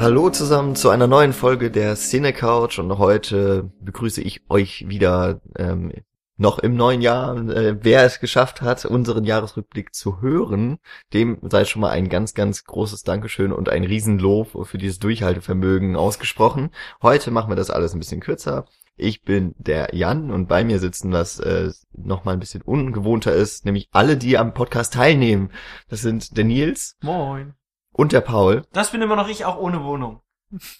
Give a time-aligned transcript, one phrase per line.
[0.00, 5.42] Hallo zusammen zu einer neuen Folge der Cine Couch und heute begrüße ich euch wieder
[5.58, 5.92] ähm,
[6.38, 7.36] noch im neuen Jahr.
[7.50, 10.78] Äh, wer es geschafft hat, unseren Jahresrückblick zu hören,
[11.12, 15.96] dem sei schon mal ein ganz, ganz großes Dankeschön und ein Riesenlob für dieses Durchhaltevermögen
[15.96, 16.70] ausgesprochen.
[17.02, 18.64] Heute machen wir das alles ein bisschen kürzer.
[18.96, 23.34] Ich bin der Jan und bei mir sitzen, was äh, noch mal ein bisschen ungewohnter
[23.34, 25.50] ist, nämlich alle, die am Podcast teilnehmen.
[25.90, 26.96] Das sind der Nils.
[27.02, 27.52] Moin.
[27.92, 28.64] Und der Paul.
[28.72, 30.20] Das bin immer noch ich, auch ohne Wohnung.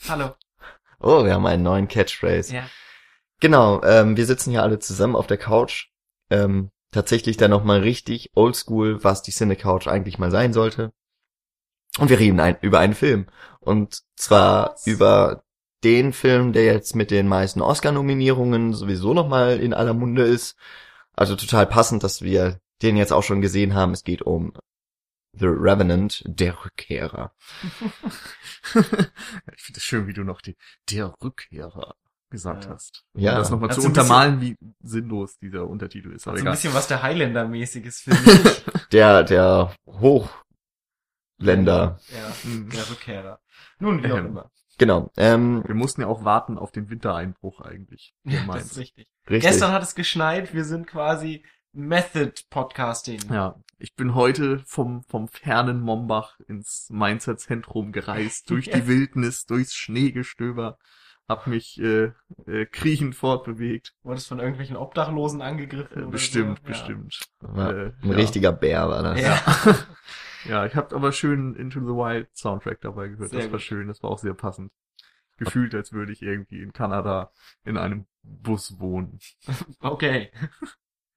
[0.09, 0.35] Hallo.
[1.01, 2.55] Oh, wir haben einen neuen Catchphrase.
[2.55, 2.69] Ja.
[3.41, 5.89] Genau, ähm, wir sitzen hier alle zusammen auf der Couch.
[6.31, 10.93] Ähm, tatsächlich dann noch mal richtig oldschool, was die Cine Couch eigentlich mal sein sollte.
[11.99, 13.27] Und wir reden ein, über einen Film.
[13.61, 14.87] Und zwar Was?
[14.87, 15.43] über
[15.83, 20.57] den Film, der jetzt mit den meisten Oscar-Nominierungen sowieso noch mal in aller Munde ist.
[21.15, 23.93] Also total passend, dass wir den jetzt auch schon gesehen haben.
[23.93, 24.53] Es geht um
[25.33, 27.33] The Revenant, der Rückkehrer.
[28.65, 30.57] ich finde es schön, wie du noch die,
[30.91, 31.95] der Rückkehrer
[32.31, 32.71] gesagt Ja.
[32.71, 33.05] hast.
[33.15, 33.33] Ja.
[33.33, 36.27] Um das nochmal zu untermalen, wie sinnlos dieser Untertitel ist.
[36.29, 38.65] Aber So ein bisschen was der Highlander-mäßiges, finde ich.
[38.93, 41.99] Der, der Hochländer.
[42.09, 42.71] ja, Mhm.
[42.71, 43.41] der Rückkehrer.
[43.79, 44.51] Nun, wie auch Ähm, immer.
[44.79, 45.11] Genau.
[45.17, 48.15] Ähm, Wir mussten ja auch warten auf den Wintereinbruch eigentlich.
[48.25, 49.09] Ja, das ist richtig.
[49.29, 49.51] richtig.
[49.51, 53.21] Gestern hat es geschneit, wir sind quasi Method-Podcasting.
[53.31, 58.77] Ja, ich bin heute vom, vom fernen Mombach ins Mainzer Zentrum gereist, durch Ja.
[58.79, 60.79] die Wildnis, durchs Schneegestöber,
[61.29, 62.13] hab mich äh,
[62.47, 63.95] äh, kriechend fortbewegt.
[64.03, 65.97] Wurdest von irgendwelchen Obdachlosen angegriffen?
[65.97, 66.65] Äh, oder bestimmt, so?
[66.65, 67.21] bestimmt.
[67.41, 68.17] War Äh, ein ja.
[68.17, 69.21] richtiger Bär war das.
[69.21, 69.77] Ja.
[70.49, 73.31] Ja, ich habe aber schön Into the Wild Soundtrack dabei gehört.
[73.31, 73.63] Sehr das war gut.
[73.63, 74.73] schön, das war auch sehr passend.
[75.39, 77.31] Gefühlt, als würde ich irgendwie in Kanada
[77.65, 79.19] in einem Bus wohnen.
[79.81, 80.31] Okay.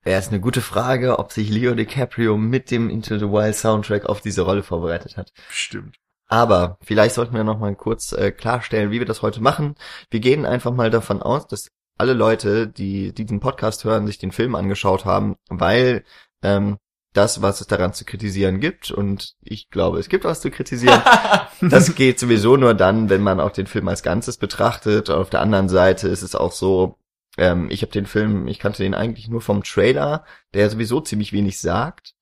[0.05, 4.05] Ja, ist eine gute Frage, ob sich Leo DiCaprio mit dem Into the Wild Soundtrack
[4.05, 5.31] auf diese Rolle vorbereitet hat.
[5.47, 5.95] Bestimmt.
[6.27, 9.75] Aber vielleicht sollten wir noch mal kurz äh, klarstellen, wie wir das heute machen.
[10.09, 14.31] Wir gehen einfach mal davon aus, dass alle Leute, die diesen Podcast hören, sich den
[14.31, 16.03] Film angeschaut haben, weil
[16.41, 16.77] ähm,
[17.13, 21.01] das, was es daran zu kritisieren gibt, und ich glaube, es gibt was zu kritisieren,
[21.61, 25.09] das geht sowieso nur dann, wenn man auch den Film als Ganzes betrachtet.
[25.09, 26.97] Auf der anderen Seite ist es auch so,
[27.37, 31.33] ähm, ich habe den Film, ich kannte den eigentlich nur vom Trailer, der sowieso ziemlich
[31.33, 32.13] wenig sagt.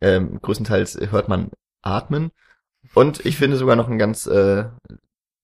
[0.00, 1.50] Ähm, größtenteils hört man
[1.82, 2.30] atmen.
[2.94, 4.64] Und ich finde sogar noch einen ganz äh,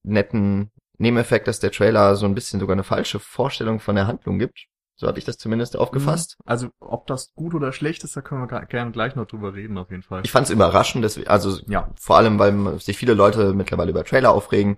[0.03, 4.39] netten Nebeneffekt, dass der Trailer so ein bisschen sogar eine falsche Vorstellung von der Handlung
[4.39, 4.67] gibt.
[5.01, 6.37] So habe ich das zumindest aufgefasst.
[6.45, 9.79] Also, ob das gut oder schlecht ist, da können wir gerne gleich noch drüber reden,
[9.79, 10.21] auf jeden Fall.
[10.25, 14.05] Ich fand es überraschend, dass, also ja, vor allem, weil sich viele Leute mittlerweile über
[14.05, 14.77] Trailer aufregen.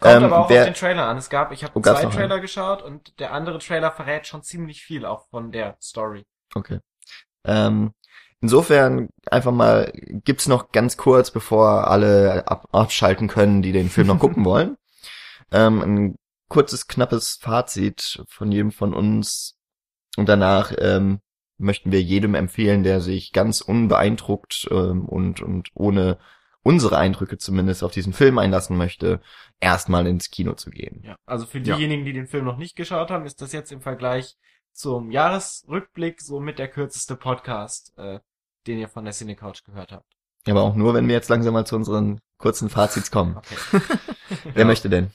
[0.00, 1.16] Kommt Ähm, aber auch wer- auf den Trailer an.
[1.18, 2.10] Es gab, ich habe Oh, zwei noch einen?
[2.10, 6.26] Trailer geschaut und der andere Trailer verrät schon ziemlich viel auch von der Story.
[6.56, 6.80] Okay.
[7.44, 7.92] Ähm,
[8.40, 14.08] insofern einfach mal, gibt's noch ganz kurz, bevor alle ab, abschalten können, die den Film
[14.08, 14.76] noch gucken wollen,
[15.52, 16.16] ähm, ein
[16.48, 19.54] kurzes, knappes Fazit von jedem von uns.
[20.16, 21.20] Und danach ähm,
[21.58, 26.18] möchten wir jedem empfehlen, der sich ganz unbeeindruckt ähm, und, und ohne
[26.62, 29.20] unsere Eindrücke zumindest auf diesen Film einlassen möchte,
[29.60, 31.02] erstmal ins Kino zu gehen.
[31.04, 31.16] Ja.
[31.26, 31.76] Also für Ja.
[31.76, 34.36] diejenigen, die den Film noch nicht geschaut haben, ist das jetzt im Vergleich
[34.72, 38.20] zum Jahresrückblick so mit der kürzeste Podcast, äh,
[38.66, 40.06] den ihr von der Cine Couch gehört habt.
[40.46, 43.36] Aber auch nur, wenn wir jetzt langsam mal zu unseren kurzen Fazits kommen.
[43.36, 43.80] Okay.
[44.54, 45.10] Wer möchte denn?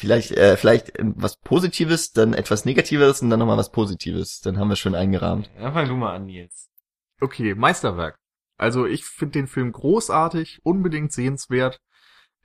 [0.00, 4.40] Vielleicht, äh, vielleicht äh, was Positives, dann etwas Negatives und dann nochmal was Positives.
[4.40, 5.50] Dann haben wir schön eingerahmt.
[5.58, 6.70] Dann fang du mal an, Nils.
[7.20, 8.16] okay, Meisterwerk.
[8.56, 11.82] Also, ich finde den Film großartig, unbedingt sehenswert.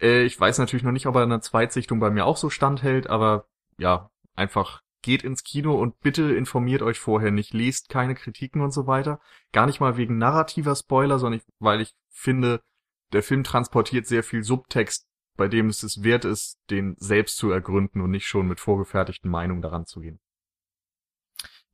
[0.01, 2.49] Äh, ich weiß natürlich noch nicht, ob er in der Zweitsichtung bei mir auch so
[2.49, 3.45] standhält, aber
[3.77, 8.72] ja, einfach geht ins Kino und bitte informiert euch vorher nicht, lest keine Kritiken und
[8.72, 9.22] so weiter.
[9.53, 12.59] Gar nicht mal wegen narrativer Spoiler, sondern ich, weil ich finde,
[13.13, 17.52] der Film transportiert sehr viel Subtext, bei dem es es wert ist, den selbst zu
[17.52, 20.20] ergründen und nicht schon mit vorgefertigten Meinungen daran zu gehen.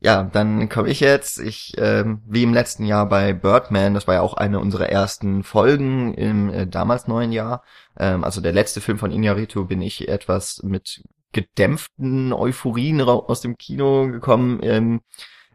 [0.03, 1.39] Ja, dann komme ich jetzt.
[1.39, 5.43] Ich, ähm, wie im letzten Jahr bei Birdman, das war ja auch eine unserer ersten
[5.43, 7.63] Folgen im äh, damals neuen Jahr.
[7.97, 11.03] Ähm, also der letzte Film von Iñárritu bin ich etwas mit
[11.33, 14.59] gedämpften Euphorien aus dem Kino gekommen.
[14.63, 15.01] Ähm,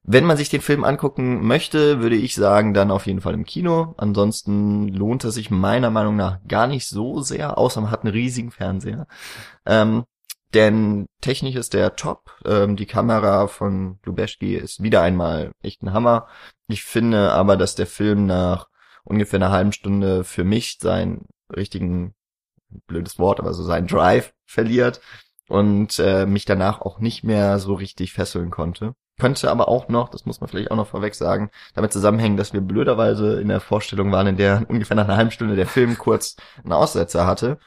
[0.08, 3.44] wenn man sich den Film angucken möchte, würde ich sagen, dann auf jeden Fall im
[3.44, 3.94] Kino.
[3.96, 8.12] Ansonsten lohnt es sich meiner Meinung nach gar nicht so sehr, außer man hat einen
[8.12, 9.08] riesigen Fernseher.
[9.66, 10.04] Ähm,
[10.54, 12.30] denn technisch ist der top.
[12.44, 16.28] Ähm, die Kamera von Lubeschki ist wieder einmal echt ein Hammer.
[16.68, 18.68] Ich finde aber, dass der Film nach
[19.04, 22.14] ungefähr einer halben Stunde für mich seinen richtigen,
[22.86, 25.00] blödes Wort, aber so seinen Drive verliert
[25.48, 28.94] und äh, mich danach auch nicht mehr so richtig fesseln konnte.
[29.18, 32.52] Könnte aber auch noch, das muss man vielleicht auch noch vorweg sagen, damit zusammenhängen, dass
[32.52, 35.96] wir blöderweise in der Vorstellung waren, in der ungefähr nach einer halben Stunde der Film
[35.98, 37.58] kurz einen Aussetzer hatte.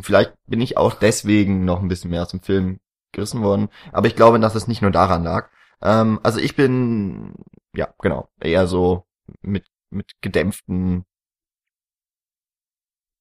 [0.00, 2.80] vielleicht bin ich auch deswegen noch ein bisschen mehr aus dem Film
[3.12, 3.68] gerissen worden.
[3.92, 5.50] Aber ich glaube, dass es nicht nur daran lag.
[5.82, 7.34] Ähm, also ich bin,
[7.74, 9.04] ja, genau, eher so
[9.42, 11.04] mit, mit gedämpften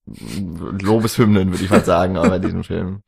[0.05, 3.03] Lobeshymnen, würde ich mal sagen, bei diesem Film.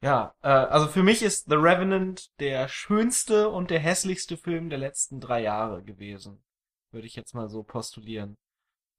[0.00, 4.78] Ja, äh, also für mich ist The Revenant der schönste und der hässlichste Film der
[4.78, 6.42] letzten drei Jahre gewesen.
[6.92, 8.36] Würde ich jetzt mal so postulieren.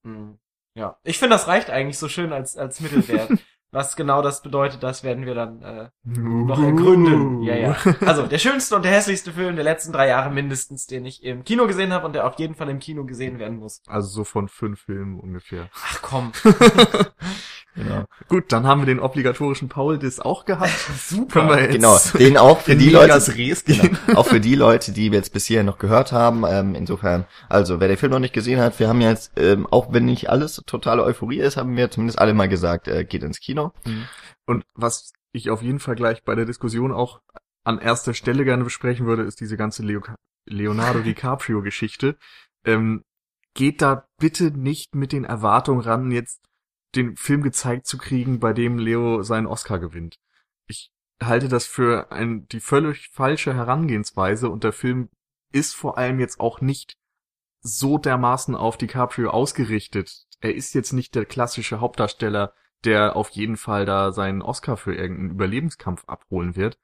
[0.04, 0.40] Hm.
[0.76, 3.32] Ja, ich finde, das reicht eigentlich so schön als, als Mittelwert.
[3.72, 7.44] Was genau das bedeutet, das werden wir dann äh, noch ergründen.
[7.44, 7.78] Ja, ja.
[8.04, 11.44] Also der schönste und der hässlichste Film der letzten drei Jahre mindestens, den ich im
[11.44, 13.84] Kino gesehen habe und der auf jeden Fall im Kino gesehen werden muss.
[13.88, 15.70] Also so von fünf Filmen ungefähr.
[15.76, 16.32] Ach komm.
[17.76, 18.06] genau.
[18.28, 20.72] Gut, dann haben wir den obligatorischen Paul-Diss auch gehabt.
[20.98, 21.32] Super.
[21.32, 23.20] Können wir jetzt Genau, den auch für die Leute,
[23.66, 26.44] genau, auch für die Leute, die wir jetzt bis hierhin noch gehört haben.
[26.48, 29.94] Ähm, insofern, also wer den Film noch nicht gesehen hat, wir haben jetzt, ähm, auch
[29.94, 33.40] wenn nicht alles totale Euphorie ist, haben wir zumindest alle mal gesagt, äh, geht ins
[33.40, 33.59] Kino.
[34.46, 37.22] Und was ich auf jeden Fall gleich bei der Diskussion auch
[37.64, 40.02] an erster Stelle gerne besprechen würde, ist diese ganze Leo
[40.46, 42.18] Leonardo DiCaprio-Geschichte.
[42.66, 43.04] Ähm,
[43.54, 46.42] geht da bitte nicht mit den Erwartungen ran, jetzt
[46.96, 50.18] den Film gezeigt zu kriegen, bei dem Leo seinen Oscar gewinnt.
[50.68, 50.92] Ich
[51.22, 55.10] halte das für ein, die völlig falsche Herangehensweise und der Film
[55.52, 56.98] ist vor allem jetzt auch nicht
[57.62, 60.26] so dermaßen auf DiCaprio ausgerichtet.
[60.40, 62.54] Er ist jetzt nicht der klassische Hauptdarsteller,
[62.86, 66.78] der auf jeden Fall da seinen Oscar für irgendeinen Überlebenskampf abholen wird.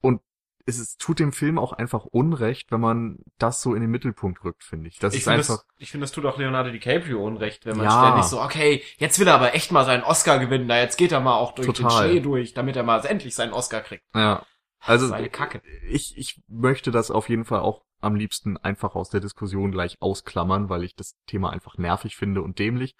[0.00, 0.20] Und
[0.64, 4.44] es ist, tut dem Film auch einfach Unrecht, wenn man das so in den Mittelpunkt
[4.44, 4.98] rückt, finde ich.
[4.98, 5.56] Das Ich ist finde, einfach.
[5.56, 8.06] das, ich finde, das tut auch Leonardo DiCaprio unrecht, wenn man Ja.
[8.06, 11.12] ständig so, okay, jetzt will er aber echt mal seinen Oscar gewinnen, na jetzt geht
[11.12, 12.04] er mal auch durch Total.
[12.08, 14.04] den Schnee durch, damit er mal endlich seinen Oscar kriegt.
[14.14, 14.44] Ja.
[14.84, 15.14] Also
[15.88, 19.96] ich, ich möchte das auf jeden Fall auch am liebsten einfach aus der Diskussion gleich
[20.00, 22.96] ausklammern, weil ich das Thema einfach nervig finde und dämlich.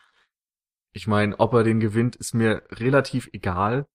[0.92, 3.86] Ich meine, ob er den gewinnt, ist mir relativ egal.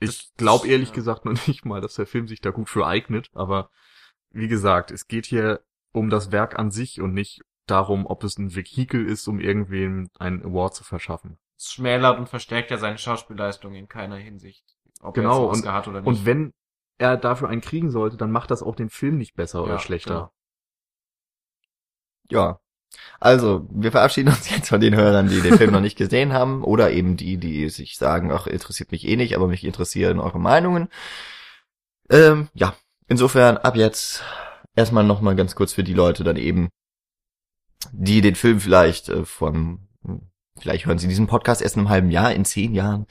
[0.00, 0.94] Ich glaube ehrlich ja.
[0.94, 3.70] gesagt noch nicht mal, dass der Film sich da gut für eignet, aber
[4.30, 5.62] wie gesagt, es geht hier
[5.92, 10.10] um das Werk an sich und nicht darum, ob es ein Vehikel ist, um irgendwem
[10.18, 11.38] einen Award zu verschaffen.
[11.56, 14.64] Es schmälert und verstärkt ja seine Schauspielleistung in keiner Hinsicht.
[15.00, 16.08] Ob Genau, er und- Oscar hat oder nicht.
[16.08, 16.52] Und wenn
[16.98, 19.78] er dafür einen kriegen sollte, dann macht das auch den Film nicht besser oder Ja,
[19.78, 20.14] schlechter.
[20.14, 20.32] genau.
[22.30, 22.60] Ja.
[23.20, 26.62] Also, wir verabschieden uns jetzt von den Hörern, die den Film noch nicht gesehen haben,
[26.62, 30.40] oder eben die, die sich sagen, ach, interessiert mich eh nicht, aber mich interessieren eure
[30.40, 30.88] Meinungen.
[32.10, 32.74] Ähm, ja,
[33.08, 34.22] insofern ab jetzt
[34.76, 36.68] erstmal nochmal ganz kurz für die Leute dann eben,
[37.92, 39.88] die den Film vielleicht äh, von,
[40.58, 43.06] vielleicht hören sie diesen Podcast erst in einem halben Jahr, in zehn Jahren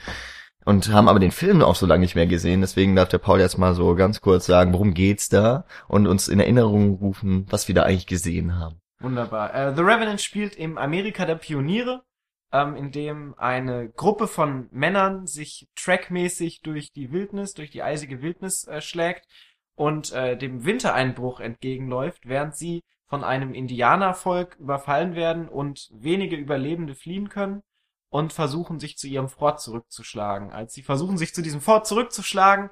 [0.66, 2.62] und haben aber den Film auch so lange nicht mehr gesehen.
[2.62, 6.28] Deswegen darf der Paul jetzt mal so ganz kurz sagen, worum geht's da und uns
[6.28, 8.83] in Erinnerung rufen, was wir da eigentlich gesehen haben.
[9.04, 9.54] Wunderbar.
[9.54, 12.06] Äh, The Revenant spielt im Amerika der Pioniere,
[12.54, 18.22] ähm, in dem eine Gruppe von Männern sich trackmäßig durch die Wildnis, durch die eisige
[18.22, 19.28] Wildnis äh, schlägt
[19.76, 26.96] und äh, dem Wintereinbruch entgegenläuft, während sie von einem Indianervolk überfallen werden und wenige Überlebende
[26.96, 27.62] fliehen können
[28.10, 30.54] und versuchen sich zu ihrem Fort zurückzuschlagen.
[30.54, 32.70] Als sie versuchen sich zu diesem Fort zurückzuschlagen,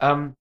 [0.00, 0.36] ähm,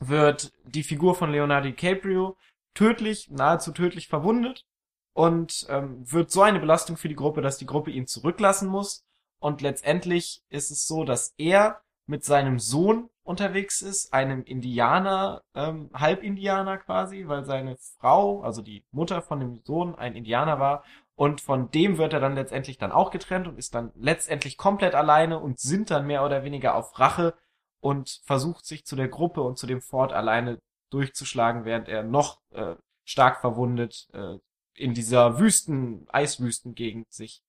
[0.00, 2.36] wird die Figur von Leonardo DiCaprio
[2.74, 4.64] tödlich, nahezu tödlich verwundet
[5.14, 9.04] und ähm, wird so eine Belastung für die Gruppe, dass die Gruppe ihn zurücklassen muss.
[9.38, 15.90] Und letztendlich ist es so, dass er mit seinem Sohn unterwegs ist, einem Indianer, ähm,
[15.94, 20.84] Halbindianer quasi, weil seine Frau, also die Mutter von dem Sohn, ein Indianer war.
[21.14, 24.94] Und von dem wird er dann letztendlich dann auch getrennt und ist dann letztendlich komplett
[24.94, 27.34] alleine und sind dann mehr oder weniger auf Rache
[27.80, 30.58] und versucht sich zu der Gruppe und zu dem Fort alleine
[30.90, 34.38] durchzuschlagen, während er noch äh, stark verwundet äh,
[34.74, 37.42] in dieser Wüsten, Eiswüstengegend sich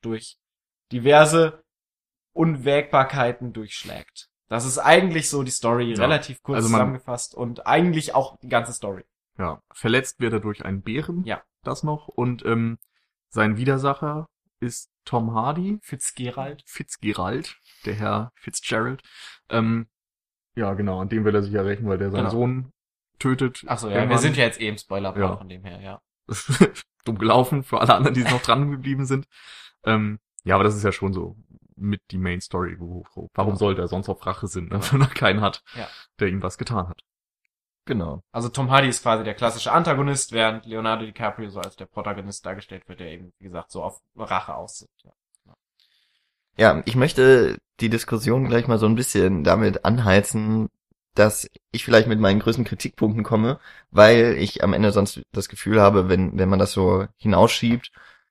[0.00, 0.38] durch
[0.90, 1.62] diverse
[2.32, 4.28] Unwägbarkeiten durchschlägt.
[4.48, 5.98] Das ist eigentlich so die Story, Ja.
[6.02, 9.04] relativ kurz Also man- zusammengefasst und eigentlich auch die ganze Story.
[9.38, 11.24] Ja, verletzt wird er durch einen Bären.
[11.24, 11.42] Ja.
[11.62, 12.08] Das noch.
[12.08, 12.78] Und ähm,
[13.30, 14.28] sein Widersacher
[14.60, 16.62] ist Tom Hardy, Fitzgerald.
[16.66, 17.56] Fitzgerald,
[17.86, 19.02] der Herr Fitzgerald.
[19.48, 19.88] Ähm,
[20.54, 22.30] ja, genau, an dem will er sich ja rächen, weil der seinen Genau.
[22.30, 22.72] Sohn
[23.18, 23.64] tötet.
[23.66, 24.18] Achso, ja, wir Irgendwann.
[24.18, 25.36] sind ja jetzt im spoiler Ja.
[25.36, 26.00] von dem her, ja.
[27.04, 29.26] dumm gelaufen für alle anderen, die noch dran geblieben sind.
[29.84, 31.36] Ähm, ja, aber das ist ja schon so
[31.76, 32.76] mit die Main Story.
[32.78, 33.58] Wo, wo, warum Ja.
[33.58, 35.88] sollte er sonst auf Rache sind, ne, wenn er keinen hat, Ja.
[36.20, 37.00] der ihm was getan hat?
[37.84, 38.22] Genau.
[38.30, 42.46] Also Tom Hardy ist quasi der klassische Antagonist, während Leonardo DiCaprio so als der Protagonist
[42.46, 44.88] dargestellt wird, der eben, wie gesagt, so auf Rache aussieht.
[45.04, 45.10] Ja.
[46.56, 50.68] Ja, ich möchte die Diskussion gleich mal so ein bisschen damit anheizen,
[51.14, 53.58] dass ich vielleicht mit meinen größten Kritikpunkten komme,
[53.90, 57.90] weil ich am Ende sonst das Gefühl habe, wenn, wenn man das so hinausschiebt,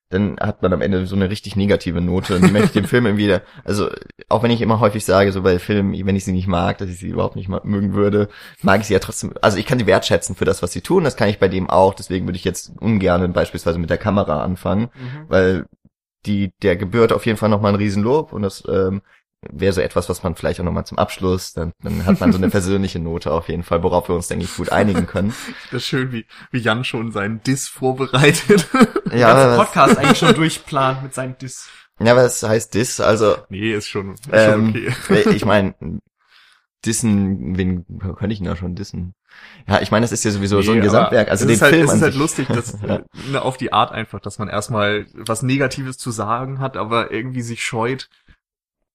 [0.10, 2.36] dann hat man am Ende so eine richtig negative Note.
[2.36, 3.90] Und die möchte ich dem Film irgendwie, also
[4.28, 6.90] auch wenn ich immer häufig sage, so bei Filmen, wenn ich sie nicht mag, dass
[6.90, 8.28] ich sie überhaupt nicht mögen würde,
[8.62, 11.06] mag ich sie ja trotzdem, also ich kann sie wertschätzen für das, was sie tun,
[11.06, 14.44] das kann ich bei dem auch, deswegen würde ich jetzt ungern beispielsweise mit der Kamera
[14.44, 15.26] anfangen, Mhm.
[15.30, 15.66] weil
[16.26, 19.02] die, der gebührt auf jeden Fall nochmal ein Riesenlob und das ähm,
[19.50, 22.38] wäre so etwas, was man vielleicht auch nochmal zum Abschluss, dann, dann hat man so
[22.38, 25.34] eine persönliche Note auf jeden Fall, worauf wir uns, denke ich, gut einigen können.
[25.72, 28.68] Das ist schön, wie, wie Jan schon seinen Diss vorbereitet.
[29.14, 31.68] Ja, was, Podcast eigentlich schon durchplant mit seinem Diss.
[32.00, 33.02] ja, was heißt Diss?
[33.02, 35.30] Also, nee, ist schon, ist Ähm, schon okay.
[35.32, 35.76] ich meine,
[36.86, 39.14] dissen, wen könnte ich denn da schon dissen?
[39.68, 41.30] Ja, ich meine, das ist ja sowieso so ein Nee, Gesamtwerk.
[41.30, 43.92] Also es den ist halt, Film es ist halt lustig, dass ne, auf die Art
[43.92, 48.10] einfach, dass man erstmal was Negatives zu sagen hat, aber irgendwie sich scheut,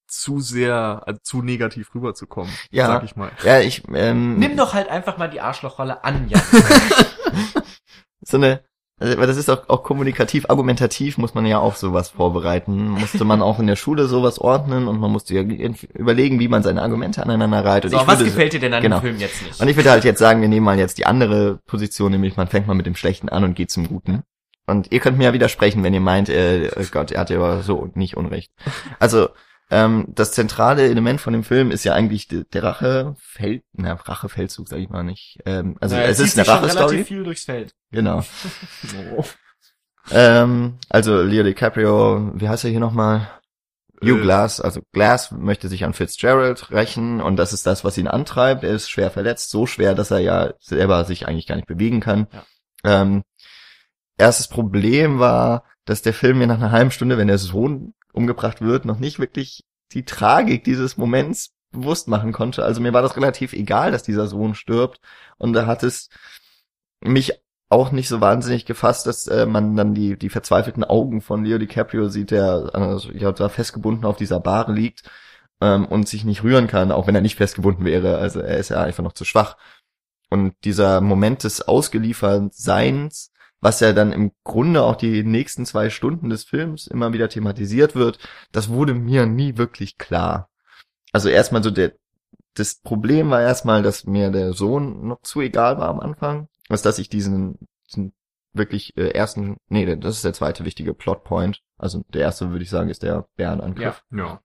[0.07, 2.87] zu sehr, also zu negativ rüberzukommen, Ja.
[2.87, 3.31] sag ich mal.
[3.45, 6.43] Ja, ich, ähm, Nimm doch halt einfach mal die Arschlochrolle an, Jan.
[8.23, 8.61] so eine,
[8.99, 12.89] also, weil das ist auch, auch kommunikativ, argumentativ muss man ja auch sowas vorbereiten.
[12.89, 16.63] Musste man auch in der Schule sowas ordnen und man musste ja überlegen, wie man
[16.63, 17.85] seine Argumente aneinander reiht.
[17.85, 19.01] Und So, ich was würde, gefällt dir denn an genau.
[19.01, 19.61] dem Film jetzt nicht?
[19.61, 22.49] Und ich würde halt jetzt sagen, wir nehmen mal jetzt die andere Position, nämlich man
[22.49, 24.23] fängt mal mit dem Schlechten an und geht zum Guten.
[24.67, 27.37] Und ihr könnt mir ja widersprechen, wenn ihr meint, äh, oh Gott, er hat ja
[27.37, 28.51] aber so nicht Unrecht.
[28.99, 29.29] Also,
[29.71, 34.69] ähm, das zentrale Element von dem Film ist ja eigentlich de- der Rachefeld, na, Rachefeldzug,
[34.69, 35.39] sag ich mal nicht.
[35.45, 37.05] Ähm, also Naja, es ist eine Rache-Story.
[37.05, 37.73] viel durchs Feld.
[37.91, 38.23] Genau.
[39.17, 39.25] Oh.
[40.13, 43.29] Ähm, also Leo DiCaprio, wie heißt er hier nochmal?
[44.01, 47.99] Hugh Äh, Glass, also Glass möchte sich an Fitzgerald rächen und das ist das, was
[47.99, 48.63] ihn antreibt.
[48.63, 51.99] Er ist schwer verletzt, so schwer, dass er ja selber sich eigentlich gar nicht bewegen
[51.99, 52.29] kann.
[52.85, 53.03] Ja.
[53.03, 53.25] Ähm,
[54.17, 58.61] erstes Problem war, dass der Film mir nach einer halben Stunde, wenn der Sohn umgebracht
[58.61, 62.65] wird, noch nicht wirklich die Tragik dieses Moments bewusst machen konnte.
[62.65, 65.01] Also mir war das relativ egal, dass dieser Sohn stirbt
[65.39, 66.09] und da hat es
[67.01, 67.33] mich
[67.69, 71.59] auch nicht so wahnsinnig gefasst, dass äh, man dann die, die verzweifelten Augen von Leo
[71.59, 75.11] DiCaprio sieht, der also, ja, da festgebunden auf dieser Bahre liegt
[75.61, 78.19] ähm, und sich nicht rühren kann, auch wenn er nicht festgebunden wäre.
[78.19, 79.57] Also er ist ja einfach noch zu schwach.
[80.31, 83.33] Und dieser Moment des Ausgeliefertseins,
[83.67, 87.97] was ja dann im Grunde auch die nächsten zwei Stunden des Films immer wieder thematisiert
[87.97, 88.21] wird,
[88.53, 90.49] das wurde mir nie wirklich klar.
[91.13, 91.95] Also erstmal so der,
[92.55, 96.83] das Problem war erstmal, dass mir der Sohn noch zu egal war am Anfang, als
[96.83, 97.59] dass ich diesen,
[97.91, 98.13] diesen
[98.53, 101.61] wirklich äh, ersten, nee, das ist der zweite wichtige Plotpoint.
[101.77, 104.05] Also der erste würde ich sagen ist der Bärenangriff.
[104.13, 104.41] Ja.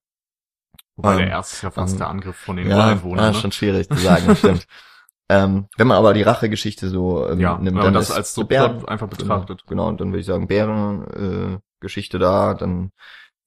[0.95, 3.25] Wobei Ähm, der erste ist ja fast ähm, der Angriff von den Ja, Ureinwohnern.
[3.25, 3.37] ja ne?
[3.37, 4.65] schon schwierig zu sagen, stimmt.
[5.31, 8.43] ähm, wenn man aber die Rachegeschichte so ähm, Ja, nimmt, dann das ist als so
[8.43, 9.65] Bären- einfach Genau, betrachtet.
[9.67, 12.91] genau, und dann würde ich sagen, Bärengeschichte äh, Geschichte da, dann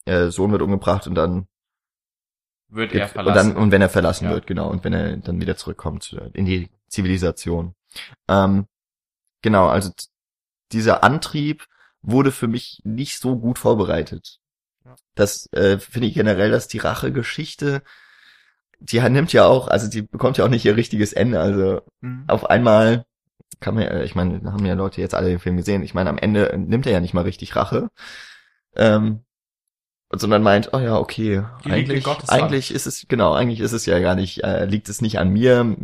[0.06, 1.46] äh, Sohn wird umgebracht und dann
[2.68, 3.54] Wird er und verlassen.
[3.54, 4.30] dann und wenn er verlassen Ja.
[4.32, 7.74] wird, genau, und wenn er dann wieder zurückkommt äh, in die Zivilisation.
[8.28, 8.66] Ähm,
[9.42, 9.90] genau, also
[10.72, 11.66] dieser Antrieb
[12.02, 14.38] wurde für mich nicht so gut vorbereitet.
[14.84, 14.94] Ja.
[15.14, 17.82] Das äh, finde ich generell, dass die Rachegeschichte,
[18.80, 21.40] die nimmt ja auch, also die bekommt ja auch nicht ihr richtiges Ende.
[21.40, 22.24] Also Mhm.
[22.28, 23.04] auf einmal
[23.60, 25.82] kann man, ich meine, da haben ja Leute jetzt alle den Film gesehen.
[25.82, 27.90] Ich meine, am Ende nimmt er ja nicht mal richtig Rache,
[28.76, 29.24] ähm,
[30.12, 33.98] sondern meint, oh ja, okay, Die eigentlich, eigentlich ist es genau, eigentlich ist es ja
[34.00, 35.76] gar nicht, äh, liegt es nicht an mir,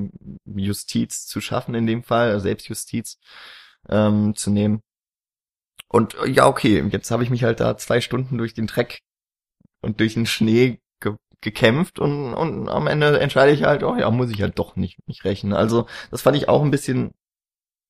[0.45, 3.19] Justiz zu schaffen in dem Fall, also Selbstjustiz
[3.89, 4.83] ähm, zu nehmen.
[5.89, 9.01] Und äh, ja, okay, jetzt habe ich mich halt da zwei Stunden durch den Dreck
[9.81, 10.81] und durch den Schnee
[11.41, 14.99] gekämpft und, und am Ende entscheide ich halt, oh ja, muss ich halt doch nicht
[15.07, 15.53] mich rächen.
[15.53, 17.15] Also das fand ich auch ein bisschen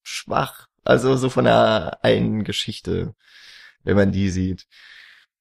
[0.02, 0.68] schwach.
[0.84, 3.14] Also so von der einen Geschichte,
[3.82, 4.66] wenn man die sieht.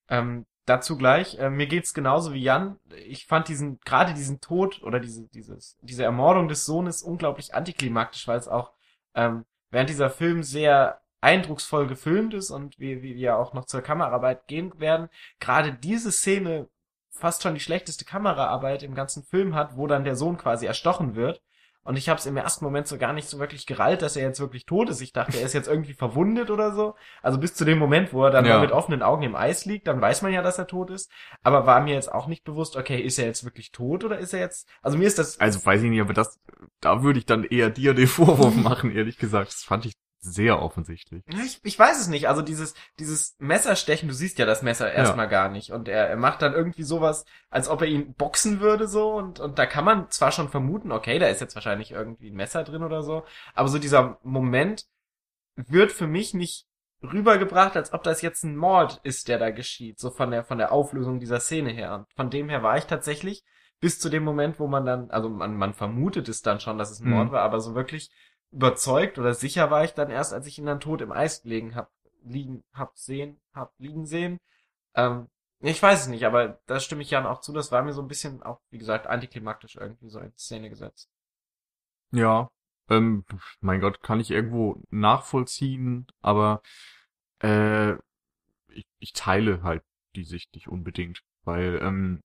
[0.09, 1.37] Ähm, dazu gleich.
[1.39, 2.79] Äh, mir geht's genauso wie Jan.
[3.07, 8.27] Ich fand diesen, gerade diesen Tod oder diese, dieses, diese Ermordung des Sohnes unglaublich antiklimaktisch,
[8.27, 8.73] weil es auch,
[9.15, 13.81] ähm, während dieser Film sehr eindrucksvoll gefilmt ist und wie, wie wir auch noch zur
[13.81, 16.69] Kameraarbeit gehen werden, gerade diese Szene
[17.11, 21.15] fast schon die schlechteste Kameraarbeit im ganzen Film hat, wo dann der Sohn quasi erstochen
[21.15, 21.41] wird.
[21.81, 24.23] Und ich habe es im ersten Moment so gar nicht so wirklich gerallt, dass er
[24.27, 25.01] jetzt wirklich tot ist.
[25.01, 26.95] Ich dachte, er ist jetzt irgendwie verwundet oder so.
[27.23, 28.59] Also bis zu dem Moment, wo er dann Ja.
[28.59, 31.09] mit offenen Augen im Eis liegt, dann weiß man ja, dass er tot ist.
[31.41, 34.33] Aber war mir jetzt auch nicht bewusst, okay, ist er jetzt wirklich tot oder ist
[34.33, 34.67] er jetzt.
[34.83, 35.39] Also mir ist das.
[35.39, 36.39] Also weiß ich nicht, aber das,
[36.81, 39.47] da würde ich dann eher dir den Vorwurf machen, ehrlich gesagt.
[39.47, 41.23] Das fand ich sehr offensichtlich.
[41.29, 42.27] Ja, Ich, ich weiß es nicht.
[42.27, 45.71] Also dieses, dieses Messerstechen, du siehst ja das Messer erstmal gar nicht.
[45.71, 49.13] Und er, er macht dann irgendwie sowas, als ob er ihn boxen würde so.
[49.13, 52.35] Und, und da kann man zwar schon vermuten, okay, da ist jetzt wahrscheinlich irgendwie ein
[52.35, 53.23] Messer drin oder so.
[53.53, 54.85] Aber so dieser Moment
[55.55, 56.65] wird für mich nicht
[57.01, 59.99] rübergebracht, als ob das jetzt ein Mord ist, der da geschieht.
[59.99, 61.93] So von der, von der Auflösung dieser Szene her.
[61.95, 63.43] Und von dem her war ich tatsächlich
[63.79, 66.91] bis zu dem Moment, wo man dann, also man, man vermutet es dann schon, dass
[66.91, 67.13] es ein Mhm.
[67.13, 68.11] Mord war, aber so wirklich
[68.51, 71.75] überzeugt oder sicher war ich dann erst, als ich ihn dann tot im Eis gelegen
[71.75, 71.89] habe,
[72.23, 74.39] liegen hab sehen, hab liegen sehen.
[74.95, 75.27] Ähm,
[75.61, 77.53] ich weiß es nicht, aber da stimme ich Jan auch zu.
[77.53, 81.09] Das war mir so ein bisschen auch, wie gesagt, antiklimaktisch irgendwie so in Szene gesetzt.
[82.11, 82.49] Ja,
[82.89, 83.25] ähm,
[83.61, 86.61] mein Gott, kann ich irgendwo nachvollziehen, aber
[87.41, 87.93] äh,
[88.69, 89.83] ich, ich teile halt
[90.15, 92.21] die Sicht nicht unbedingt, weil ähm,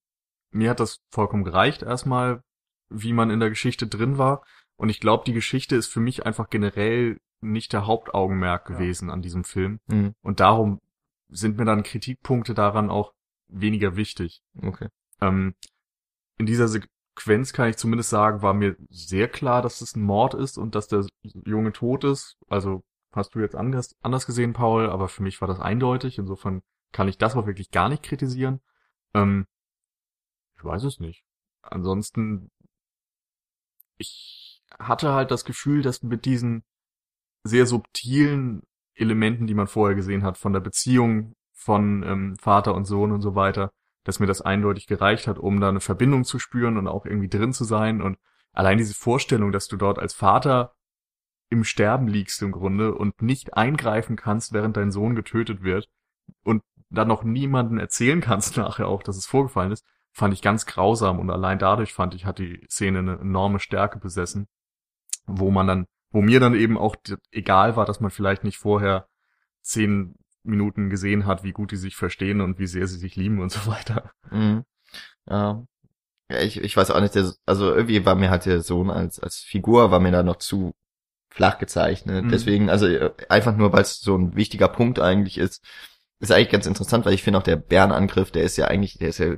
[0.50, 2.42] mir hat das vollkommen gereicht erstmal,
[2.88, 4.44] wie man in der Geschichte drin war.
[4.76, 8.76] Und ich glaube, die Geschichte ist für mich einfach generell nicht der Hauptaugenmerk Ja.
[8.76, 9.80] gewesen an diesem Film.
[9.86, 10.14] Mhm.
[10.22, 10.80] Und darum
[11.28, 13.12] sind mir dann Kritikpunkte daran auch
[13.48, 14.42] weniger wichtig.
[14.60, 14.88] Okay.
[15.20, 15.54] Ähm,
[16.38, 20.34] in dieser Sequenz kann ich zumindest sagen, war mir sehr klar, dass es ein Mord
[20.34, 22.36] ist und dass der Junge tot ist.
[22.48, 26.18] Also hast du jetzt anders, anders gesehen, Paul, aber für mich war das eindeutig.
[26.18, 26.62] Insofern
[26.92, 28.60] kann ich das auch wirklich gar nicht kritisieren.
[29.14, 29.46] Ähm,
[30.56, 31.24] ich weiß es nicht.
[31.62, 32.50] Ansonsten,
[33.98, 34.43] ich
[34.78, 36.64] hatte halt das Gefühl, dass mit diesen
[37.44, 38.62] sehr subtilen
[38.94, 43.20] Elementen, die man vorher gesehen hat, von der Beziehung von ähm, Vater und Sohn und
[43.20, 43.72] so weiter,
[44.04, 47.28] dass mir das eindeutig gereicht hat, um da eine Verbindung zu spüren und auch irgendwie
[47.28, 48.02] drin zu sein.
[48.02, 48.18] Und
[48.52, 50.74] allein diese Vorstellung, dass du dort als Vater
[51.50, 55.88] im Sterben liegst im Grunde und nicht eingreifen kannst, während dein Sohn getötet wird
[56.42, 60.66] und dann noch niemanden erzählen kannst nachher auch, dass es vorgefallen ist, fand ich ganz
[60.66, 64.46] grausam und allein dadurch fand ich, hat die Szene eine enorme Stärke besessen,
[65.26, 66.96] wo man dann, wo mir dann eben auch
[67.32, 69.08] egal war, dass man vielleicht nicht vorher
[69.62, 73.40] zehn Minuten gesehen hat, wie gut die sich verstehen und wie sehr sie sich lieben
[73.40, 74.12] und so weiter.
[74.30, 74.64] Mhm.
[75.28, 75.64] Ja.
[76.30, 79.18] ja ich, ich weiß auch nicht, der, also irgendwie war mir halt der Sohn als,
[79.18, 80.74] als Figur, war mir da noch zu
[81.30, 82.26] flach gezeichnet.
[82.26, 82.28] Mhm.
[82.28, 85.64] Deswegen, also äh, einfach nur, weil es so ein wichtiger Punkt eigentlich ist,
[86.20, 89.08] ist eigentlich ganz interessant, weil ich finde auch der Bärenangriff, der ist ja eigentlich, der
[89.08, 89.34] ist ja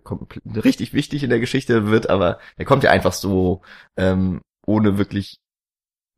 [0.56, 3.62] richtig wichtig in der Geschichte, wird aber, der kommt ja einfach so,
[3.96, 5.40] ähm, ohne wirklich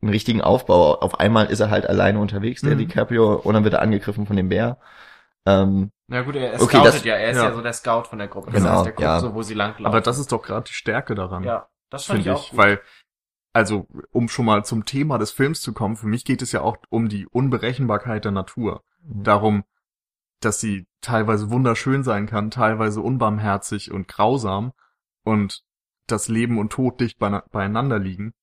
[0.01, 0.95] einen richtigen Aufbau.
[0.99, 2.79] Auf einmal ist er halt alleine unterwegs, der Mhm.
[2.79, 4.77] DiCaprio, und dann wird er angegriffen von dem Bär.
[5.45, 7.45] Ähm, Na gut, er, er Okay, scoutet das- ja, er ist ja.
[7.49, 7.53] ja.
[7.53, 8.51] so der Scout von der Gruppe.
[8.51, 9.19] Genau, das heißt, der guckt ja.
[9.19, 9.85] so, wo sie langlaufen.
[9.85, 11.43] Aber das ist doch gerade die Stärke daran.
[11.43, 12.59] ja, das fand ich finde auch ich, gut.
[12.59, 12.81] weil,
[13.53, 16.61] also, um schon mal zum Thema des Films zu kommen, für mich geht es ja
[16.61, 18.83] auch um die Unberechenbarkeit der Natur.
[19.01, 19.63] Darum,
[20.41, 24.73] dass sie teilweise wunderschön sein kann, teilweise unbarmherzig und grausam
[25.23, 25.63] und
[26.07, 28.33] das Leben und Tod dicht beieinander liegen.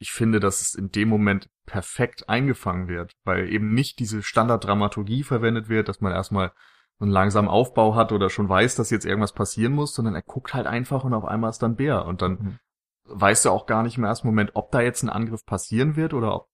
[0.00, 5.24] Ich finde, dass es in dem Moment perfekt eingefangen wird, weil eben nicht diese Standarddramaturgie
[5.24, 6.52] verwendet wird, dass man erstmal
[7.00, 10.54] einen langsamen Aufbau hat oder schon weiß, dass jetzt irgendwas passieren muss, sondern er guckt
[10.54, 12.58] halt einfach und auf einmal ist dann Bär und dann Mhm.
[13.04, 16.14] weißt du auch gar nicht im ersten Moment, ob da jetzt ein Angriff passieren wird
[16.14, 16.48] oder ob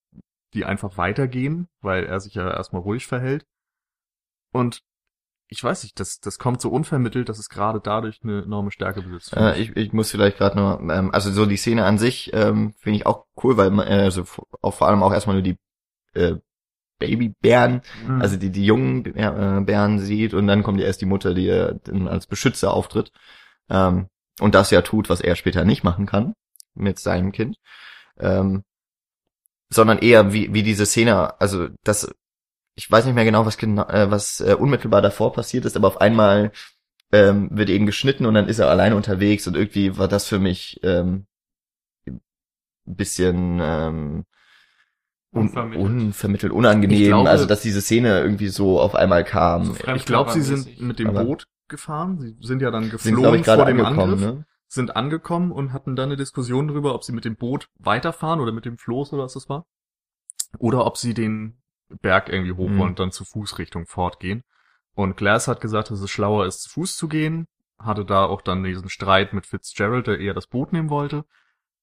[0.52, 3.46] die einfach weitergehen, weil er sich ja erstmal ruhig verhält.
[4.52, 4.82] Und
[5.48, 9.02] ich weiß nicht, das, das kommt so unvermittelt, dass es gerade dadurch eine enorme Stärke
[9.02, 9.36] besitzt.
[9.36, 12.74] Äh, ich, ich muss vielleicht gerade nur, ähm, also so die Szene an sich ähm,
[12.78, 14.24] finde ich auch cool, weil man, äh, also
[14.62, 15.56] auch vor allem auch erstmal nur die
[16.14, 16.36] äh,
[16.98, 18.22] Babybären, Mhm.
[18.22, 21.48] also die die jungen äh, Bären sieht und dann kommt ja erst die Mutter, die
[21.48, 23.10] äh, dann als Beschützer auftritt
[23.68, 24.06] ähm,
[24.40, 26.34] und das ja tut, was er später nicht machen kann
[26.74, 27.56] mit seinem Kind,
[28.18, 28.62] ähm,
[29.70, 32.14] sondern eher wie wie diese Szene, also das
[32.74, 35.88] ich weiß nicht mehr genau, was genau, äh, was äh, unmittelbar davor passiert ist, aber
[35.88, 36.52] auf einmal
[37.12, 40.38] ähm, wird eben geschnitten und dann ist er alleine unterwegs und irgendwie war das für
[40.38, 41.26] mich ähm,
[42.06, 42.20] ein
[42.96, 44.24] bisschen ähm,
[45.32, 45.84] un Unvermittelt.
[45.84, 49.64] unvermittelt, unangenehm, glaube- also dass diese Szene irgendwie so auf einmal kam.
[49.64, 52.18] So ich glaube, sie sind mit dem Boot gefahren.
[52.20, 54.46] Sie sind ja dann sind ich gerade vor dem angekommen, Angriff, ne?
[54.68, 58.52] sind angekommen und hatten dann eine Diskussion darüber, ob sie mit dem Boot weiterfahren oder
[58.52, 59.66] mit dem Floß oder was das war.
[60.58, 61.56] Oder ob sie den
[62.00, 62.80] Berg irgendwie hoch Mhm.
[62.80, 64.42] und dann zu Fuß Richtung Fort gehen.
[64.94, 67.46] Und Glass hat gesagt, dass es schlauer ist, zu Fuß zu gehen,
[67.78, 71.24] hatte da auch dann diesen Streit mit Fitzgerald, der eher das Boot nehmen wollte,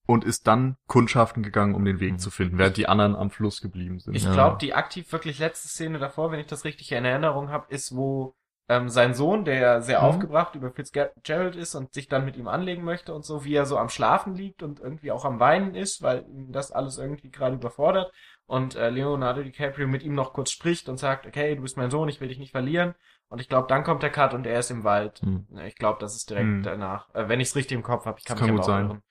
[0.08, 2.20] und ist dann kundschaften gegangen, um den Weg Mhm.
[2.20, 4.16] zu finden, während die anderen am Fluss geblieben sind.
[4.16, 4.32] Ich Ja.
[4.34, 7.96] glaube, die aktiv wirklich letzte Szene davor, wenn ich das richtig in Erinnerung habe, ist,
[7.96, 8.36] wo
[8.70, 10.06] ähm, sein Sohn, der ja sehr Mhm.
[10.06, 13.66] aufgebracht über Fitzgerald ist und sich dann mit ihm anlegen möchte und so, wie er
[13.66, 17.32] so am Schlafen liegt und irgendwie auch am Weinen ist, weil ihn das alles irgendwie
[17.32, 18.14] gerade überfordert
[18.52, 21.90] und äh, Leonardo DiCaprio mit ihm noch kurz spricht und sagt, okay, du bist mein
[21.90, 22.96] Sohn, ich will dich nicht verlieren.
[23.30, 25.22] Und ich glaube, dann kommt der Cut und er ist im Wald.
[25.22, 25.48] Hm.
[25.52, 26.64] Ja, Ich glaube, das ist direkt Hm.
[26.64, 27.08] danach.
[27.16, 28.92] Äh, wenn ich es richtig im Kopf habe, ich kann Das mich kann aber gut
[28.92, 29.02] auch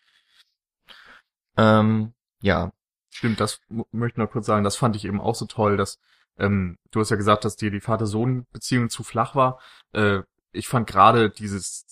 [1.57, 1.81] sein.
[1.81, 2.73] Ähm, ja,
[3.13, 3.61] Stimmt, das
[3.93, 4.63] möchte ich noch kurz sagen.
[4.63, 5.99] Das fand ich eben auch so toll, dass
[6.39, 9.59] ähm, du hast ja gesagt, dass dir die Vater-Sohn-Beziehung zu flach war.
[9.93, 10.21] Äh,
[10.53, 11.87] ich fand gerade dieses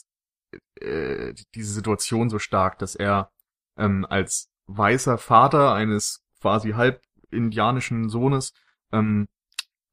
[0.80, 3.30] äh, diese Situation so stark, dass er
[3.76, 8.52] ähm, als weißer Vater eines quasi halb indianischen Sohnes
[8.92, 9.28] ähm,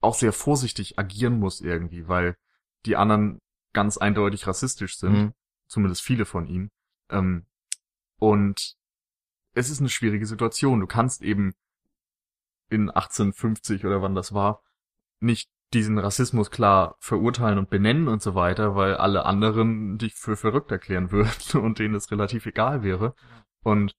[0.01, 2.37] auch sehr vorsichtig agieren muss irgendwie, weil
[2.85, 3.39] die anderen
[3.73, 5.33] ganz eindeutig rassistisch sind mhm.
[5.67, 6.71] zumindest viele von ihnen.
[7.09, 7.45] Ähm,
[8.19, 8.75] und
[9.53, 10.79] es ist eine schwierige Situation.
[10.79, 11.53] Du kannst eben
[12.69, 14.63] in 1850 oder wann das war,
[15.19, 20.37] nicht diesen Rassismus klar verurteilen und benennen und so weiter, weil alle anderen dich für
[20.37, 23.15] verrückt erklären würden und denen es relativ egal wäre.
[23.63, 23.95] Und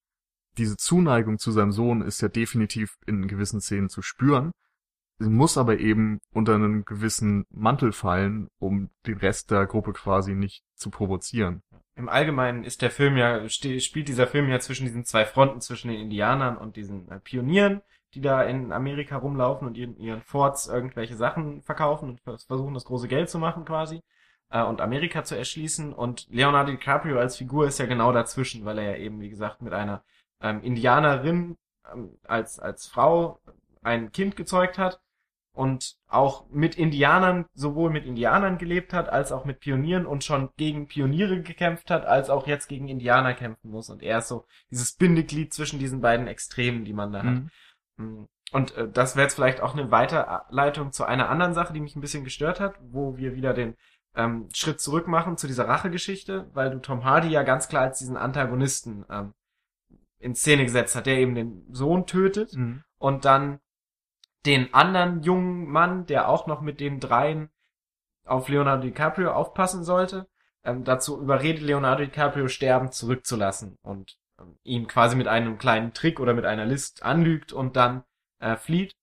[0.59, 4.53] diese Zuneigung zu seinem Sohn ist ja definitiv in gewissen Szenen zu spüren.
[5.19, 10.35] Sie muss aber eben unter einen gewissen Mantel fallen, um den Rest der Gruppe quasi
[10.35, 11.63] nicht zu provozieren.
[11.95, 15.89] Im Allgemeinen ist der Film ja, spielt dieser Film ja zwischen diesen zwei Fronten, zwischen
[15.89, 17.81] den Indianern und diesen äh, Pionieren,
[18.13, 22.85] die da in Amerika rumlaufen und ihren, ihren Forts irgendwelche Sachen verkaufen und versuchen, das
[22.85, 24.03] große Geld zu machen quasi
[24.51, 25.95] äh, und Amerika zu erschließen.
[25.95, 29.63] Und Leonardo DiCaprio als Figur ist ja genau dazwischen, weil er ja eben, wie gesagt,
[29.63, 30.05] mit einer
[30.41, 31.57] ähm, Indianerin
[31.93, 33.41] ähm, als, als Frau
[33.83, 35.01] ein Kind gezeugt hat
[35.57, 40.51] und auch mit Indianern, sowohl mit Indianern gelebt hat, als auch mit Pionieren und schon
[40.57, 43.89] gegen Pioniere gekämpft hat, als auch jetzt gegen Indianer kämpfen muss.
[43.89, 47.43] Und er ist so dieses Bindeglied zwischen diesen beiden Extremen, die man da hat.
[47.97, 48.29] Mhm.
[48.53, 51.97] Und äh, das wäre jetzt vielleicht auch eine Weiterleitung zu einer anderen Sache, die mich
[51.97, 53.77] ein bisschen gestört hat, wo wir wieder den
[54.15, 57.99] ähm, Schritt zurück machen zu dieser Rachegeschichte, weil du Tom Hardy ja ganz klar als
[57.99, 59.33] diesen Antagonisten ähm,
[60.19, 62.83] in Szene gesetzt hat, der eben den Sohn tötet mhm.
[62.99, 63.61] und dann
[64.45, 67.51] den anderen jungen Mann, der auch noch mit den dreien
[68.25, 70.29] auf Leonardo DiCaprio aufpassen sollte,
[70.65, 76.21] ähm, dazu überredet Leonardo DiCaprio sterben zurückzulassen und ähm, ihn quasi mit einem kleinen Trick
[76.21, 78.05] oder mit einer List anlügt und dann
[78.41, 78.97] äh, flieht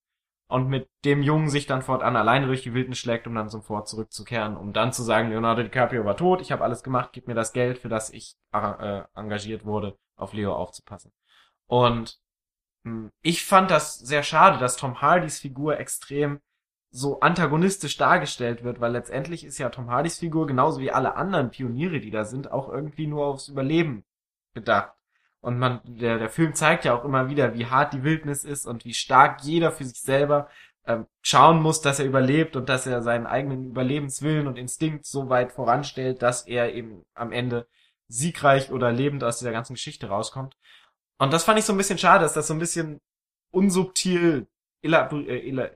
[0.53, 3.63] und mit dem Jungen sich dann fortan alleine durch die Wildnis schlägt, um dann zum
[3.63, 7.27] Fort zurückzukehren, um dann zu sagen, Leonardo DiCaprio war tot, ich habe alles gemacht, gib
[7.27, 11.11] mir das Geld, für das ich äh, engagiert wurde, auf Leo aufzupassen.
[11.65, 12.19] Und
[12.85, 16.39] hm, ich fand das sehr schade, dass Tom Hardys Figur extrem
[16.91, 21.49] so antagonistisch dargestellt wird, weil letztendlich ist ja Tom Hardys Figur genauso wie alle anderen
[21.49, 24.05] Pioniere, die da sind, auch irgendwie nur aufs Überleben
[24.53, 24.93] bedacht.
[25.43, 28.65] Und man, der, der Film zeigt ja auch immer wieder, wie hart die Wildnis ist
[28.65, 30.47] und wie stark jeder für sich selber
[30.87, 35.27] ähm, schauen muss, dass er überlebt und dass er seinen eigenen Überlebenswillen und Instinkt so
[35.27, 37.67] weit voranstellt, dass er eben am Ende
[38.07, 40.55] siegreich oder lebend aus dieser ganzen Geschichte rauskommt.
[41.17, 43.01] Und das fand ich so ein bisschen schade, dass das so ein bisschen
[43.51, 44.47] unsubtil
[44.81, 44.91] äh,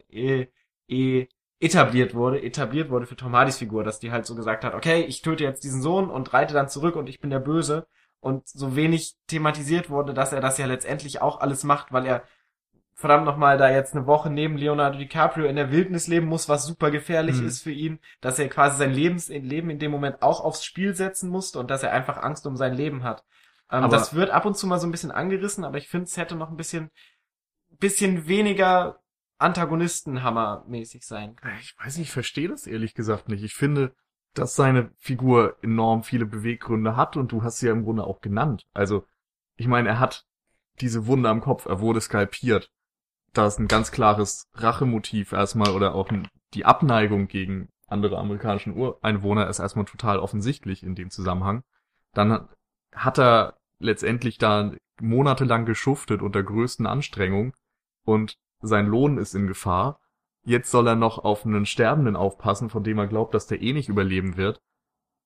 [0.09, 0.47] äh,
[0.87, 1.27] äh,
[1.59, 5.01] etabliert wurde, etabliert wurde für Tom Hardys Figur, dass die halt so gesagt hat, okay,
[5.01, 7.85] ich töte jetzt diesen Sohn und reite dann zurück und ich bin der Böse
[8.19, 12.23] und so wenig thematisiert wurde, dass er das ja letztendlich auch alles macht, weil er
[12.93, 16.65] verdammt nochmal da jetzt eine Woche neben Leonardo DiCaprio in der Wildnis leben muss, was
[16.65, 17.47] super gefährlich mhm.
[17.47, 20.95] ist für ihn, dass er quasi sein Lebens Leben in dem Moment auch aufs Spiel
[20.95, 23.23] setzen musste und dass er einfach Angst um sein Leben hat.
[23.69, 26.05] Ähm, aber das wird ab und zu mal so ein bisschen angerissen, aber ich finde,
[26.05, 26.89] es hätte noch ein bisschen,
[27.79, 28.99] bisschen weniger
[29.37, 31.59] Antagonistenhammer-mäßig sein können.
[31.61, 33.43] Ich weiß nicht, ich verstehe das ehrlich gesagt nicht.
[33.43, 33.93] Ich finde,
[34.33, 38.21] dass seine Figur enorm viele Beweggründe hat und du hast sie ja im Grunde auch
[38.21, 38.67] genannt.
[38.73, 39.05] Also,
[39.55, 40.25] ich meine, er hat
[40.79, 42.71] diese Wunde am Kopf, er wurde skalpiert.
[43.33, 46.09] Da ist ein ganz klares Rachemotiv erstmal oder auch
[46.53, 51.63] die Abneigung gegen andere amerikanischen Ureinwohner ist erstmal total offensichtlich in dem Zusammenhang.
[52.13, 52.47] Dann
[52.93, 57.53] hat er letztendlich da monatelang geschuftet unter größten Anstrengungen
[58.03, 59.99] und sein Lohn ist in Gefahr.
[60.47, 63.73] Jetzt soll er noch auf einen Sterbenden aufpassen, von dem er glaubt, dass der eh
[63.73, 64.61] nicht überleben wird.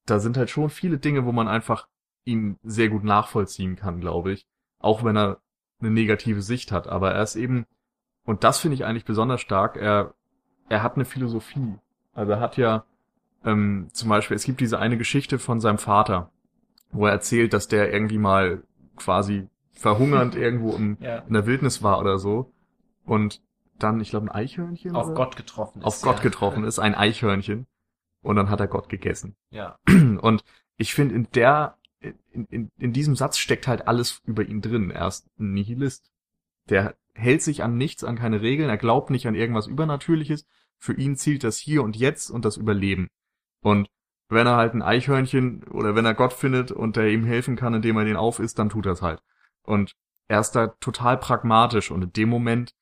[0.08, 1.88] Da sind halt schon viele Dinge, wo man einfach
[2.26, 4.48] ihn sehr gut nachvollziehen kann, glaube ich.
[4.80, 5.38] Auch wenn er
[5.80, 6.88] eine negative Sicht hat.
[6.88, 7.68] Aber er ist eben,
[8.26, 10.16] und das finde ich eigentlich besonders stark, er,
[10.70, 11.76] er hat eine Philosophie.
[12.16, 12.84] Also er hat ja,
[13.46, 16.32] ähm, zum Beispiel, es gibt diese eine Geschichte von seinem Vater,
[16.92, 18.64] wo er erzählt, dass der irgendwie mal
[18.96, 21.18] quasi verhungernd irgendwo in, ja.
[21.20, 22.52] in der Wildnis war oder so.
[23.06, 23.40] Und
[23.84, 24.96] dann, ich glaube, ein Eichhörnchen.
[24.96, 25.16] Auf oder?
[25.16, 25.86] Gott getroffen ist.
[25.86, 26.24] Auf Gott ja.
[26.24, 27.68] getroffen ist, ein Eichhörnchen.
[28.22, 29.36] Und dann hat er Gott gegessen.
[29.50, 29.78] Ja.
[29.88, 30.44] Und
[30.78, 34.92] ich finde, in der, in, in, in diesem Satz steckt halt alles über ihn drin.
[34.92, 36.12] Er ist ein Nihilist.
[36.70, 40.46] Der hält sich an nichts, an keine Regeln, er glaubt nicht an irgendwas Übernatürliches.
[40.78, 43.10] Für ihn zielt das Hier und Jetzt und das Überleben.
[43.62, 43.90] Und
[44.30, 47.74] wenn er halt ein Eichhörnchen oder wenn er Gott findet und der ihm helfen kann,
[47.74, 49.22] indem er den auf ist, dann tut er es halt.
[49.64, 49.96] Und
[50.28, 52.74] er ist da total pragmatisch und in dem Moment,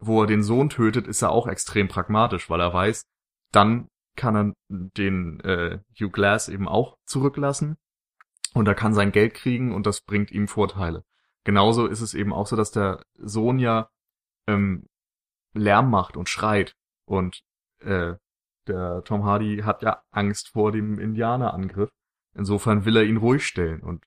[0.00, 3.06] wo er den Sohn tötet, ist er auch extrem pragmatisch, weil er weiß,
[3.52, 7.76] dann kann er den äh, Hugh Glass eben auch zurücklassen
[8.54, 11.04] und er kann sein Geld kriegen und das bringt ihm Vorteile.
[11.44, 13.88] Genauso ist es eben auch so, dass der Sohn ja
[14.46, 14.86] ähm,
[15.52, 17.42] Lärm macht und schreit und
[17.80, 18.14] äh,
[18.66, 21.90] der Tom Hardy hat ja Angst vor dem Indianerangriff.
[22.34, 24.04] Insofern will er ihn ruhig stellen und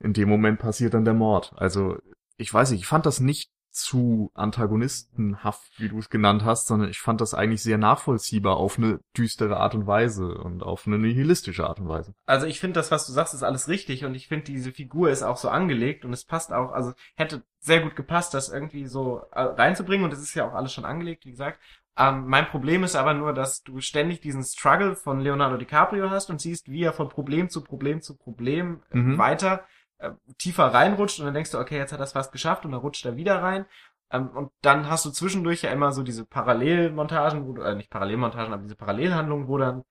[0.00, 1.52] in dem Moment passiert dann der Mord.
[1.56, 1.98] Also,
[2.36, 6.88] ich weiß nicht, ich fand das nicht zu antagonistenhaft, wie du es genannt hast, sondern
[6.88, 10.98] ich fand das eigentlich sehr nachvollziehbar auf eine düstere Art und Weise und auf eine
[10.98, 12.14] nihilistische Art und Weise.
[12.24, 15.10] Also ich finde das, was du sagst, ist alles richtig und ich finde diese Figur
[15.10, 18.86] ist auch so angelegt und es passt auch, also hätte sehr gut gepasst, das irgendwie
[18.86, 21.60] so äh, reinzubringen und es ist ja auch alles schon angelegt, wie gesagt.
[21.98, 26.30] Ähm, mein Problem ist aber nur, dass du ständig diesen Struggle von Leonardo DiCaprio hast
[26.30, 29.18] und siehst, wie er von Problem zu Problem zu Problem Mhm.
[29.18, 29.64] weiter
[29.98, 32.80] äh, tiefer reinrutscht und dann denkst du, okay, jetzt hat es fast geschafft und dann
[32.80, 33.66] rutscht er wieder rein.
[34.10, 38.52] Ähm, und dann hast du zwischendurch ja immer so diese Parallelmontagen, wo äh, nicht Parallelmontagen,
[38.52, 39.84] aber diese Parallelhandlungen, wo dann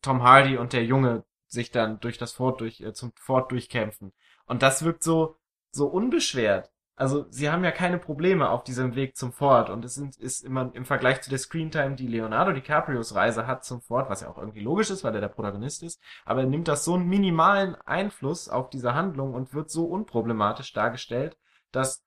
[0.00, 4.12] Tom Hardy und der Junge sich dann durch das Fort durch, äh, zum Fort durchkämpfen.
[4.46, 5.38] Und das wirkt so,
[5.70, 6.71] so unbeschwert.
[6.94, 10.44] Also, sie haben ja keine Probleme auf diesem Weg zum Fort und es sind, ist
[10.44, 14.28] immer im Vergleich zu der Screentime, die Leonardo DiCaprios Reise hat zum Fort, was ja
[14.28, 17.08] auch irgendwie logisch ist, weil er der Protagonist ist, aber er nimmt das so einen
[17.08, 21.38] minimalen Einfluss auf diese Handlung und wird so unproblematisch dargestellt,
[21.72, 22.04] dass,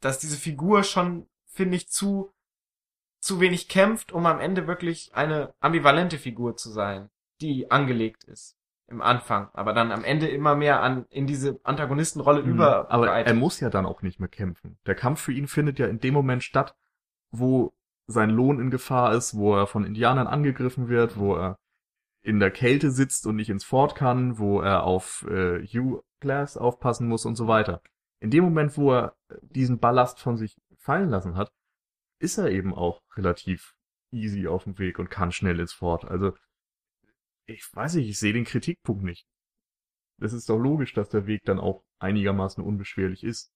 [0.00, 2.32] dass diese Figur schon, finde ich, zu,
[3.20, 7.08] zu wenig kämpft, um am Ende wirklich eine ambivalente Figur zu sein,
[7.40, 12.40] die angelegt ist im Anfang, aber dann am Ende immer mehr an in diese Antagonistenrolle
[12.40, 12.84] über.
[12.84, 12.90] Mhm.
[12.90, 14.78] Aber er muss ja dann auch nicht mehr kämpfen.
[14.86, 16.76] Der Kampf für ihn findet ja in dem Moment statt,
[17.30, 17.72] wo
[18.06, 21.58] sein Lohn in Gefahr ist, wo er von Indianern angegriffen wird, wo er
[22.22, 26.56] in der Kälte sitzt und nicht ins Fort kann, wo er auf äh, Hugh Glass
[26.56, 27.82] aufpassen muss und so weiter.
[28.20, 31.52] In dem Moment, wo er diesen Ballast von sich fallen lassen hat,
[32.20, 33.74] ist er eben auch relativ
[34.12, 36.04] easy auf dem Weg und kann schnell ins Fort.
[36.04, 36.34] Also
[37.52, 39.26] ich weiß nicht, ich sehe den Kritikpunkt nicht.
[40.20, 43.50] Es ist doch logisch, dass der Weg dann auch einigermaßen unbeschwerlich ist.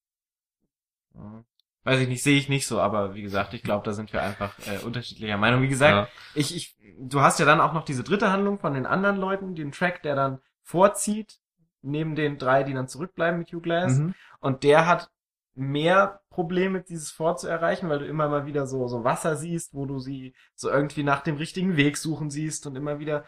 [1.85, 4.23] Weiß ich nicht, sehe ich nicht so, aber wie gesagt, ich glaube, da sind wir
[4.23, 5.63] einfach äh, unterschiedlicher Meinung.
[5.63, 6.09] Wie gesagt, Ja.
[6.35, 9.55] ich, ich, du hast ja dann auch noch diese dritte Handlung von den anderen Leuten,
[9.55, 11.39] den Track, der dann vorzieht,
[11.83, 13.99] neben den drei, die dann zurückbleiben mit Hugh Glass.
[13.99, 14.15] Mhm.
[14.41, 15.11] Und der hat
[15.55, 19.73] mehr Probleme, dieses Fort zu erreichen, weil du immer mal wieder so, so Wasser siehst,
[19.73, 23.25] wo du sie so irgendwie nach dem richtigen Weg suchen siehst und immer wieder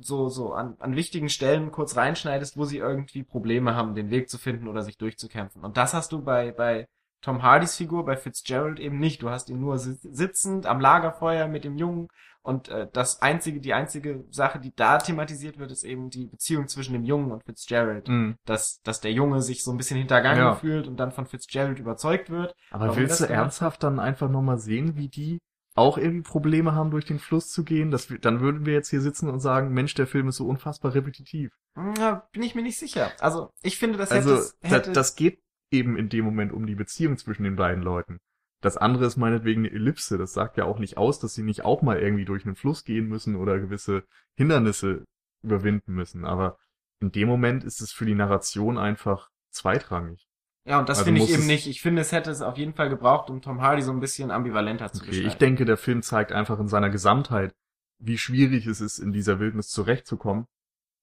[0.00, 4.28] so, so an, an wichtigen Stellen kurz reinschneidest, wo sie irgendwie Probleme haben, den Weg
[4.28, 5.62] zu finden oder sich durchzukämpfen.
[5.64, 6.86] Und das hast du bei, bei
[7.22, 9.22] Tom Hardys Figur, bei Fitzgerald eben nicht.
[9.22, 12.08] Du hast ihn nur si- sitzend am Lagerfeuer mit dem Jungen
[12.42, 16.68] und äh, das einzige, die einzige Sache, die da thematisiert wird, ist eben die Beziehung
[16.68, 18.36] zwischen dem Jungen und Fitzgerald Mhm.
[18.44, 20.54] dass, dass der Junge sich so ein bisschen hintergangen Ja.
[20.54, 22.54] fühlt und dann von Fitzgerald überzeugt wird.
[22.70, 25.40] Aber Warum willst du gemacht ernsthaft dann einfach nochmal sehen, wie die
[25.74, 27.90] auch irgendwie Probleme haben, durch den Fluss zu gehen?
[27.90, 30.46] Das, wir- dann würden wir jetzt hier sitzen und sagen, Mensch, der Film ist so
[30.46, 31.52] unfassbar repetitiv.
[31.98, 33.10] Ja, bin ich mir nicht sicher.
[33.20, 35.40] Also, ich finde, das Also, hätte, da, hätte das geht
[35.72, 38.18] eben in dem Moment um die Beziehung zwischen den beiden Leuten.
[38.62, 40.16] Das andere ist meinetwegen eine Ellipse.
[40.16, 42.84] Das sagt ja auch nicht aus, dass sie nicht auch mal irgendwie durch einen Fluss
[42.84, 44.04] gehen müssen oder gewisse
[44.36, 45.04] Hindernisse
[45.42, 46.24] überwinden müssen.
[46.24, 46.56] Aber
[47.00, 50.26] in dem Moment ist es für die Narration einfach zweitrangig.
[50.66, 51.66] Ja, und das also finde ich eben nicht.
[51.66, 54.30] Ich finde, es hätte es auf jeden Fall gebraucht, um Tom Hardy so ein bisschen
[54.30, 55.28] ambivalenter zu Okay, gestalten.
[55.28, 57.54] ich denke, der Film zeigt einfach in seiner Gesamtheit,
[57.98, 60.46] wie schwierig es ist, in dieser Wildnis zurechtzukommen.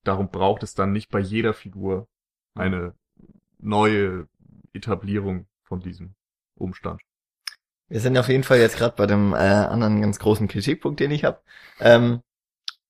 [0.03, 2.07] Darum braucht es dann nicht bei jeder Figur
[2.55, 2.95] eine
[3.59, 4.27] neue
[4.73, 6.15] Etablierung von diesem
[6.55, 7.01] Umstand.
[7.87, 11.11] Wir sind auf jeden Fall jetzt gerade bei dem äh, anderen ganz großen Kritikpunkt, den
[11.11, 11.41] ich habe.
[11.79, 12.21] Ähm,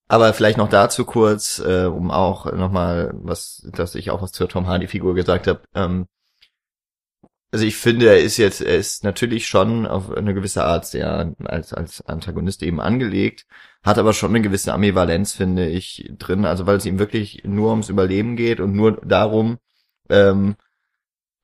[0.07, 4.47] aber vielleicht noch dazu kurz, äh, um auch nochmal was, dass ich auch was zur
[4.47, 5.61] Tom Hardy-Figur gesagt habe.
[5.73, 6.07] Ähm,
[7.51, 11.35] also ich finde, er ist jetzt, er ist natürlich schon auf eine gewisse Art sehr
[11.43, 13.45] als, als Antagonist eben angelegt,
[13.83, 16.45] hat aber schon eine gewisse Ambivalenz, finde ich, drin.
[16.45, 19.57] Also weil es ihm wirklich nur ums Überleben geht und nur darum,
[20.09, 20.55] ähm,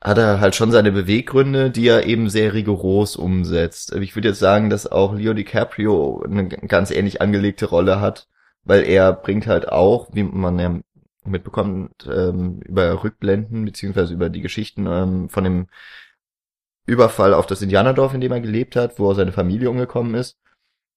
[0.01, 3.93] hat er halt schon seine Beweggründe, die er eben sehr rigoros umsetzt.
[3.95, 8.27] Ich würde jetzt sagen, dass auch Leo DiCaprio eine ganz ähnlich angelegte Rolle hat,
[8.63, 10.79] weil er bringt halt auch, wie man ja
[11.27, 15.67] mitbekommt, ähm, über Rückblenden beziehungsweise über die Geschichten ähm, von dem
[16.85, 20.37] Überfall auf das Indianerdorf, in dem er gelebt hat, wo seine Familie umgekommen ist,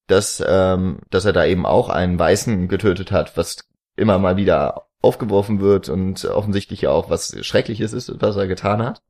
[0.07, 3.65] dass, ähm, dass er da eben auch einen Weißen getötet hat, was
[3.97, 8.83] immer mal wieder aufgeworfen wird und offensichtlich ja auch was Schreckliches ist, was er getan
[8.83, 9.03] hat.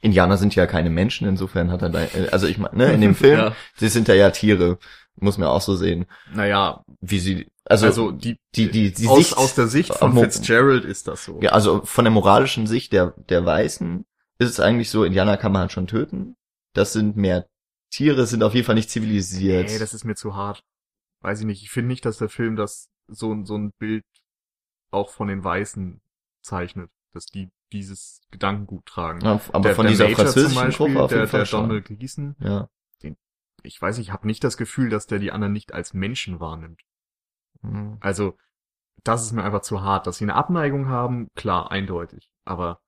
[0.00, 3.00] Indianer sind ja keine Menschen, insofern hat er da, äh, also ich meine, ne, in
[3.00, 3.56] dem Film, Ja.
[3.76, 4.78] sie sind ja ja Tiere,
[5.16, 9.18] muss man auch so sehen, Naja, wie sie, also, also, die, die, die, die aus,
[9.18, 11.40] Sicht, aus der Sicht von Mo- Fitzgerald ist das so.
[11.42, 14.04] ja, also von der moralischen Sicht der, der Weißen
[14.38, 16.36] ist es eigentlich so, Indianer kann man halt schon töten,
[16.74, 17.46] das sind mehr
[17.90, 19.68] Tiere, sind auf jeden Fall nicht zivilisiert.
[19.70, 20.62] Nee, das ist mir zu hart.
[21.22, 21.62] Weiß ich nicht.
[21.62, 24.04] Ich finde nicht, dass der Film das so, ein- so ein Bild
[24.90, 26.00] auch von den Weißen
[26.42, 29.20] zeichnet, dass die dieses Gedankengut tragen.
[29.22, 31.40] Ja, aber der, von der dieser Major französischen zum Beispiel, Gruppe auf der, jeden Fall
[31.40, 31.68] der schon.
[31.68, 32.68] Donald Gleason, Ja.
[33.62, 36.82] ich weiß, ich habe nicht das Gefühl, dass der die anderen nicht als Menschen wahrnimmt.
[37.62, 37.96] Mhm.
[38.00, 38.36] Also,
[39.04, 40.06] das ist mir einfach zu hart.
[40.06, 42.30] Dass sie eine Abneigung haben, klar, eindeutig.
[42.44, 42.80] Aber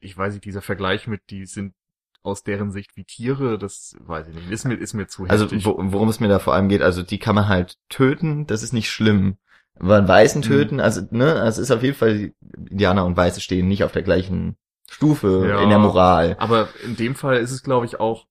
[0.00, 1.74] ich weiß nicht, dieser Vergleich mit, die sind
[2.22, 4.50] aus deren Sicht wie Tiere, das weiß ich nicht.
[4.50, 5.64] Ist mir, ist mir zu Also heftig.
[5.64, 8.62] wo, worum es mir da vor allem geht, also die kann man halt töten, das
[8.62, 9.38] ist nicht schlimm.
[9.78, 10.44] Aber einen Weißen Mhm.
[10.46, 12.34] töten, also ne, also es ist auf jeden Fall,
[12.68, 14.56] Indianer und Weiße stehen nicht auf der gleichen
[14.90, 15.62] Stufe Ja.
[15.62, 16.36] in der Moral.
[16.38, 18.26] Aber in dem Fall ist es, glaube ich, auch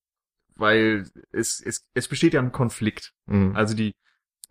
[0.56, 3.14] weil es, es, es besteht ja ein Konflikt.
[3.26, 3.56] Mhm.
[3.56, 3.96] Also die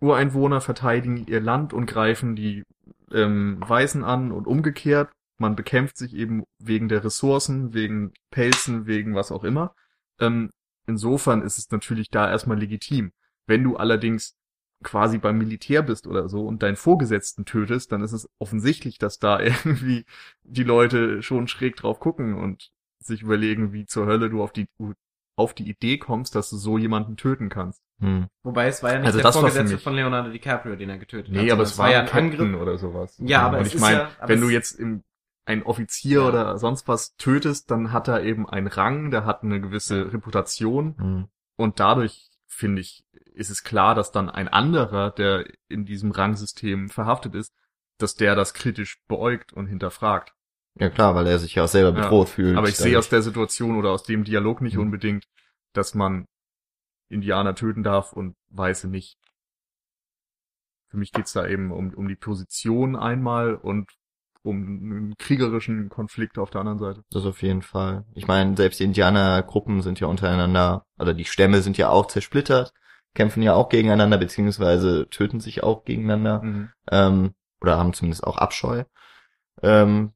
[0.01, 2.63] Ureinwohner verteidigen ihr Land und greifen die
[3.11, 5.11] ähm, Weißen an und umgekehrt.
[5.37, 9.75] Man bekämpft sich eben wegen der Ressourcen, wegen Pelzen, wegen was auch immer.
[10.19, 10.51] Ähm,
[10.87, 13.11] insofern ist es natürlich da erstmal legitim.
[13.45, 14.35] Wenn du allerdings
[14.83, 19.19] quasi beim Militär bist oder so und deinen Vorgesetzten tötest, dann ist es offensichtlich, dass
[19.19, 20.05] da irgendwie
[20.43, 24.67] die Leute schon schräg drauf gucken und sich überlegen, wie zur Hölle du auf die
[25.35, 27.81] auf die Idee kommst, dass du so jemanden töten kannst.
[27.99, 28.27] Mhm.
[28.43, 31.33] Wobei es war ja nicht Also der Vorgesetzte mich- von Leonardo DiCaprio, den er getötet
[31.35, 31.43] hat.
[31.43, 33.15] Nee, aber es war ja ein Captain oder sowas.
[33.19, 35.03] Ja, aber und es ich ist meine, ja- aber wenn es- du jetzt im
[35.45, 36.27] ein Offizier Ja.
[36.27, 40.95] oder sonst was tötest, dann hat er eben einen Rang, der hat eine gewisse Reputation
[40.97, 41.27] Mhm.
[41.57, 46.89] und dadurch finde ich, ist es klar, dass dann ein anderer, der in diesem Rangsystem
[46.89, 47.51] verhaftet ist,
[47.97, 50.33] dass der das kritisch beäugt und hinterfragt.
[50.75, 52.55] Ja klar, weil er sich ja auch selber Ja, bedroht fühlt.
[52.55, 54.81] Aber ich sehe aus der Situation oder aus dem Dialog nicht Mhm.
[54.83, 55.25] unbedingt,
[55.73, 56.25] dass man
[57.09, 59.17] Indianer töten darf und Weiße nicht.
[60.89, 63.91] Für mich geht's da eben um, um die Position einmal und
[64.41, 67.03] um einen kriegerischen Konflikt auf der anderen Seite.
[67.11, 68.05] Das auf jeden Fall.
[68.13, 72.73] Ich meine, selbst die Indianergruppen sind ja untereinander, oder die Stämme sind ja auch zersplittert,
[73.13, 76.41] kämpfen ja auch gegeneinander, beziehungsweise töten sich auch gegeneinander,
[76.91, 78.85] ähm, oder haben zumindest auch Abscheu.
[79.61, 80.13] Ähm,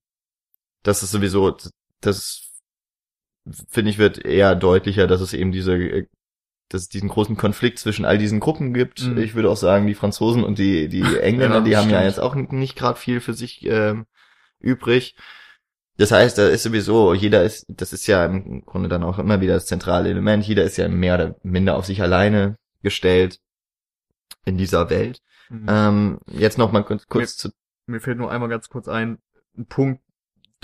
[0.84, 1.56] das ist sowieso,
[2.02, 2.50] das
[3.68, 6.08] finde ich wird eher deutlicher, dass es eben diese, äh,
[6.74, 9.06] dass es diesen großen Konflikt zwischen all diesen Gruppen gibt.
[9.06, 9.18] Mhm.
[9.20, 12.06] Ich würde auch sagen, die Franzosen und die, die Engländer, Ja, die haben ja stimmt.
[12.06, 14.06] jetzt auch nicht gerade viel für sich ähm,
[14.60, 15.16] übrig.
[15.98, 19.42] Das heißt, da ist sowieso, jeder ist, das ist ja im Grunde dann auch immer
[19.42, 23.40] wieder das zentrale Element, jeder ist ja mehr oder minder auf sich alleine gestellt
[24.46, 25.20] in dieser Welt.
[25.50, 25.66] Mhm.
[25.70, 27.50] Ähm, jetzt noch mal kurz, kurz zu,
[27.86, 29.20] Mir fällt nur einmal ganz kurz ein,
[29.56, 30.02] ein Punkt,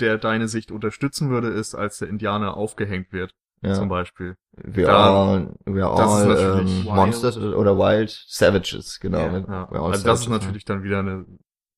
[0.00, 4.36] der deine Sicht unterstützen würde, ist, als der Indianer aufgehängt wird, ja, zum Beispiel.
[4.52, 6.84] we da- are, we are all ähm, wild.
[6.84, 9.18] Monsters oder Wild Savages, genau.
[9.18, 9.68] Ja, Ja.
[9.68, 11.26] Also das ist savages, natürlich dann wieder eine,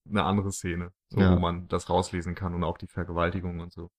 [0.09, 3.91] eine andere Szene, so, wo man das rauslesen kann und auch die Vergewaltigung und so.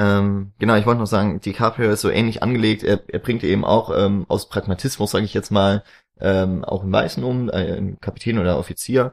[0.00, 2.84] Ähm, genau, ich wollte noch sagen, DiCaprio ist so ähnlich angelegt.
[2.84, 5.82] Er, er bringt eben auch ähm, aus Pragmatismus, sage ich jetzt mal,
[6.20, 9.12] ähm, auch einen Weißen um, äh, einen Kapitän oder Offizier.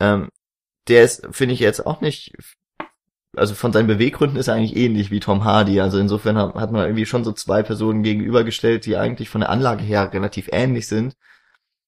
[0.00, 0.30] Ähm,
[0.88, 2.34] der ist, finde ich jetzt auch nicht,
[3.38, 5.80] also von seinen Beweggründen ist er eigentlich ähnlich wie Tom Hardy.
[5.80, 9.82] Also insofern hat, man irgendwie schon so zwei Personen gegenübergestellt, die eigentlich von der Anlage
[9.84, 11.14] her relativ ähnlich sind.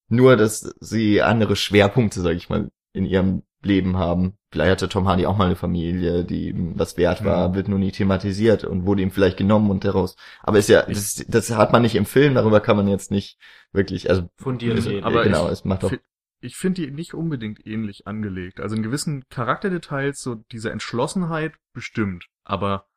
[0.09, 4.35] Nur, dass sie andere Schwerpunkte, sage ich mal, in ihrem Leben haben.
[4.51, 7.55] Vielleicht hatte Tom Hardy auch mal eine Familie, die ihm was wert war, Mhm.
[7.55, 10.17] wird nur nie thematisiert und wurde ihm vielleicht genommen und daraus.
[10.43, 13.39] Aber ist ja, das, das hat man nicht im Film, darüber kann man jetzt nicht
[13.73, 15.93] wirklich, also Fundiert ist- aber genau, ich es macht doch.
[16.41, 18.61] Ich finde die nicht unbedingt ähnlich angelegt.
[18.61, 22.27] Also in gewissen Charakterdetails, so diese Entschlossenheit bestimmt.
[22.45, 22.89] Aber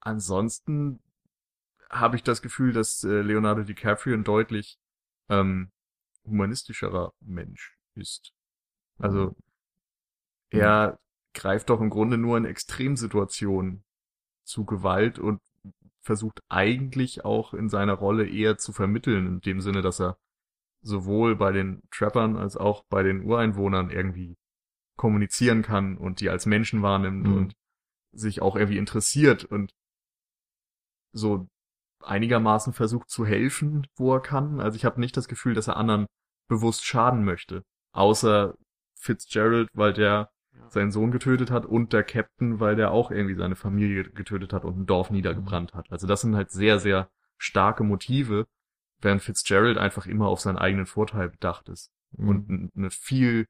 [0.00, 1.00] ansonsten
[1.90, 4.78] habe ich das Gefühl, dass äh, Leonardo DiCaprio ein deutlich
[5.28, 5.70] ähm,
[6.24, 8.32] humanistischerer Mensch ist.
[8.98, 9.36] Also
[10.50, 10.98] er
[11.34, 13.84] greift doch im Grunde nur in Extremsituationen
[14.44, 15.40] zu Gewalt und
[16.00, 20.18] versucht eigentlich auch in seiner Rolle eher zu vermitteln, in dem Sinne, dass er
[20.80, 24.36] sowohl bei den Trappern als auch bei den Ureinwohnern irgendwie
[24.96, 27.34] kommunizieren kann und die als Menschen wahrnimmt Mhm.
[27.36, 27.54] und
[28.12, 29.72] sich auch irgendwie interessiert und
[31.12, 31.48] so
[32.04, 34.60] einigermaßen versucht zu helfen, wo er kann.
[34.60, 36.06] Also ich habe nicht das Gefühl, dass er anderen
[36.48, 37.62] bewusst schaden möchte.
[37.92, 38.54] Außer
[39.00, 40.70] Fitzgerald, weil der Ja.
[40.70, 44.64] seinen Sohn getötet hat und der Captain, weil der auch irgendwie seine Familie getötet hat
[44.64, 45.90] und ein Dorf niedergebrannt hat.
[45.90, 48.46] Also das sind halt sehr, sehr starke Motive,
[49.00, 52.28] während Fitzgerald einfach immer auf seinen eigenen Vorteil bedacht ist Mhm.
[52.28, 53.46] und eine viel,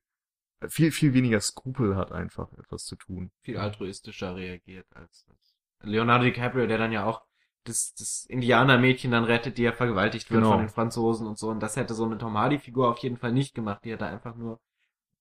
[0.68, 3.30] viel, viel weniger Skrupel hat einfach etwas zu tun.
[3.42, 7.24] viel altruistischer reagiert als als Leonardo DiCaprio, der dann ja auch
[7.64, 10.52] das, das Indianermädchen dann rettet, die ja vergewaltigt wird Genau.
[10.52, 11.50] von den Franzosen und so.
[11.50, 13.84] Und das hätte so eine Tom Hardy-Figur auf jeden Fall nicht gemacht.
[13.84, 14.58] Die hätte einfach nur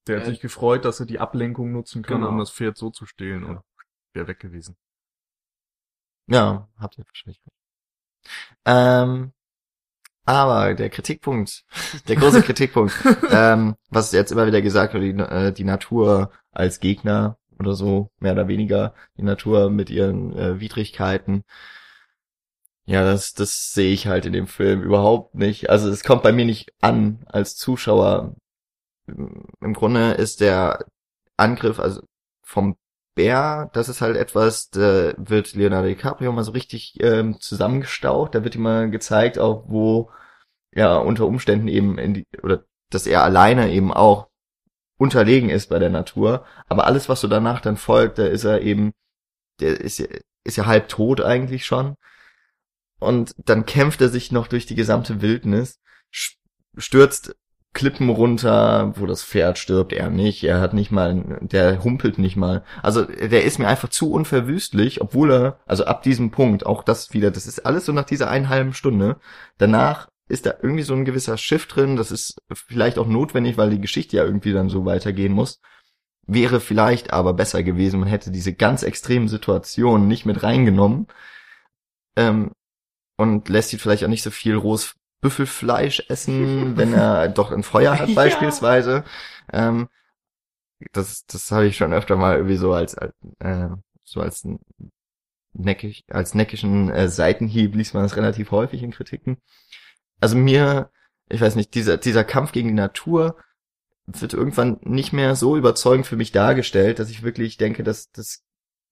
[0.07, 2.29] Der hat Äh, sich gefreut, dass er die Ablenkung nutzen kann, Genau.
[2.29, 3.49] um das Pferd so zu stehlen Ja.
[3.49, 3.61] und
[4.13, 4.77] wäre weg gewesen.
[6.27, 7.55] Ja, habt ihr wahrscheinlich recht.
[8.65, 9.33] Ähm,
[10.27, 11.63] aber der Kritikpunkt,
[12.09, 12.93] der große Kritikpunkt,
[13.31, 18.11] ähm, was jetzt immer wieder gesagt wird, die, äh, die Natur als Gegner oder so,
[18.19, 21.43] mehr oder weniger, die Natur mit ihren äh, Widrigkeiten.
[22.85, 25.69] Ja, das, das sehe ich halt in dem Film überhaupt nicht.
[25.69, 28.35] Also es kommt bei mir nicht an als Zuschauer.
[29.07, 30.85] Im Grunde ist der
[31.37, 32.01] Angriff, also
[32.43, 32.75] vom
[33.17, 38.35] Bär, das ist halt etwas, da wird Leonardo DiCaprio mal so richtig ähm, zusammengestaucht.
[38.35, 40.11] Da wird ihm mal gezeigt, auch wo
[40.73, 44.29] ja unter Umständen eben in die, oder dass er alleine eben auch
[44.97, 46.45] unterlegen ist bei der Natur.
[46.67, 48.93] Aber alles, was so danach dann folgt, da ist er eben,
[49.59, 50.07] der ist ja,
[50.43, 51.95] ist ja halb tot eigentlich schon.
[52.99, 55.79] und dann kämpft er sich noch durch die gesamte Wildnis,
[56.77, 57.35] stürzt
[57.77, 62.35] Klippen runter, wo das Pferd stirbt, er nicht, er hat nicht mal, der humpelt nicht
[62.35, 62.63] mal.
[62.81, 67.13] Also der ist mir einfach zu unverwüstlich, obwohl er, also ab diesem Punkt, auch das
[67.13, 69.17] wieder, das ist alles so nach dieser einen halben Stunde.
[69.59, 73.69] Danach ist da irgendwie so ein gewisser Schiff drin, das ist vielleicht auch notwendig, weil
[73.69, 75.61] die Geschichte ja irgendwie dann so weitergehen muss.
[76.25, 81.05] Wäre vielleicht aber besser gewesen, man hätte diese ganz extremen Situationen nicht mit reingenommen.
[82.15, 82.53] Ähm,
[83.17, 87.63] und lässt ihn vielleicht auch nicht so viel rohes Büffelfleisch essen, wenn er doch ein
[87.63, 89.03] Feuer hat beispielsweise.
[89.51, 89.69] Ja.
[89.69, 89.89] Ähm,
[90.93, 92.95] das das habe ich schon öfter mal irgendwie so als
[93.39, 93.69] äh,
[94.03, 94.47] so als
[95.53, 99.37] neckisch als neckischen äh, Seitenhieb liest man das relativ häufig in Kritiken.
[100.19, 100.91] Also mir,
[101.29, 103.37] ich weiß nicht, dieser dieser Kampf gegen die Natur
[104.05, 108.43] wird irgendwann nicht mehr so überzeugend für mich dargestellt, dass ich wirklich denke, dass das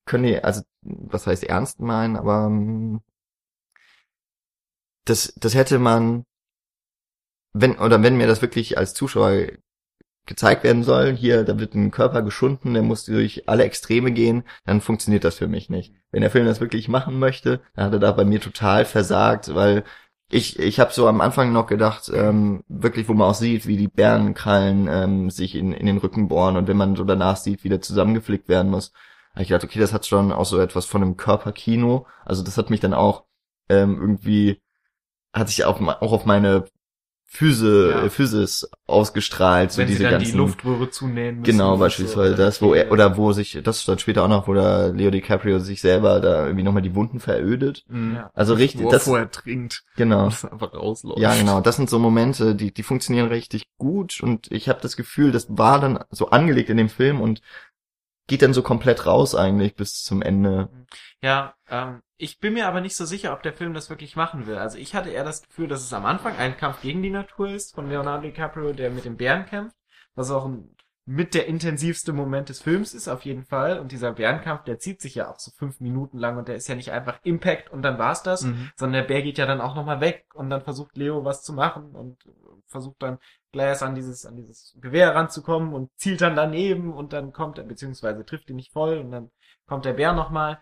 [0.05, 3.01] können die, also was heißt ernst meinen, aber ähm,
[5.06, 6.26] das, das hätte man,
[7.53, 9.47] wenn, oder wenn mir das wirklich als Zuschauer
[10.26, 14.43] gezeigt werden soll, hier, da wird ein Körper geschunden, der muss durch alle Extreme gehen,
[14.66, 15.93] dann funktioniert das für mich nicht.
[16.12, 19.53] Wenn der Film das wirklich machen möchte, dann hat er da bei mir total versagt,
[19.53, 19.84] weil
[20.32, 23.78] ich, ich habe so am Anfang noch gedacht, ähm, wirklich, wo man auch sieht, wie
[23.78, 27.64] die Bärenkrallen ähm, sich in, in den Rücken bohren und wenn man so danach sieht,
[27.64, 28.91] wie der zusammengeflickt werden muss,
[29.34, 32.08] habe ich gedacht, okay, das hat schon auch so etwas von einem Körperkino.
[32.24, 33.26] Also das hat mich dann auch
[33.70, 34.62] ähm, irgendwie
[35.36, 36.66] hat sich auf, auch auf meine
[37.36, 38.10] Physe, ja.
[38.10, 41.52] Physis ausgestrahlt, so Wenn diese sie dann ganzen, die Luftröhre zunähen müssen.
[41.52, 44.54] Genau, beispielsweise so, das, wo er, oder wo sich, das stand später auch noch, wo
[44.54, 47.84] der Leo DiCaprio sich selber da irgendwie nochmal die Wunden verödet.
[47.90, 48.16] Mhm.
[48.16, 48.32] Ja.
[48.34, 49.84] Also richtig, wo er das, vorher trinkt.
[49.98, 50.26] Genau.
[50.26, 51.20] Das einfach rausläuft.
[51.20, 51.60] Ja, genau.
[51.60, 55.48] Das sind so Momente, die, die funktionieren richtig gut und ich habe das Gefühl, das
[55.50, 57.42] war dann so angelegt in dem Film und
[58.28, 60.70] geht dann so komplett raus eigentlich bis zum Ende.
[61.22, 64.47] Ja, ähm, ich bin mir aber nicht so sicher, ob der Film das wirklich machen
[64.47, 64.57] will.
[64.57, 67.49] Also ich hatte eher das Gefühl, dass es am Anfang ein Kampf gegen die Natur
[67.49, 69.76] ist von Leonardo DiCaprio, der mit dem Bären kämpft,
[70.16, 73.80] was auch ein, mit der intensivste Moment des Films ist auf jeden Fall.
[73.80, 76.68] Und dieser Bärenkampf, der zieht sich ja auch so fünf Minuten lang und der ist
[76.68, 78.72] ja nicht einfach Impact und dann war's das, mhm.
[78.76, 81.53] sondern der Bär geht ja dann auch nochmal weg und dann versucht Leo was zu
[81.53, 82.18] machen und
[82.66, 83.20] versucht dann
[83.51, 87.66] gleich an dieses, an dieses Gewehr ranzukommen und zielt dann daneben und dann kommt er,
[87.66, 89.32] beziehungsweise trifft ihn nicht voll und dann
[89.68, 90.59] kommt der Bär nochmal.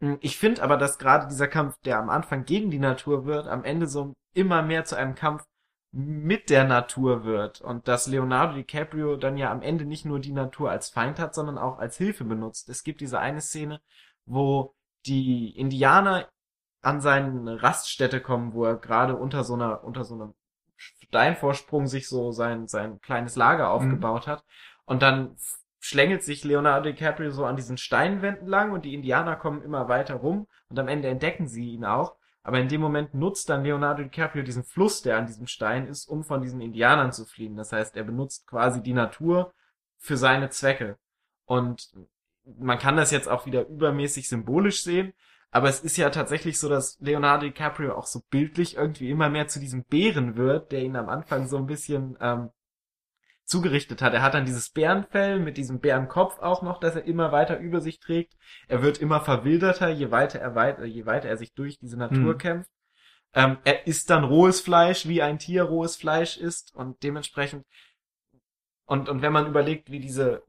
[0.00, 3.48] Hm, ich finde aber, dass gerade dieser Kampf, der am Anfang gegen die Natur wird,
[3.48, 5.44] am Ende so immer mehr zu einem Kampf
[5.92, 10.32] mit der Natur wird und dass Leonardo DiCaprio dann ja am Ende nicht nur die
[10.32, 12.68] Natur als Feind hat, sondern auch als Hilfe benutzt.
[12.68, 13.80] Es gibt diese eine Szene,
[14.26, 14.74] wo
[15.06, 16.28] die Indianer
[16.82, 20.34] an seine Raststätte kommen, wo er gerade unter so einer unter so einem
[20.76, 23.70] Steinvorsprung sich so sein sein kleines Lager mhm.
[23.70, 24.30] aufgebaut mhm.
[24.32, 24.44] hat
[24.86, 25.36] und dann
[25.84, 30.14] schlängelt sich Leonardo DiCaprio so an diesen Steinwänden lang und die Indianer kommen immer weiter
[30.14, 32.16] rum und am Ende entdecken sie ihn auch.
[32.42, 36.06] Aber in dem Moment nutzt dann Leonardo DiCaprio diesen Fluss, der an diesem Stein ist,
[36.06, 37.54] um von diesen Indianern zu fliehen.
[37.56, 39.52] Das heißt, er benutzt quasi die Natur
[39.98, 40.96] für seine Zwecke.
[41.44, 41.92] Und
[42.44, 45.12] man kann das jetzt auch wieder übermäßig symbolisch sehen,
[45.50, 49.48] aber es ist ja tatsächlich so, dass Leonardo DiCaprio auch so bildlich irgendwie immer mehr
[49.48, 52.48] zu diesem Bären wird, der ihn am Anfang so ein bisschen ähm,
[53.44, 54.14] zugerichtet hat.
[54.14, 57.80] Er hat dann dieses Bärenfell mit diesem Bärenkopf auch noch, das er immer weiter über
[57.80, 58.34] sich trägt.
[58.68, 62.34] Er wird immer verwilderter, je weiter er weiter, je weiter er sich durch diese Natur
[62.34, 62.38] mhm.
[62.38, 62.70] kämpft.
[63.34, 67.64] Ähm, er isst dann rohes Fleisch, wie ein Tier rohes Fleisch isst und dementsprechend
[68.86, 70.44] und, und wenn man überlegt, wie diese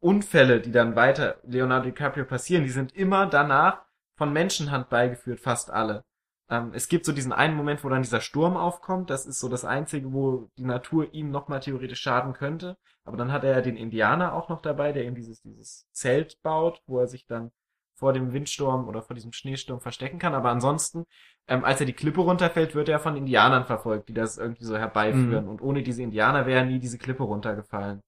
[0.00, 3.84] Unfälle, die dann weiter Leonardo DiCaprio passieren, die sind immer danach
[4.16, 6.04] von Menschenhand beigeführt, fast alle.
[6.50, 9.08] Ähm, es gibt so diesen einen Moment, wo dann dieser Sturm aufkommt.
[9.08, 12.76] Das ist so das Einzige, wo die Natur ihm nochmal theoretisch schaden könnte.
[13.04, 16.42] Aber dann hat er ja den Indianer auch noch dabei, der ihm dieses, dieses Zelt
[16.42, 17.52] baut, wo er sich dann
[17.94, 20.34] vor dem Windsturm oder vor diesem Schneesturm verstecken kann.
[20.34, 21.04] Aber ansonsten,
[21.46, 24.76] ähm, als er die Klippe runterfällt, wird er von Indianern verfolgt, die das irgendwie so
[24.76, 25.44] herbeiführen.
[25.44, 25.50] Mhm.
[25.50, 28.02] Und ohne diese Indianer wäre nie diese Klippe runtergefallen.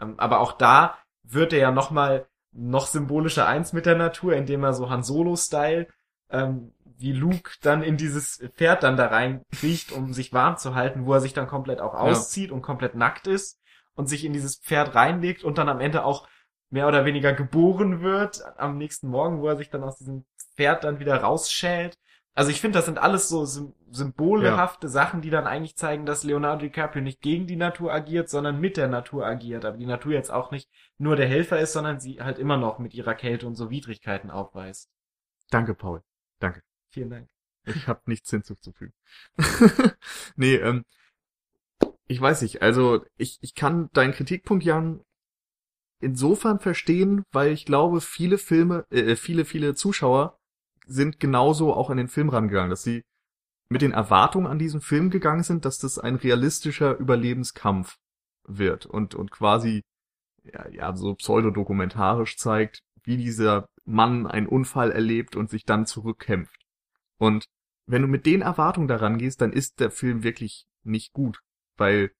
[0.00, 4.62] Ähm, aber auch da wird er ja nochmal noch symbolischer eins mit der Natur, indem
[4.62, 5.88] er so Han Solo-Style
[6.30, 6.72] ähm,
[7.02, 11.06] wie Luke dann in dieses Pferd dann da rein kriecht, um sich warm zu halten,
[11.06, 12.54] wo er sich dann komplett auch auszieht ja.
[12.54, 13.60] und komplett nackt ist
[13.94, 16.28] und sich in dieses Pferd reinlegt und dann am Ende auch
[16.70, 20.24] mehr oder weniger geboren wird am nächsten Morgen, wo er sich dann aus diesem
[20.56, 21.98] Pferd dann wieder rausschält.
[22.34, 24.90] Also ich finde, das sind alles so symbolhafte ja.
[24.90, 28.78] Sachen, die dann eigentlich zeigen, dass Leonardo DiCaprio nicht gegen die Natur agiert, sondern mit
[28.78, 29.66] der Natur agiert.
[29.66, 32.78] Aber die Natur jetzt auch nicht nur der Helfer ist, sondern sie halt immer noch
[32.78, 34.88] mit ihrer Kälte und so Widrigkeiten aufweist.
[35.50, 36.02] Danke, Paul.
[36.92, 37.28] Vielen Dank.
[37.64, 38.92] Ich habe nichts hinzuzufügen.
[40.36, 40.84] nee, ähm,
[42.06, 42.60] ich weiß nicht.
[42.60, 45.00] Also ich, ich kann deinen Kritikpunkt, Jan,
[46.00, 50.38] insofern verstehen, weil ich glaube, viele Filme, äh, viele, viele Zuschauer
[50.86, 53.02] sind genauso auch an den Film rangegangen, dass sie
[53.70, 57.96] mit den Erwartungen an diesen Film gegangen sind, dass das ein realistischer Überlebenskampf
[58.44, 59.82] wird und, und quasi
[60.44, 66.61] ja, ja so pseudodokumentarisch zeigt, wie dieser Mann einen Unfall erlebt und sich dann zurückkämpft.
[67.22, 67.48] Und
[67.86, 71.38] wenn du mit den Erwartungen daran gehst, dann ist der Film wirklich nicht gut,
[71.76, 72.10] weil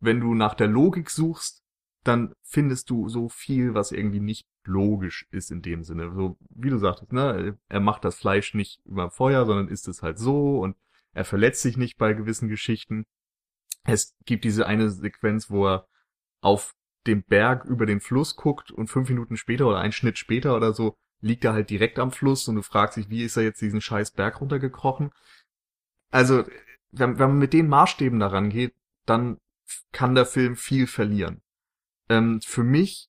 [0.00, 1.62] wenn du nach der Logik suchst,
[2.02, 6.12] dann findest du so viel, was irgendwie nicht logisch ist in dem Sinne.
[6.16, 10.02] So, wie du sagtest, ne, er macht das Fleisch nicht über Feuer, sondern isst es
[10.02, 10.76] halt so und
[11.12, 13.06] er verletzt sich nicht bei gewissen Geschichten.
[13.84, 15.86] Es gibt diese eine Sequenz, wo er
[16.40, 16.74] auf
[17.06, 20.72] dem Berg über den Fluss guckt und fünf Minuten später oder einen Schnitt später oder
[20.72, 23.60] so liegt er halt direkt am Fluss und du fragst dich, wie ist er jetzt
[23.60, 25.10] diesen scheiß Berg runtergekrochen?
[26.10, 26.44] Also,
[26.90, 28.74] wenn, wenn man mit den Maßstäben daran geht,
[29.06, 29.38] dann
[29.92, 31.42] kann der Film viel verlieren.
[32.08, 33.08] Ähm, für mich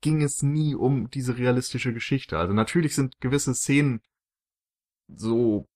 [0.00, 2.38] ging es nie um diese realistische Geschichte.
[2.38, 4.02] Also natürlich sind gewisse Szenen
[5.08, 5.66] so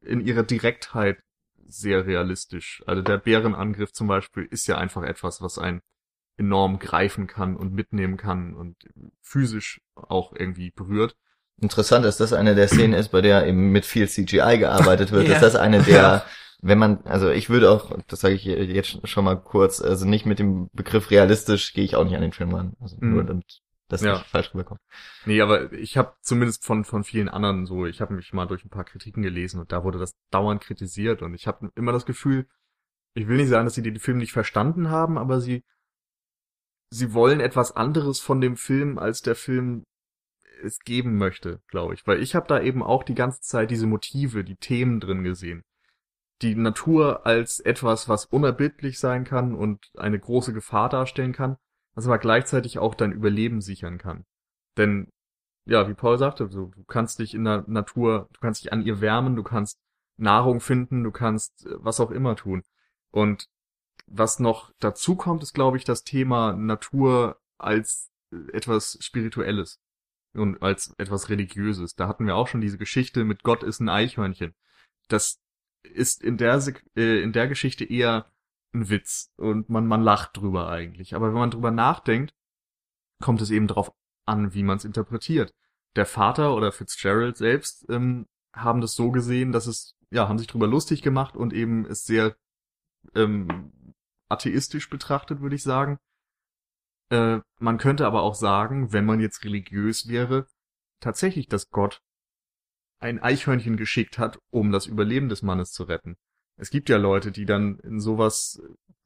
[0.00, 1.22] in ihrer Direktheit
[1.66, 2.82] sehr realistisch.
[2.86, 5.82] Also der Bärenangriff zum Beispiel ist ja einfach etwas, was einen
[6.36, 8.76] enorm greifen kann und mitnehmen kann und
[9.20, 11.16] physisch auch irgendwie berührt.
[11.60, 15.28] Interessant, dass das eine der Szenen ist, bei der eben mit viel CGI gearbeitet wird.
[15.28, 15.34] ja.
[15.34, 16.24] Ist das eine der,
[16.60, 20.26] wenn man, also ich würde auch, das sage ich jetzt schon mal kurz, also nicht
[20.26, 22.72] mit dem Begriff realistisch gehe ich auch nicht an den Film ran.
[22.80, 23.14] Also mhm.
[23.14, 24.14] nur damit das ja.
[24.14, 24.80] nicht falsch rüberkommt.
[25.26, 28.64] Nee, aber ich habe zumindest von von vielen anderen so, ich habe mich mal durch
[28.64, 32.06] ein paar Kritiken gelesen und da wurde das dauernd kritisiert und ich habe immer das
[32.06, 32.46] Gefühl,
[33.14, 35.62] ich will nicht sagen, dass sie den Film nicht verstanden haben, aber sie
[36.90, 39.84] sie wollen etwas anderes von dem Film, als der Film
[40.64, 42.06] es geben möchte, glaube ich.
[42.06, 45.64] Weil ich habe da eben auch die ganze Zeit diese Motive, die Themen drin gesehen.
[46.42, 51.56] Die Natur als etwas, was unerbittlich sein kann und eine große Gefahr darstellen kann,
[51.94, 54.24] was aber gleichzeitig auch dein Überleben sichern kann.
[54.76, 55.08] Denn,
[55.66, 58.82] ja, wie Paul sagte, so, du kannst dich in der Natur, du kannst dich an
[58.82, 59.78] ihr wärmen, du kannst
[60.16, 62.62] Nahrung finden, du kannst äh, was auch immer tun.
[63.10, 63.48] Und
[64.06, 68.10] was noch dazu kommt, ist, glaube ich, das Thema Natur als
[68.52, 69.80] etwas Spirituelles
[70.34, 71.94] und als etwas Religiöses.
[71.94, 74.54] Da hatten wir auch schon diese Geschichte mit Gott ist ein Eichhörnchen.
[75.08, 75.40] Das
[75.82, 76.62] ist in der,
[76.96, 78.30] äh, in der Geschichte eher
[78.72, 81.14] ein Witz und man, man lacht drüber eigentlich.
[81.14, 82.34] Aber wenn man drüber nachdenkt,
[83.22, 83.92] kommt es eben darauf
[84.26, 85.54] an, wie man es interpretiert.
[85.96, 90.48] Der Vater oder Fitzgerald selbst ähm, haben das so gesehen, dass es, ja, haben sich
[90.48, 92.36] drüber lustig gemacht und eben es sehr
[93.14, 93.94] ähm,
[94.28, 95.98] atheistisch betrachtet, würde ich sagen.
[97.10, 100.46] Äh, man könnte aber auch sagen, wenn man jetzt religiös wäre,
[101.00, 102.00] tatsächlich, dass Gott
[102.98, 106.16] ein Eichhörnchen geschickt hat, um das Überleben des Mannes zu retten.
[106.56, 108.62] Es gibt ja Leute, die dann in sowas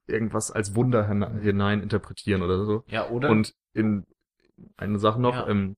[0.07, 2.85] irgendwas als Wunder hinein interpretieren oder so.
[2.87, 3.31] Ja, oder?
[3.31, 4.07] Und in
[4.77, 5.49] eine Sache noch, ja.
[5.49, 5.77] ähm,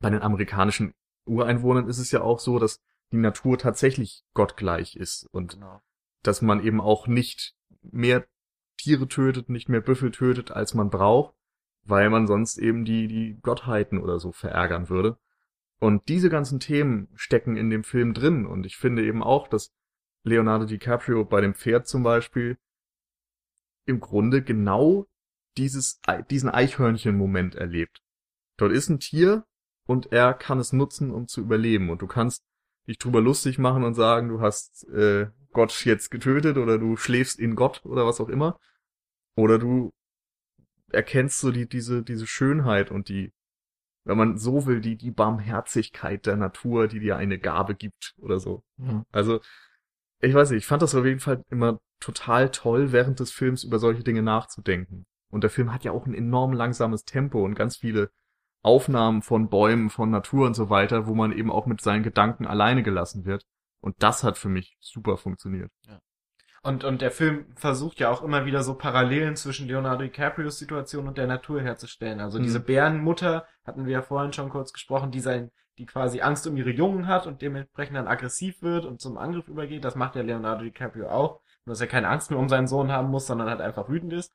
[0.00, 0.94] bei den amerikanischen
[1.26, 2.80] Ureinwohnern ist es ja auch so, dass
[3.12, 5.80] die Natur tatsächlich gottgleich ist und genau.
[6.22, 8.26] dass man eben auch nicht mehr
[8.76, 11.34] Tiere tötet, nicht mehr Büffel tötet, als man braucht,
[11.84, 15.18] weil man sonst eben die, die Gottheiten oder so verärgern würde.
[15.78, 18.46] Und diese ganzen Themen stecken in dem Film drin.
[18.46, 19.72] Und ich finde eben auch, dass
[20.22, 22.56] Leonardo DiCaprio bei dem Pferd zum Beispiel
[23.86, 25.06] im Grunde genau
[25.58, 28.02] dieses, diesen Eichhörnchen-Moment erlebt.
[28.56, 29.44] Dort ist ein Tier
[29.86, 31.90] und er kann es nutzen, um zu überleben.
[31.90, 32.44] Und du kannst
[32.86, 37.38] dich drüber lustig machen und sagen, du hast äh, Gott jetzt getötet oder du schläfst
[37.38, 38.58] in Gott oder was auch immer.
[39.36, 39.92] Oder du
[40.94, 43.32] erkennst so die, diese, diese Schönheit und die,
[44.04, 48.38] wenn man so will, die, die Barmherzigkeit der Natur, die dir eine Gabe gibt oder
[48.38, 48.62] so.
[48.76, 49.04] Mhm.
[49.12, 49.40] Also,
[50.20, 53.64] ich weiß nicht, ich fand das auf jeden Fall immer total toll, während des Films
[53.64, 55.06] über solche Dinge nachzudenken.
[55.30, 58.10] Und der Film hat ja auch ein enorm langsames Tempo und ganz viele
[58.62, 62.46] Aufnahmen von Bäumen, von Natur und so weiter, wo man eben auch mit seinen Gedanken
[62.46, 63.44] alleine gelassen wird.
[63.80, 65.70] Und das hat für mich super funktioniert.
[65.86, 65.98] Ja.
[66.64, 71.06] Und, und der Film versucht ja auch immer wieder so Parallelen zwischen Leonardo DiCaprios Situation
[71.06, 72.20] und der Natur herzustellen.
[72.20, 72.44] Also mhm.
[72.44, 76.56] diese Bärenmutter, hatten wir ja vorhin schon kurz gesprochen, die sein, die quasi Angst um
[76.56, 79.84] ihre Jungen hat und dementsprechend dann aggressiv wird und zum Angriff übergeht.
[79.84, 81.42] Das macht ja Leonardo DiCaprio auch.
[81.66, 84.14] Nur dass er keine Angst mehr um seinen Sohn haben muss, sondern halt einfach wütend
[84.14, 84.32] ist.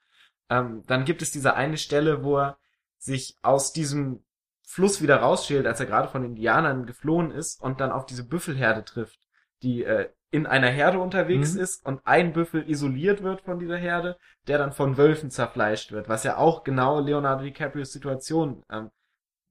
[0.51, 2.59] Ähm, dann gibt es diese eine Stelle, wo er
[2.99, 4.23] sich aus diesem
[4.67, 8.85] Fluss wieder rausschält, als er gerade von Indianern geflohen ist und dann auf diese Büffelherde
[8.85, 9.19] trifft
[9.61, 11.61] die äh, in einer Herde unterwegs mhm.
[11.61, 14.17] ist und ein Büffel isoliert wird von dieser Herde,
[14.47, 18.91] der dann von Wölfen zerfleischt wird, was ja auch genau Leonardo DiCaprios Situation ähm,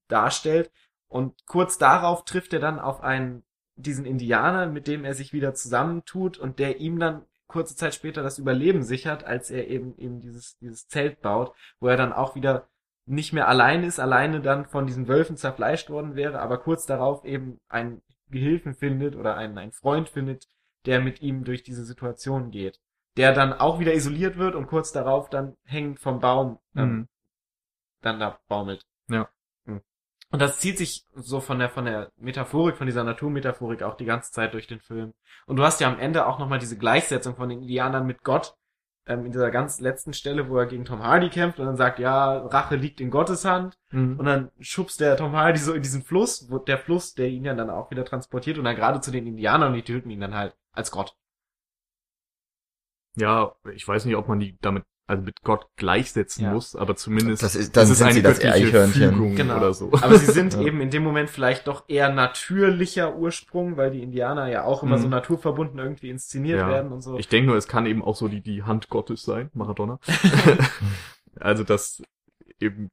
[0.08, 0.70] darstellt.
[1.08, 3.44] Und kurz darauf trifft er dann auf einen,
[3.76, 8.22] diesen Indianer, mit dem er sich wieder zusammentut und der ihm dann kurze Zeit später
[8.22, 12.34] das Überleben sichert, als er eben eben dieses, dieses Zelt baut, wo er dann auch
[12.34, 12.68] wieder
[13.06, 17.24] nicht mehr allein ist, alleine dann von diesen Wölfen zerfleischt worden wäre, aber kurz darauf
[17.24, 20.46] eben ein Gehilfen findet oder einen, einen Freund findet,
[20.86, 22.80] der mit ihm durch diese Situation geht.
[23.16, 27.08] Der dann auch wieder isoliert wird und kurz darauf dann hängend vom Baum ähm, Mhm.
[28.00, 28.86] dann da baumelt.
[29.08, 29.28] Ja.
[29.64, 29.82] Mhm.
[30.30, 34.04] Und das zieht sich so von der von der Metaphorik, von dieser Naturmetaphorik auch die
[34.04, 35.14] ganze Zeit durch den Film.
[35.46, 38.54] Und du hast ja am Ende auch nochmal diese Gleichsetzung von den Indianern mit Gott,
[39.08, 41.98] ähm, in dieser ganz letzten Stelle, wo er gegen Tom Hardy kämpft und dann sagt,
[41.98, 43.78] ja, Rache liegt in Gottes Hand.
[43.90, 44.18] Mhm.
[44.18, 47.44] Und dann schubst der Tom Hardy so in diesen Fluss, wo der Fluss, der ihn
[47.44, 50.20] ja dann auch wieder transportiert und dann gerade zu den Indianern und die töten ihn
[50.20, 51.16] dann halt als Gott.
[53.16, 56.52] Ja, ich weiß nicht, ob man die damit also mit Gott gleichsetzen Ja.
[56.52, 58.86] muss, aber zumindest Das ist- dann es sind sie das göttliche.
[58.88, 59.56] Fügung Genau.
[59.56, 59.90] oder so.
[59.92, 60.60] Aber sie sind Ja.
[60.60, 64.98] eben in dem Moment vielleicht doch eher natürlicher Ursprung, weil die Indianer ja auch immer
[64.98, 65.02] Mhm.
[65.02, 66.68] so naturverbunden irgendwie inszeniert Ja.
[66.68, 67.18] werden und so.
[67.18, 69.98] Ich denke nur, es kann eben auch so die, die Hand Gottes sein, Maradona.
[71.40, 72.02] also, dass
[72.60, 72.90] eben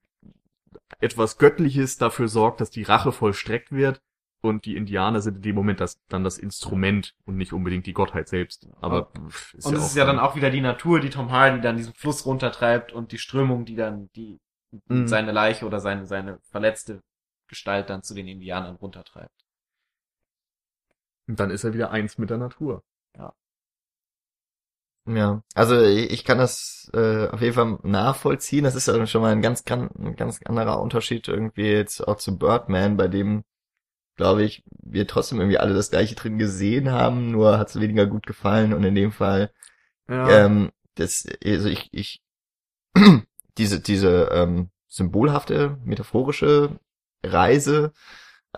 [1.02, 4.02] etwas Göttliches dafür sorgt, dass die Rache vollstreckt wird
[4.50, 7.94] und die Indianer sind in dem Moment das, dann das Instrument und nicht unbedingt die
[7.94, 8.68] Gottheit selbst.
[8.82, 11.78] Aber pff, und es ist ja dann auch wieder die Natur, die Tom Hardy dann
[11.78, 14.40] diesen Fluss runtertreibt und die Strömung, die dann die
[14.90, 15.08] Mhm.
[15.08, 17.02] seine Leiche oder seine seine verletzte
[17.48, 19.46] Gestalt dann zu den Indianern runtertreibt.
[21.28, 22.84] Und dann ist er wieder eins mit der Natur.
[25.08, 28.64] Ja, also ich kann das äh, auf jeden Fall nachvollziehen.
[28.64, 32.38] Das ist ja schon mal ein ganz, ein ganz anderer Unterschied irgendwie jetzt auch zu
[32.40, 33.44] Birdman, bei dem,
[34.16, 38.06] glaube ich, wir trotzdem irgendwie alle das gleiche drin gesehen haben, nur hat es weniger
[38.06, 39.52] gut gefallen und in dem Fall,
[40.30, 42.22] ähm, das, also ich, ich,
[43.58, 46.80] diese, diese ähm, symbolhafte, metaphorische
[47.24, 47.92] Reise,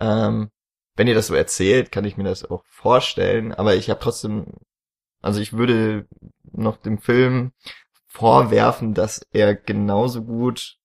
[0.00, 0.50] ähm,
[0.96, 4.46] wenn ihr das so erzählt, kann ich mir das auch vorstellen, aber ich habe trotzdem
[5.20, 6.06] also ich würde
[6.52, 7.52] noch dem Film
[8.06, 10.77] vorwerfen, dass er genauso gut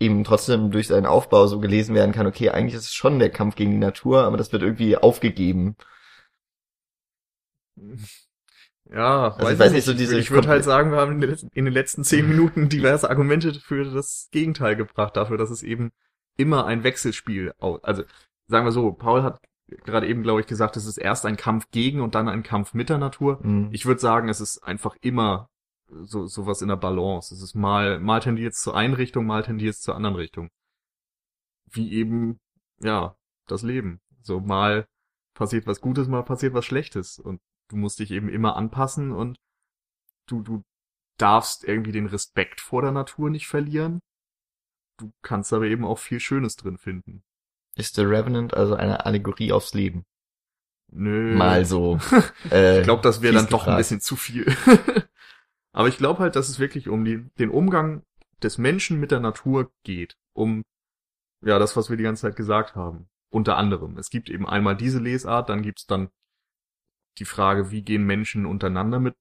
[0.00, 3.30] eben trotzdem durch seinen Aufbau so gelesen werden kann, okay, eigentlich ist es schon der
[3.30, 5.76] Kampf gegen die Natur, aber das wird irgendwie aufgegeben.
[8.90, 11.74] Ja, Also ich weiß nicht, so diese ich würde halt sagen, wir haben in den
[11.74, 15.90] letzten- zehn Minuten diverse Argumente für das Gegenteil gebracht, dafür, dass es eben
[16.36, 18.04] immer ein Wechselspiel, also
[18.46, 19.40] sagen wir so, Paul hat
[19.84, 22.72] gerade eben, glaube ich, gesagt, es ist erst ein Kampf gegen und dann ein Kampf
[22.72, 23.40] mit der Natur.
[23.42, 23.68] Mhm.
[23.72, 25.50] Ich würde sagen, es ist einfach immer
[25.90, 27.34] so sowas in der Balance.
[27.34, 30.48] Es ist mal mal tendiert es zur einen Richtung, mal tendiert es zur anderen Richtung.
[31.70, 32.38] Wie eben
[32.80, 33.16] ja
[33.46, 34.00] das Leben.
[34.22, 34.86] So mal
[35.34, 39.38] passiert was Gutes, mal passiert was Schlechtes und du musst dich eben immer anpassen und
[40.26, 40.62] du du
[41.18, 44.00] darfst irgendwie den Respekt vor der Natur nicht verlieren.
[44.98, 47.22] Du kannst aber eben auch viel Schönes drin finden.
[47.76, 50.04] Ist The Revenant also eine Allegorie aufs Leben?
[50.90, 51.34] Nö.
[51.36, 51.98] Mal so.
[52.50, 53.78] Äh, Ich glaube, das wäre dann doch ein gefragt.
[53.78, 54.46] bisschen zu viel.
[55.78, 58.02] Aber ich glaube halt, dass es wirklich um die, den Umgang
[58.42, 60.16] des Menschen mit der Natur geht.
[60.32, 60.64] Um,
[61.40, 63.08] ja, das, was wir die ganze Zeit gesagt haben.
[63.30, 63.96] Unter anderem.
[63.96, 66.08] Es gibt eben einmal diese Lesart, dann gibt's dann
[67.18, 69.14] die Frage, wie gehen Menschen untereinander mit,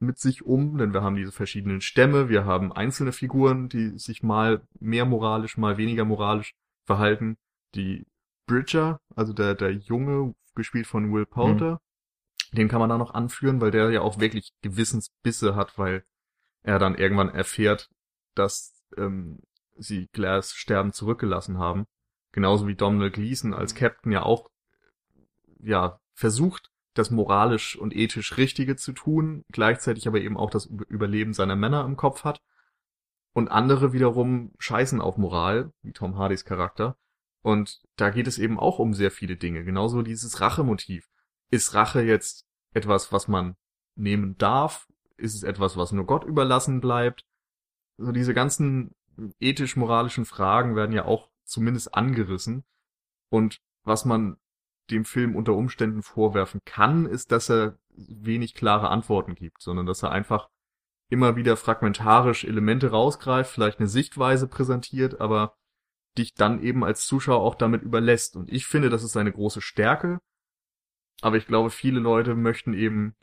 [0.00, 0.78] mit sich um?
[0.78, 5.58] Denn wir haben diese verschiedenen Stämme, wir haben einzelne Figuren, die sich mal mehr moralisch,
[5.58, 6.56] mal weniger moralisch
[6.86, 7.36] verhalten.
[7.76, 8.04] Die
[8.48, 11.80] Bridger, also der, der Junge, gespielt von Will Poulter,
[12.52, 16.04] den kann man da noch anführen, weil der ja auch wirklich Gewissensbisse hat, weil
[16.62, 17.90] er dann irgendwann erfährt,
[18.34, 19.40] dass ähm,
[19.76, 21.86] sie Glass sterben zurückgelassen haben.
[22.32, 24.50] Genauso wie Domhnall Gleeson als Captain ja auch
[25.60, 30.88] ja versucht, das moralisch und ethisch Richtige zu tun, gleichzeitig aber eben auch das Über-
[30.88, 32.40] Überleben seiner Männer im Kopf hat.
[33.32, 36.96] Und andere wiederum scheißen auf Moral, wie Tom Hardys Charakter.
[37.42, 39.64] Und da geht es eben auch um sehr viele Dinge.
[39.64, 41.08] Genauso dieses Rachemotiv.
[41.50, 43.56] Ist Rache jetzt etwas, was man
[43.96, 44.86] nehmen darf?
[45.16, 47.24] Ist es etwas, was nur Gott überlassen bleibt?
[47.96, 48.94] So diese ganzen
[49.40, 52.64] ethisch-moralischen Fragen werden ja auch zumindest angerissen.
[53.30, 54.36] Und was man
[54.90, 60.02] dem Film unter Umständen vorwerfen kann, ist, dass er wenig klare Antworten gibt, sondern dass
[60.02, 60.48] er einfach
[61.10, 65.56] immer wieder fragmentarisch Elemente rausgreift, vielleicht eine Sichtweise präsentiert, aber
[66.16, 68.36] dich dann eben als Zuschauer auch damit überlässt.
[68.36, 70.20] Und ich finde, das ist seine große Stärke.
[71.22, 73.14] Aber ich glaube, viele Leute möchten eben,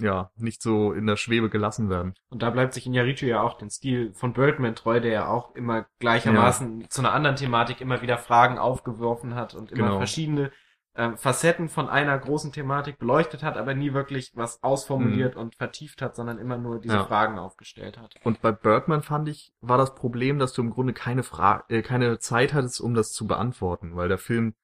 [0.00, 2.14] ja, nicht so in der Schwebe gelassen werden.
[2.28, 5.54] Und da bleibt sich Iñárritu ja auch den Stil von Birdman treu, der ja auch
[5.54, 9.98] immer gleichermaßen zu einer anderen Thematik immer wieder Fragen aufgeworfen hat und immer Genau.
[9.98, 10.50] verschiedene
[10.96, 16.00] ähm, Facetten von einer großen Thematik beleuchtet hat, aber nie wirklich was ausformuliert und vertieft
[16.02, 17.00] hat, sondern immer nur diese Mhm.
[17.00, 17.06] Ja.
[17.06, 18.14] Fragen aufgestellt hat.
[18.22, 21.82] Und bei Birdman fand ich, war das Problem, dass du im Grunde keine Fra äh,
[21.82, 24.54] keine Zeit hattest, um das zu beantworten, weil der Film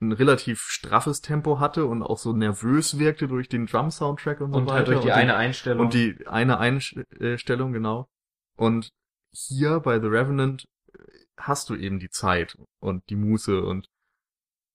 [0.00, 4.58] ein relativ straffes Tempo hatte und auch so nervös wirkte durch den Drum-Soundtrack und so
[4.58, 4.74] Und weiter.
[4.76, 5.84] halt durch die und eine den, Einstellung.
[5.86, 8.08] Und die eine Einstellung, genau.
[8.56, 8.90] Und
[9.32, 10.98] hier bei The Revenant äh,
[11.38, 13.88] hast du eben die Zeit und die Muße und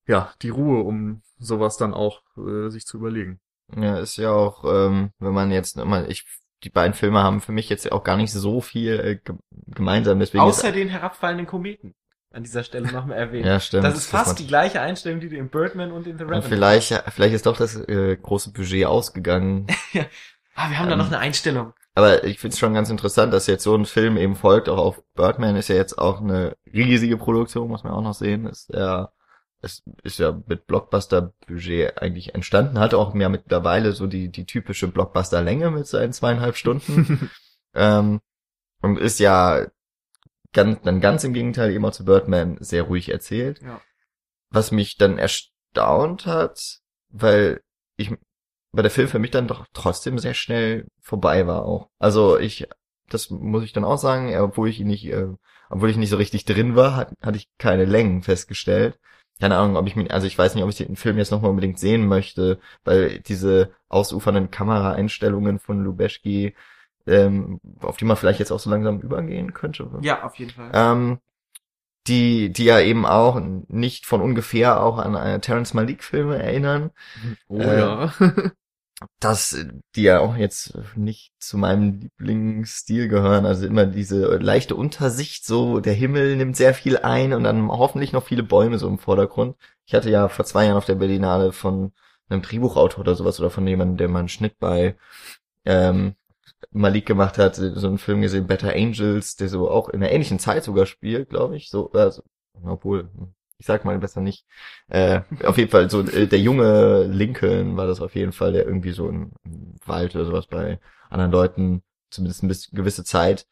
[0.07, 3.39] ja, die Ruhe, um sowas dann auch äh, sich zu überlegen.
[3.75, 6.25] Ja, ist ja auch, ähm, wenn man jetzt, immer, ich,
[6.63, 10.19] die beiden Filme haben für mich jetzt auch gar nicht so viel äh, ge- gemeinsam,
[10.19, 11.93] deswegen Außer ist, den herabfallenden Kometen.
[12.33, 13.45] An dieser Stelle nochmal erwähnt.
[13.45, 13.83] ja, stimmt.
[13.83, 16.45] das ist fast man- die gleiche Einstellung, die du in Birdman und in The Revenant
[16.45, 19.67] vielleicht, vielleicht ist doch das äh, große Budget ausgegangen.
[20.53, 21.71] Ah, wir haben da Ähm, noch eine Einstellung.
[21.95, 24.77] Aber ich finde es schon ganz interessant, dass jetzt so ein Film eben folgt, auch
[24.77, 28.45] auf Birdman ist ja jetzt auch eine riesige Produktion, muss man auch noch sehen.
[28.47, 29.11] Ist ja,
[29.61, 34.89] es ist ja mit Blockbuster-Budget eigentlich entstanden, hat auch mehr mittlerweile so die, die typische
[34.89, 37.29] Blockbuster-Länge mit seinen zweieinhalb Stunden.
[37.73, 38.19] ähm,
[38.81, 39.67] und ist ja
[40.53, 43.61] ganz, dann ganz im Gegenteil eben auch zu Birdman sehr ruhig erzählt.
[43.61, 43.81] Ja.
[44.49, 46.79] Was mich dann erstaunt hat,
[47.09, 47.61] weil
[47.97, 48.11] ich,
[48.71, 51.89] weil der Film für mich dann doch trotzdem sehr schnell vorbei war auch.
[51.99, 52.67] Also ich,
[53.09, 55.27] das muss ich dann auch sagen, obwohl ich ihn nicht, äh,
[55.69, 58.99] obwohl ich nicht so richtig drin war, hat, hatte ich keine Längen festgestellt.
[59.39, 61.49] Keine Ahnung, ob ich mir, also ich weiß nicht, ob ich den Film jetzt nochmal
[61.49, 66.53] unbedingt sehen möchte, weil diese ausufernden Kameraeinstellungen von Lubeschki,
[67.07, 69.89] ähm, auf die man vielleicht jetzt auch so langsam übergehen könnte.
[70.01, 70.71] Ja, auf jeden Fall.
[70.73, 71.19] Ähm,
[72.07, 76.91] die, die ja eben auch nicht von ungefähr auch an äh, Terrence Malik Filme erinnern,
[77.47, 78.13] Oh Äh, ja.
[79.19, 79.57] dass
[79.95, 83.45] die ja auch jetzt nicht zu meinem Lieblingsstil gehören.
[83.45, 88.13] Also immer diese leichte Untersicht, so der Himmel nimmt sehr viel ein und dann hoffentlich
[88.13, 89.55] noch viele Bäume so im Vordergrund.
[89.85, 91.93] Ich hatte ja vor zwei Jahren auf der Berlinale von
[92.29, 94.95] einem Drehbuchautor oder sowas oder von jemandem, der mal einen Schnitt bei
[95.65, 96.15] ähm,
[96.71, 100.39] Malik gemacht hat, so einen Film gesehen, Better Angels, der so auch in einer ähnlichen
[100.39, 101.69] Zeit sogar spielt, glaube ich.
[101.69, 102.23] So, also,
[102.63, 103.09] obwohl,
[103.57, 104.45] ich sag mal besser nicht.
[104.87, 108.65] Äh, auf jeden Fall so äh, der junge Lincoln war das auf jeden Fall, der
[108.65, 109.31] irgendwie so im
[109.85, 113.45] Wald oder sowas bei anderen Leuten zumindest ein bisschen gewisse Zeit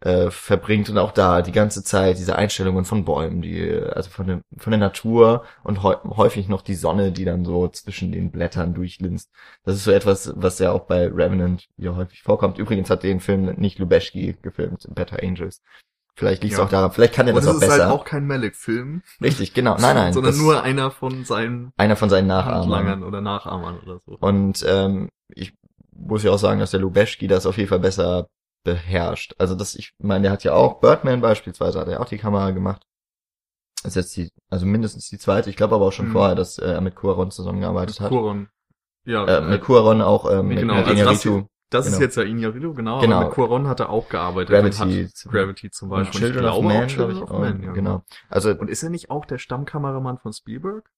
[0.00, 4.26] äh, verbringt und auch da die ganze Zeit diese Einstellungen von Bäumen, die also von
[4.26, 8.30] der von der Natur und häu häufig noch die Sonne, die dann so zwischen den
[8.30, 9.30] Blättern durchlinst.
[9.64, 12.58] Das ist so etwas, was ja auch bei Revenant ja häufig vorkommt.
[12.58, 15.62] Übrigens hat den Film nicht Lubeschki gefilmt, Better Angels.
[16.18, 16.64] Vielleicht liegt es Ja.
[16.64, 17.72] auch daran, vielleicht kann er das es auch ist besser.
[17.88, 19.02] halt auch kein Malik-Film.
[19.22, 19.76] Richtig, genau.
[19.78, 20.12] Nein, nein.
[20.14, 23.02] Sondern das- nur einer von seinen einer von seinen Nachahmern.
[23.02, 24.16] Oder Nachahmern oder so.
[24.20, 25.54] Und ähm, ich
[25.94, 28.28] muss ja auch sagen, dass der Lubeschki das auf jeden Fall besser
[28.66, 29.34] beherrscht.
[29.38, 32.50] Also das, ich meine, der hat ja auch Birdman beispielsweise, hat er auch die Kamera
[32.50, 32.82] gemacht.
[33.82, 35.48] Das ist jetzt die, also mindestens die zweite.
[35.48, 36.12] Ich glaube aber auch schon Mhm.
[36.12, 38.10] vorher, dass er mit Cuaron zusammengearbeitet hat.
[38.10, 38.48] Cuaron.
[39.04, 41.46] Ja, Äh, mit Cuaron auch ähm, mit, Genau, mit also das Iñárritu.
[41.70, 42.02] das ist genau.
[42.04, 43.20] jetzt ja Iñárritu, genau, Genau.
[43.20, 46.20] mit Cuaron hat er auch gearbeitet Gravity und hat Gravity zum und Beispiel.
[46.20, 47.30] Children ich of glaube Man, auch Children of.
[47.30, 48.02] Man, ja, genau.
[48.28, 50.90] Also Und ist er nicht auch der Stammkameramann von Spielberg?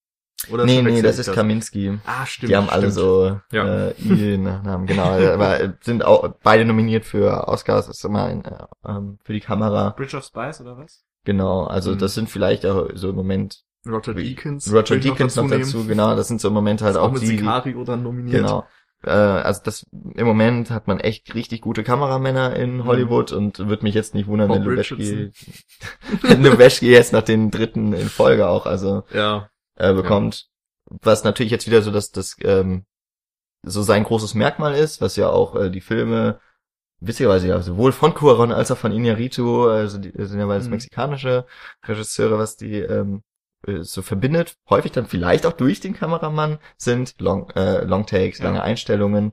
[0.51, 1.99] Oder nee, nee, das ist Kaminski.
[2.07, 2.51] Ah, stimmt.
[2.51, 2.95] die haben alle stimmt.
[2.95, 3.89] so Ja.
[3.89, 5.03] äh, I-Nachnamen, genau.
[5.35, 7.89] Aber äh, sind auch beide nominiert für Oscars.
[7.89, 9.91] Ist immer ein, äh, ähm, für die Kamera.
[9.91, 11.05] Bridge of Spies oder was?
[11.25, 11.99] Genau, also Mhm.
[11.99, 14.73] das sind vielleicht auch so im Moment Roger Deakins.
[14.73, 15.63] Roger Deakins noch nehmen.
[15.63, 18.43] dazu, genau, das sind so im Moment halt auch auch mit die, Sicario dann nominiert.
[18.43, 18.65] genau.
[19.03, 22.85] Äh, also das im Moment hat man echt richtig gute Kameramänner in Mhm.
[22.85, 25.31] Hollywood und würde mich jetzt nicht wundern, wenn Bob Lubeschki,
[26.23, 29.49] wenn Lubeschki jetzt nach den dritten in Folge auch also Ja.
[29.79, 30.49] Äh, bekommt,
[30.87, 32.85] was natürlich jetzt wieder so das das ähm,
[33.65, 36.41] so sein großes Merkmal ist, was ja auch äh, die Filme
[37.01, 40.73] witzigerweise ja sowohl von Cuarón als auch von Iñárritu, also die sind ja beides Mhm.
[40.73, 41.47] mexikanische
[41.87, 43.23] Regisseure, was die ähm,
[43.67, 48.39] äh, so verbindet, häufig dann vielleicht auch durch den Kameramann, sind Long, äh, Long Takes,
[48.39, 48.47] Ja.
[48.47, 49.33] lange Einstellungen,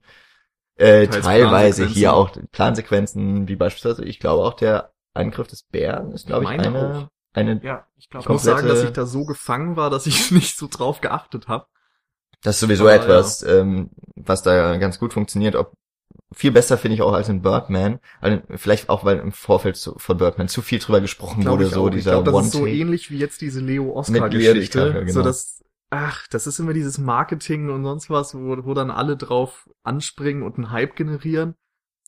[0.78, 6.28] äh, teilweise hier auch Plansequenzen, wie beispielsweise, ich glaube auch der Angriff des Bären ist,
[6.28, 7.08] glaube ich, eine, auch.
[7.36, 10.32] Eine, Ja, ich glaube Ich muss sagen, dass ich da so gefangen war, dass ich
[10.32, 11.68] nicht so drauf geachtet habe.
[12.42, 15.74] das ist sowieso Aber, etwas, ähm, was da ganz gut funktioniert, ob
[16.34, 19.98] viel besser finde ich auch als in Birdman, weil, vielleicht auch, weil im Vorfeld zu,
[19.98, 21.88] von Birdman zu viel drüber gesprochen Glaub wurde, ich so auch.
[21.88, 24.80] ich dieser glaube, das ist so ähnlich wie jetzt diese Leo Mit Oscar-Geschichte.
[24.80, 25.26] Leo DiCaprio, So genau.
[25.26, 29.70] das, ach, das ist immer dieses Marketing und sonst was, wo, wo dann alle drauf
[29.84, 31.56] anspringen und einen Hype generieren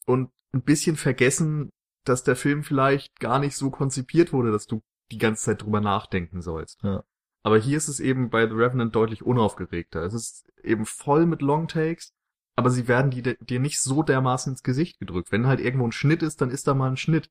[0.06, 1.70] und ein bisschen vergessen,
[2.04, 5.82] dass der Film vielleicht gar nicht so konzipiert wurde, dass du die ganze Zeit drüber
[5.82, 6.82] nachdenken sollst.
[6.84, 7.04] Ja.
[7.44, 10.04] Aber hier ist es eben bei The Revenant deutlich unaufgeregter.
[10.04, 12.14] Es ist eben voll mit Longtakes,
[12.56, 15.32] aber sie werden die, dir nicht so dermaßen ins Gesicht gedrückt.
[15.32, 17.30] Wenn halt irgendwo ein Schnitt ist, dann ist da mal ein Schnitt.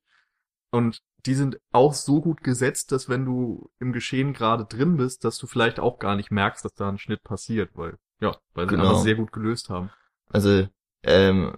[0.71, 5.23] Und die sind auch so gut gesetzt, dass wenn du im Geschehen gerade drin bist,
[5.23, 8.67] dass du vielleicht auch gar nicht merkst, dass da ein Schnitt passiert, weil, ja, weil
[8.69, 8.89] sie Genau.
[8.89, 9.91] einfach sehr gut gelöst haben.
[10.29, 10.67] Also,
[11.03, 11.55] ähm,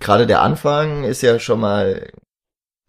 [0.00, 2.10] gerade der Anfang ist ja schon mal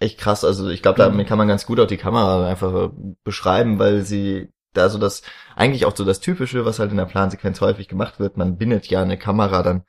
[0.01, 0.43] echt krass.
[0.43, 2.91] Also ich glaube, damit kann man ganz gut auch die Kamera einfach
[3.23, 5.21] beschreiben, weil sie da so das,
[5.55, 8.87] eigentlich auch so das Typische, was halt in der Plansequenz häufig gemacht wird, man bindet
[8.87, 9.83] ja eine Kamera dann,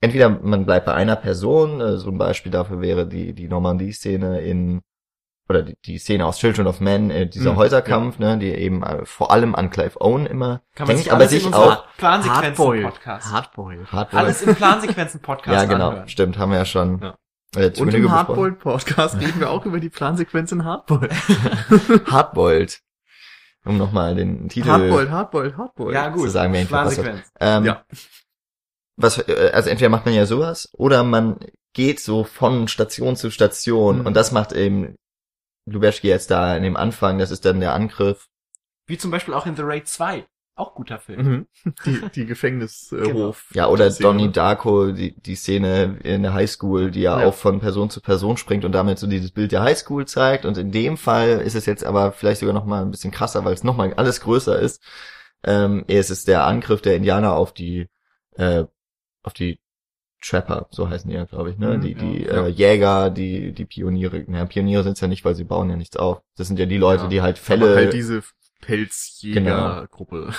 [0.00, 4.40] entweder man bleibt bei einer Person, äh, so ein Beispiel dafür wäre die, die Normandie-Szene
[4.40, 4.80] in
[5.48, 8.82] oder die, die Szene aus Children of Men, äh, dieser Mhm, Häuserkampf, ne, die eben
[8.82, 11.54] äh, vor allem an Clive Owen immer Kann man denkt, sich aber alles sich in
[11.54, 13.32] auch Plansequenzen-Podcast.
[13.32, 13.92] Hardboiled.
[13.92, 14.24] Hardboiled.
[14.24, 16.08] Alles im Plansequenzen-Podcast ja, genau, anhören.
[16.08, 17.16] stimmt, haben wir ja schon Ja.
[17.56, 18.10] Äh, Und im besprochen.
[18.10, 21.12] Hardboiled Podcast reden wir auch über die Plansequenz in Hardboiled.
[22.10, 22.80] Hardboiled.
[23.64, 25.94] Um nochmal den Titel Hardboiled, Hardboiled, Hardboiled.
[25.94, 26.22] Ja, gut.
[26.24, 26.68] zu sagen, hat.
[26.68, 27.32] Plansequenz.
[27.40, 27.84] Ähm, Ja.
[28.96, 31.38] Was, äh, also entweder macht man ja sowas oder man
[31.74, 34.06] geht so von Station zu Station Mhm.
[34.06, 34.94] und das macht eben
[35.68, 38.26] Lubeschki jetzt da in dem Anfang, das ist dann der Angriff.
[38.86, 40.24] Wie zum Beispiel auch in The Raid 2.
[40.58, 41.46] Auch guter Film.
[41.64, 41.72] Mhm.
[41.84, 42.92] Die, die Gefängnishof.
[42.98, 43.26] Äh, Genau.
[43.28, 44.08] Hof- Ja, oder Szene.
[44.08, 47.26] Donnie Darko, die, die Szene in der Highschool, die ja, Ja.
[47.28, 50.46] auch von Person zu Person springt und damit so dieses Bild der Highschool zeigt.
[50.46, 53.44] Und in dem Fall ist es jetzt aber vielleicht sogar noch mal ein bisschen krasser,
[53.44, 54.82] weil es noch mal alles größer ist.
[55.44, 57.88] Ähm, es ist der Angriff der Indianer auf die,
[58.36, 58.64] äh,
[59.22, 59.60] auf die
[60.24, 61.76] Trapper, so heißen die ja, glaube ich, ne?
[61.76, 62.46] Mhm, die ja, die ja.
[62.46, 64.24] Äh, Jäger, die die Pioniere.
[64.26, 66.22] Naja, Pioniere sind's ja nicht, weil sie bauen ja nichts auf.
[66.36, 67.08] Das sind ja die Leute, Ja.
[67.10, 68.22] die halt Aber Fälle halt diese
[68.66, 70.32] Pelzjägergruppe.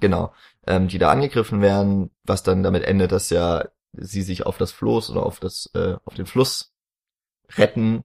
[0.00, 0.34] Genau.
[0.66, 4.72] Ähm, die da angegriffen werden, was dann damit endet, dass ja sie sich auf das
[4.72, 6.72] Floß oder auf das, äh, auf den Fluss
[7.56, 8.02] retten.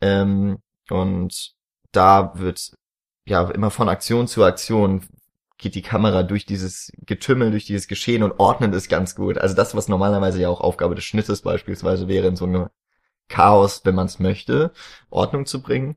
[0.00, 0.58] Ähm,
[0.88, 1.54] und
[1.92, 2.72] da wird
[3.24, 5.02] ja immer von Aktion zu Aktion
[5.58, 9.38] geht die Kamera durch dieses Getümmel, durch dieses Geschehen und ordnet es ganz gut.
[9.38, 12.68] Also das, was normalerweise ja auch Aufgabe des Schnittes beispielsweise wäre, in so einem
[13.28, 14.72] Chaos, wenn man es möchte,
[15.10, 15.96] Ordnung zu bringen,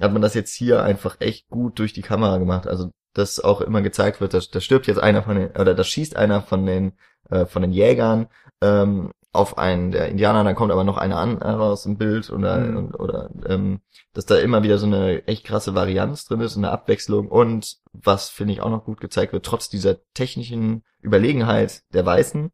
[0.00, 2.66] hat man das jetzt hier einfach echt gut durch die Kamera gemacht.
[2.66, 5.84] Also dass auch immer gezeigt wird, dass da stirbt jetzt einer von den, oder da
[5.84, 6.94] schießt einer von den,
[7.30, 8.26] äh, von den Jägern
[8.60, 12.56] ähm, auf einen der Indianer, dann kommt aber noch einer anderer aus dem Bild oder,
[12.58, 12.76] Mhm.
[12.76, 13.80] und, oder ähm,
[14.12, 18.30] dass da immer wieder so eine echt krasse Varianz drin ist, eine Abwechslung und was
[18.30, 22.50] finde ich auch noch gut gezeigt wird, trotz dieser technischen Überlegenheit der Weißen,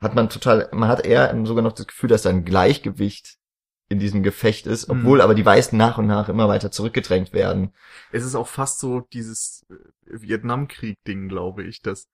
[0.00, 3.36] hat man total, man hat eher sogar noch das Gefühl, dass da ein Gleichgewicht
[3.88, 5.00] in diesem Gefecht ist, Mhm.
[5.00, 7.72] obwohl aber die Weißen nach und nach immer weiter zurückgedrängt werden.
[8.12, 9.74] Es ist auch fast so dieses äh,
[10.06, 12.08] Vietnamkrieg-Ding, glaube ich, dass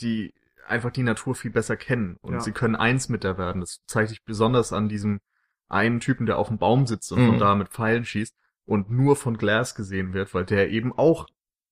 [0.00, 0.34] die
[0.66, 2.40] einfach die Natur viel besser kennen und Ja.
[2.40, 3.60] sie können eins mit der werden.
[3.60, 5.20] Das zeigt sich besonders an diesem
[5.68, 7.26] einen Typen, der auf dem Baum sitzt und Mhm.
[7.26, 8.34] von da mit Pfeilen schießt
[8.66, 11.26] und nur von Glass gesehen wird, weil der eben auch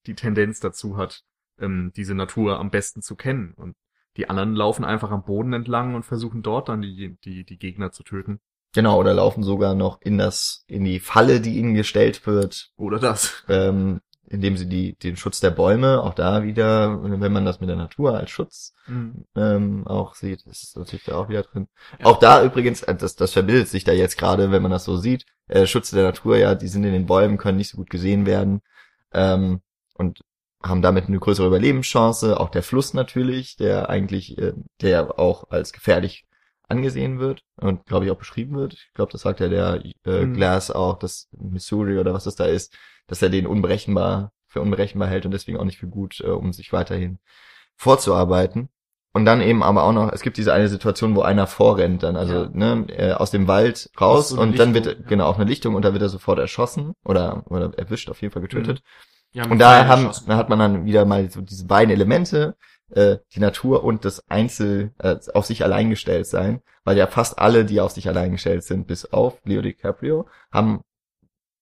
[0.07, 1.23] die Tendenz dazu hat,
[1.61, 3.53] ähm, diese Natur am besten zu kennen.
[3.55, 3.77] Und
[4.16, 7.91] die anderen laufen einfach am Boden entlang und versuchen dort dann die, die, die Gegner
[7.93, 8.41] zu töten.
[8.75, 12.99] Genau, oder laufen sogar noch in das, in die Falle, die ihnen gestellt wird, Oder
[12.99, 13.45] das.
[13.49, 14.01] ähm,
[14.31, 17.77] indem sie die, den Schutz der Bäume, auch da wieder, wenn man das mit der
[17.77, 18.75] Natur als Schutz
[19.37, 21.69] ähm, auch sieht, ist es natürlich da auch wieder drin.
[21.99, 22.07] Ja.
[22.07, 24.97] Auch da übrigens, äh, das, das verbildet sich da jetzt gerade, wenn man das so
[24.97, 27.91] sieht, äh, Schutz der Natur, ja, die sind in den Bäumen, können nicht so gut
[27.91, 28.61] gesehen werden
[29.12, 29.62] ähm,
[29.95, 30.21] und
[30.62, 32.39] haben damit eine größere Überlebenschance.
[32.39, 34.53] Auch der Fluss natürlich, der eigentlich, äh,
[34.83, 36.27] der auch als gefährlich
[36.69, 38.75] angesehen wird und glaube ich auch beschrieben wird.
[38.75, 40.35] Ich glaube, das sagt ja der äh, Mhm.
[40.35, 45.09] Glass auch, das Missouri oder was das da ist, dass er den unberechenbar für unberechenbar
[45.09, 47.19] hält und deswegen auch nicht für gut, äh, um sich weiterhin
[47.77, 48.69] vorzuarbeiten.
[49.14, 52.14] Und dann eben aber auch noch, es gibt diese eine Situation, wo einer vorrennt dann,
[52.16, 52.51] also Ja.
[52.53, 55.49] ne, äh, aus dem Wald raus so und dann wird Lichtung, er, genau auf eine
[55.49, 58.83] Lichtung und da wird er sofort erschossen oder oder erwischt, auf jeden Fall getötet.
[59.33, 62.57] Ja, Und da haben, da hat man dann wieder mal so diese beiden Elemente,
[62.91, 67.39] äh, die Natur und das Einzel äh, auf sich allein gestellt sein, weil ja fast
[67.39, 70.80] alle, die auf sich allein gestellt sind, bis auf Leo DiCaprio, haben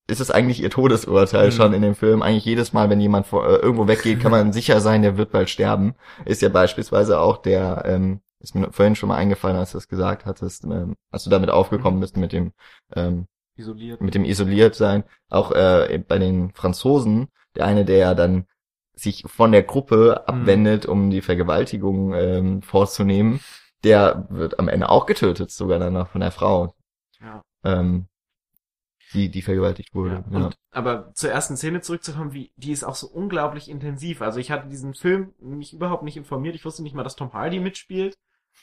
[0.09, 1.53] ist es eigentlich ihr Todesurteil Mhm.
[1.53, 2.22] schon in dem Film.
[2.22, 5.33] Eigentlich jedes Mal, wenn jemand vor, äh, irgendwo weggeht, kann man sicher sein, der wird
[5.33, 5.95] bald sterben.
[6.24, 9.89] Ist ja beispielsweise auch der, ähm, ist mir vorhin schon mal eingefallen, als du das
[9.89, 12.53] gesagt hattest, ähm, als du damit aufgekommen bist mit dem
[12.95, 14.01] ähm, isoliert.
[14.01, 18.47] mit dem isoliert sein, auch äh, bei den Franzosen, der eine, der ja dann
[18.97, 23.41] sich von der Gruppe abwendet, um die Vergewaltigung ähm, vorzunehmen,
[23.85, 26.75] der wird am Ende auch getötet, sogar dann noch von der Frau,
[27.21, 27.43] Ja.
[27.65, 28.07] ähm,
[29.13, 30.25] die, die vergewaltigt wurde.
[30.31, 30.39] Ja.
[30.39, 30.47] Ja.
[30.47, 34.21] Und, aber zur ersten Szene zurückzukommen, wie, die ist auch so unglaublich intensiv.
[34.23, 36.55] Also ich hatte diesen Film mich überhaupt nicht informiert.
[36.57, 38.17] Ich wusste nicht mal, dass Tom Hardy mitspielt.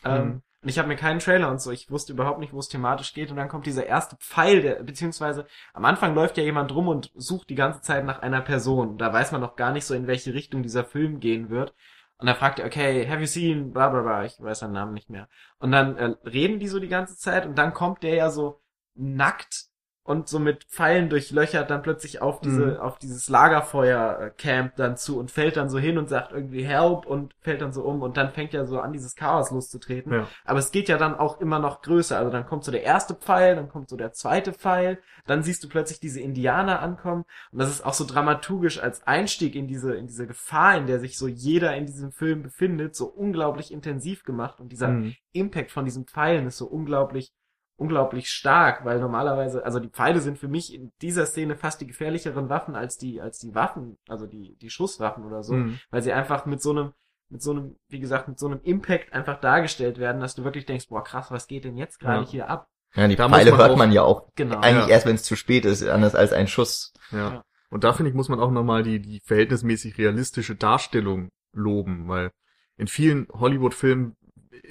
[0.04, 0.42] Ähm, Mhm.
[0.64, 1.72] Und ich habe mir keinen Trailer und so.
[1.72, 3.30] Ich wusste überhaupt nicht, wo es thematisch geht.
[3.30, 7.11] Und dann kommt dieser erste Pfeil, der, beziehungsweise am Anfang läuft ja jemand rum und
[7.16, 8.97] sucht die ganze Zeit nach einer Person.
[8.97, 11.76] Da weiß man noch gar nicht so, in welche Richtung dieser Film gehen wird.
[12.18, 14.93] Und dann fragt er, okay, have you seen, bla bla bla, ich weiß seinen Namen
[14.93, 15.28] nicht mehr.
[15.59, 18.61] Und dann äh, reden die so die ganze Zeit und dann kommt der ja so
[18.95, 19.66] nackt
[20.06, 22.78] und so mit Pfeilen durchlöchert dann plötzlich auf diese, Mhm.
[22.78, 27.34] auf dieses Lagerfeuer-Camp dann zu und fällt dann so hin und sagt irgendwie Help und
[27.39, 30.12] fällt dann so um und dann fängt er so an, dieses Chaos loszutreten.
[30.14, 30.28] Ja.
[30.45, 32.18] Aber es geht ja dann auch immer noch größer.
[32.18, 35.64] Also dann kommt so der erste Pfeil, dann kommt so der zweite Pfeil, dann siehst
[35.64, 37.24] du plötzlich diese Indianer ankommen.
[37.51, 40.99] Und das ist auch so dramaturgisch als Einstieg in diese, in diese Gefahr, in der
[40.99, 44.60] sich so jeder in diesem Film befindet, so unglaublich intensiv gemacht.
[44.60, 45.16] Und dieser Mhm.
[45.32, 47.32] Impact von diesen Pfeilen ist so unglaublich
[47.76, 51.88] unglaublich stark, weil normalerweise, also die Pfeile sind für mich in dieser Szene fast die
[51.88, 55.80] gefährlicheren Waffen als die, als die Waffen, also die, die Schusswaffen oder so, Mhm.
[55.89, 56.93] weil sie einfach mit so einem,
[57.30, 60.65] mit so einem, wie gesagt, mit so einem Impact einfach dargestellt werden, dass du wirklich
[60.67, 62.30] denkst, boah krass, was geht denn jetzt gerade Ja.
[62.30, 62.67] hier ab?
[62.95, 64.59] Ja, die Da Pfeile man hört auch- man ja auch Genau.
[64.59, 64.93] eigentlich Ja.
[64.93, 66.93] erst, wenn es zu spät ist, anders als ein Schuss.
[67.11, 67.17] Ja.
[67.17, 67.43] Ja.
[67.71, 72.30] Und da finde ich, muss man auch nochmal die, die verhältnismäßig realistische Darstellung loben, weil
[72.78, 74.15] in vielen Hollywood-Filmen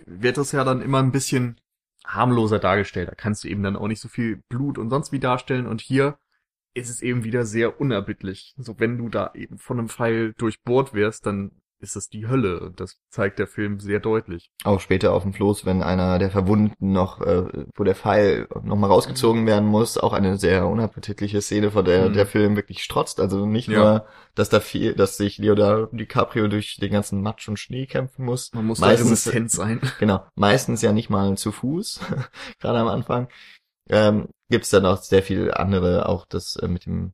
[0.07, 1.61] wird das ja dann immer ein bisschen
[2.07, 3.09] harmloser dargestellt.
[3.09, 5.67] Da kannst du eben dann auch nicht so viel Blut und sonst wie darstellen.
[5.67, 6.19] Und hier
[6.75, 8.55] ist es eben wieder sehr unerbittlich.
[8.57, 11.53] So, wenn du da eben von einem Pfeil durchbohrt wirst, dann
[11.83, 12.61] ist das die Hölle.
[12.61, 14.51] Und das zeigt der Film sehr deutlich.
[14.65, 18.91] Auch später auf dem Floß, wenn einer der Verwundeten noch, äh, wo der Pfeil nochmal
[18.91, 22.13] rausgezogen werden muss, auch eine sehr unappetitliche Szene, vor der Mhm.
[22.15, 23.21] der Film wirklich strotzt.
[23.21, 23.79] Also nicht Ja.
[23.79, 28.25] nur, dass da viel, dass sich Leonardo DiCaprio durch den ganzen Matsch und Schnee kämpfen
[28.25, 28.51] muss.
[28.55, 29.81] Man muss Meistens- resistent sein.
[29.99, 32.01] Genau, meistens ja nicht mal zu Fuß,
[32.61, 33.29] gerade am Anfang.
[33.91, 37.13] Ähm, Gibt es dann auch sehr viel andere, auch das äh, mit dem,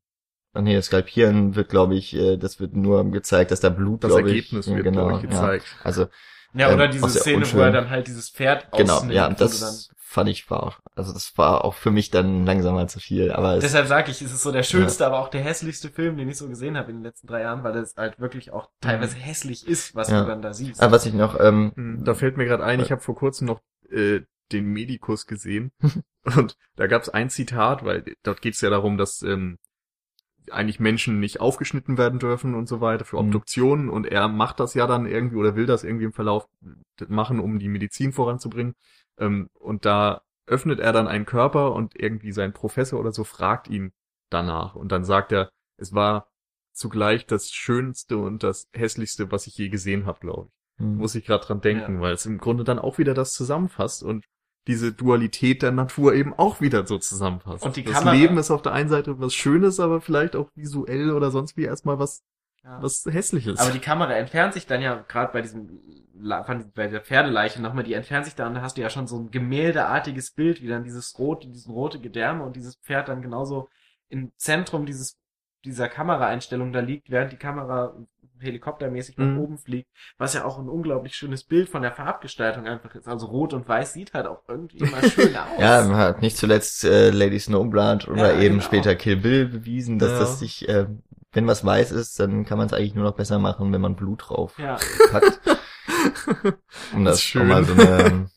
[0.59, 4.05] ah nee, das Skalpieren wird, glaube ich, äh, das wird nur gezeigt, dass da Blut,
[4.05, 5.41] Das glaube Ergebnis ich, wird, genau, glaube ich, ja.
[5.41, 5.67] gezeigt.
[5.85, 6.07] Also
[6.55, 7.61] Ja, oder ähm, diese Szene, wo unschön.
[7.61, 11.37] er dann halt dieses Pferd Genau, ja, wo das fand ich war auch, also das
[11.37, 14.33] war auch für mich dann langsam mal zu viel, aber es, Deshalb sage ich, es
[14.33, 16.97] ist so der schönste, aber auch der hässlichste Film, den ich so gesehen habe in
[16.99, 20.23] den letzten drei Jahren, weil es halt wirklich auch teilweise hässlich ist, was Ja.
[20.23, 20.83] du dann da siehst.
[20.83, 23.47] ah, was ich noch, ähm, Hm, Da fällt mir gerade ein, ich habe vor kurzem
[23.47, 25.73] noch äh, den Medikus gesehen
[26.37, 29.59] und da gab es ein Zitat, weil dort geht es ja darum, dass ähm,
[30.53, 33.27] eigentlich Menschen nicht aufgeschnitten werden dürfen und so weiter für Mhm.
[33.27, 36.49] Obduktionen und er macht das ja dann irgendwie oder will das irgendwie im Verlauf
[37.09, 38.75] machen, um die Medizin voranzubringen.
[39.19, 43.69] Ähm, und da öffnet er dann einen Körper und irgendwie sein Professor oder so fragt
[43.69, 43.93] ihn
[44.31, 46.29] danach und dann sagt er, es war
[46.73, 50.85] zugleich das Schönste und das Hässlichste, was ich je gesehen habe, glaube ich.
[50.85, 54.03] Hm, muss ich gerade dran denken, weil es im Grunde dann auch wieder das zusammenfasst
[54.03, 54.25] und
[54.69, 57.65] diese Dualität der Natur eben auch wieder so zusammenfasst.
[57.65, 60.49] Und die das Kamera- Leben ist auf der einen Seite was Schönes, aber vielleicht auch
[60.55, 62.23] visuell oder sonst wie erstmal was,
[62.63, 62.81] Ja.
[62.83, 63.59] was Hässliches.
[63.59, 65.81] Aber die Kamera entfernt sich dann ja gerade bei diesem
[66.75, 69.17] bei der Pferdeleiche nochmal, die entfernt sich da und da hast du ja schon so
[69.21, 73.69] ein gemäldeartiges Bild, wie dann dieses rot, diesen rote Gedärme und dieses Pferd dann genauso
[74.09, 75.17] im Zentrum dieses
[75.65, 77.95] dieser Kameraeinstellung da liegt, während die Kamera
[78.41, 79.39] helikoptermäßig nach Mhm.
[79.39, 83.09] oben fliegt, was ja auch ein unglaublich schönes Bild von der Farbgestaltung einfach ist.
[83.09, 85.61] Also rot und weiß sieht halt auch irgendwie immer schön aus.
[85.61, 88.65] ja, man hat nicht zuletzt äh, Lady Snowblood oder Ja, eben genau.
[88.67, 90.19] später Kill Bill bewiesen, dass Ja.
[90.21, 90.87] das sich, äh,
[91.33, 93.97] wenn was weiß ist, dann kann man es eigentlich nur noch besser machen, wenn man
[93.97, 94.77] Blut drauf ja.
[95.11, 95.41] packt.
[96.95, 97.49] Um Das das ist schon schön.
[97.49, 98.29] mal so eine ähm,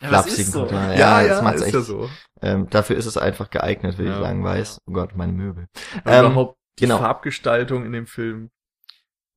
[0.00, 0.66] Ja, das flapsigen so.
[0.66, 1.74] Ja, das ja, macht's ist echt.
[1.74, 2.10] ja so.
[2.42, 4.20] Ähm, dafür ist es einfach geeignet, will ich Ja.
[4.20, 4.78] sagen, weiß.
[4.86, 5.68] Oh Gott, meine Möbel.
[6.04, 6.98] Ähm, überhaupt die genau.
[6.98, 8.50] Farbgestaltung in dem Film.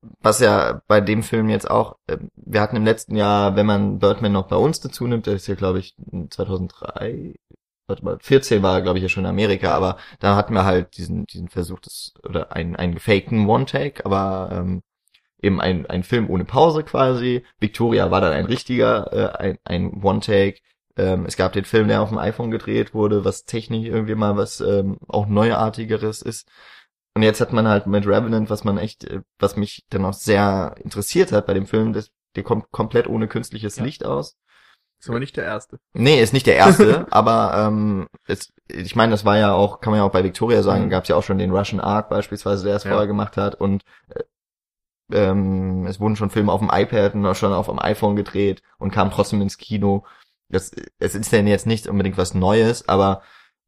[0.02, 3.98] Was ja bei dem Film jetzt auch, äh, wir hatten im letzten Jahr, wenn man
[3.98, 5.94] Birdman noch bei uns dazu nimmt, der ist ja glaube ich
[6.30, 7.34] 2003,
[7.86, 10.96] warte mal, 14 war glaube ich ja schon in Amerika, aber da hatten wir halt
[10.96, 14.82] diesen diesen Versuch des oder einen einen gefakten One Take, aber ähm,
[15.42, 17.44] eben ein ein Film ohne Pause quasi.
[17.60, 20.60] Victoria war dann ein richtiger äh, ein ein One Take.
[20.96, 24.36] Ähm, es gab den Film, der auf dem iPhone gedreht wurde, was technisch irgendwie mal
[24.36, 26.48] was ähm, auch neuartigeres ist.
[27.14, 30.12] Und jetzt hat man halt mit Revenant, was man echt, äh, was mich dann auch
[30.14, 33.84] sehr interessiert hat bei dem Film, das, der kommt komplett ohne künstliches Ja.
[33.84, 34.36] Licht aus.
[35.00, 35.78] Ist aber nicht der erste.
[35.94, 39.92] Nee, ist nicht der erste, aber ähm, es, ich meine, das war ja auch, kann
[39.92, 40.90] man ja auch bei Victoria sagen, Mhm.
[40.90, 42.90] gab es ja auch schon den Russian Ark beispielsweise, der es Ja.
[42.90, 44.22] vorher gemacht hat und äh,
[45.12, 48.62] ähm, es wurden schon Filme auf dem iPad und auch schon auf dem iPhone gedreht
[48.78, 50.04] und kamen trotzdem ins Kino.
[50.48, 53.22] Das, es ist denn jetzt nicht unbedingt was Neues, aber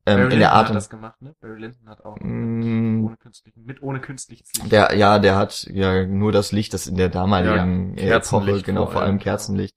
[0.06, 1.34] ähm, Barry in der Art hat das gemacht, ne?
[1.40, 3.04] Barry Lyndon hat auch Mm.
[3.06, 4.72] ohne künstlichen, mit ohne künstliches Licht.
[4.72, 8.10] Der, ja, der hat ja nur das Licht, das in der damaligen Ja, äh, Epoche,
[8.10, 9.18] Kerzenlicht genau, vor allem.
[9.18, 9.76] Kerzenlicht.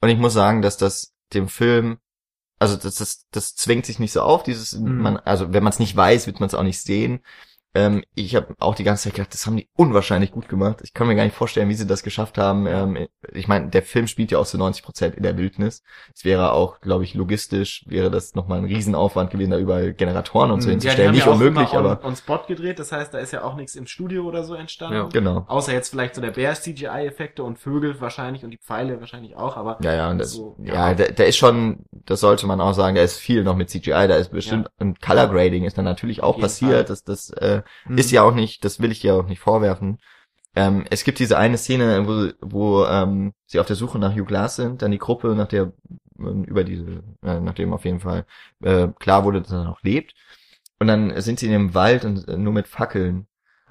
[0.00, 1.98] Und ich muss sagen, dass das dem Film,
[2.58, 4.98] also das, das, das zwängt sich nicht so auf, dieses, Mhm.
[5.00, 7.20] man, also wenn man es nicht weiß, wird man es auch nicht sehen.
[7.76, 10.78] Ähm, ich habe auch die ganze Zeit gedacht, das haben die unwahrscheinlich gut gemacht.
[10.84, 12.66] Ich kann mir gar nicht vorstellen, wie sie das geschafft haben.
[12.66, 12.84] Ja.
[12.84, 15.82] Ähm, ich meine, der Film spielt ja auch zu 90 Prozent in der Wildnis.
[16.14, 20.52] Es wäre auch, glaube ich, logistisch wäre das nochmal ein Riesenaufwand gewesen, da überall Generatoren
[20.52, 20.72] und so Mhm.
[20.72, 21.10] hinzustellen.
[21.12, 23.56] nicht ja auch unmöglich, on, aber on Spot gedreht, das heißt, da ist ja auch
[23.56, 24.94] nichts im Studio oder so entstanden.
[24.96, 25.08] Ja.
[25.12, 25.44] genau.
[25.48, 29.56] Außer jetzt vielleicht so der Bär CGI-Effekte und Vögel wahrscheinlich und die Pfeile wahrscheinlich auch,
[29.56, 30.94] aber Ja, ja, und das, So, ja, ja.
[30.94, 34.06] der, der ist schon, das sollte man auch sagen, da ist viel noch mit CGI,
[34.06, 36.84] da ist bestimmt, und Color Grading ist dann natürlich auch passiert, Fall.
[36.84, 37.98] das, das äh, Mhm.
[37.98, 39.98] ist ja auch nicht, das will ich ja auch nicht vorwerfen.
[40.56, 44.24] Ähm, es gibt diese eine Szene, wo, wo ähm, sie auf der Suche nach Hugh
[44.24, 45.72] Glass sind, dann die Gruppe, nach der
[46.18, 48.24] ähm, über diese, äh, nachdem auf jeden Fall
[48.62, 50.14] äh, klar wurde, dass er noch lebt.
[50.78, 53.26] Und dann sind sie in dem Wald und äh, nur mit Fackeln.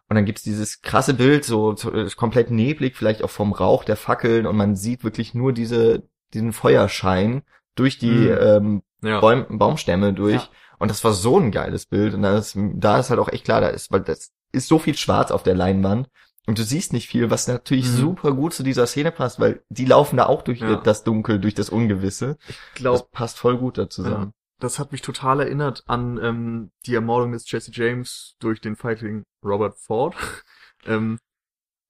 [0.10, 3.96] Und dann gibt's dieses krasse Bild, so, so komplett neblig, vielleicht auch vom Rauch der
[3.96, 7.44] Fackeln und man sieht wirklich nur diese, diesen Feuerschein
[7.76, 8.38] durch die Mhm.
[8.42, 9.20] ähm, Ja.
[9.22, 10.36] Bäum, Baumstämme durch.
[10.42, 10.50] Ja.
[10.84, 12.14] Und das war so ein geiles Bild.
[12.14, 14.80] Und da ist, da ist halt auch echt klar, da ist, weil das ist so
[14.80, 16.10] viel schwarz auf der Leinwand.
[16.46, 17.96] Und du siehst nicht viel, was natürlich Mhm.
[17.96, 20.76] super gut zu dieser Szene passt, weil die laufen da auch durch Ja.
[20.76, 22.36] das Dunkel, durch das Ungewisse.
[22.50, 24.34] Ich Das glaube, passt voll gut da zusammen.
[24.60, 29.24] das hat mich total erinnert an ähm, die Ermordung des Jesse James durch den Fighting
[29.46, 30.16] Robert Ford.
[30.86, 31.18] ähm,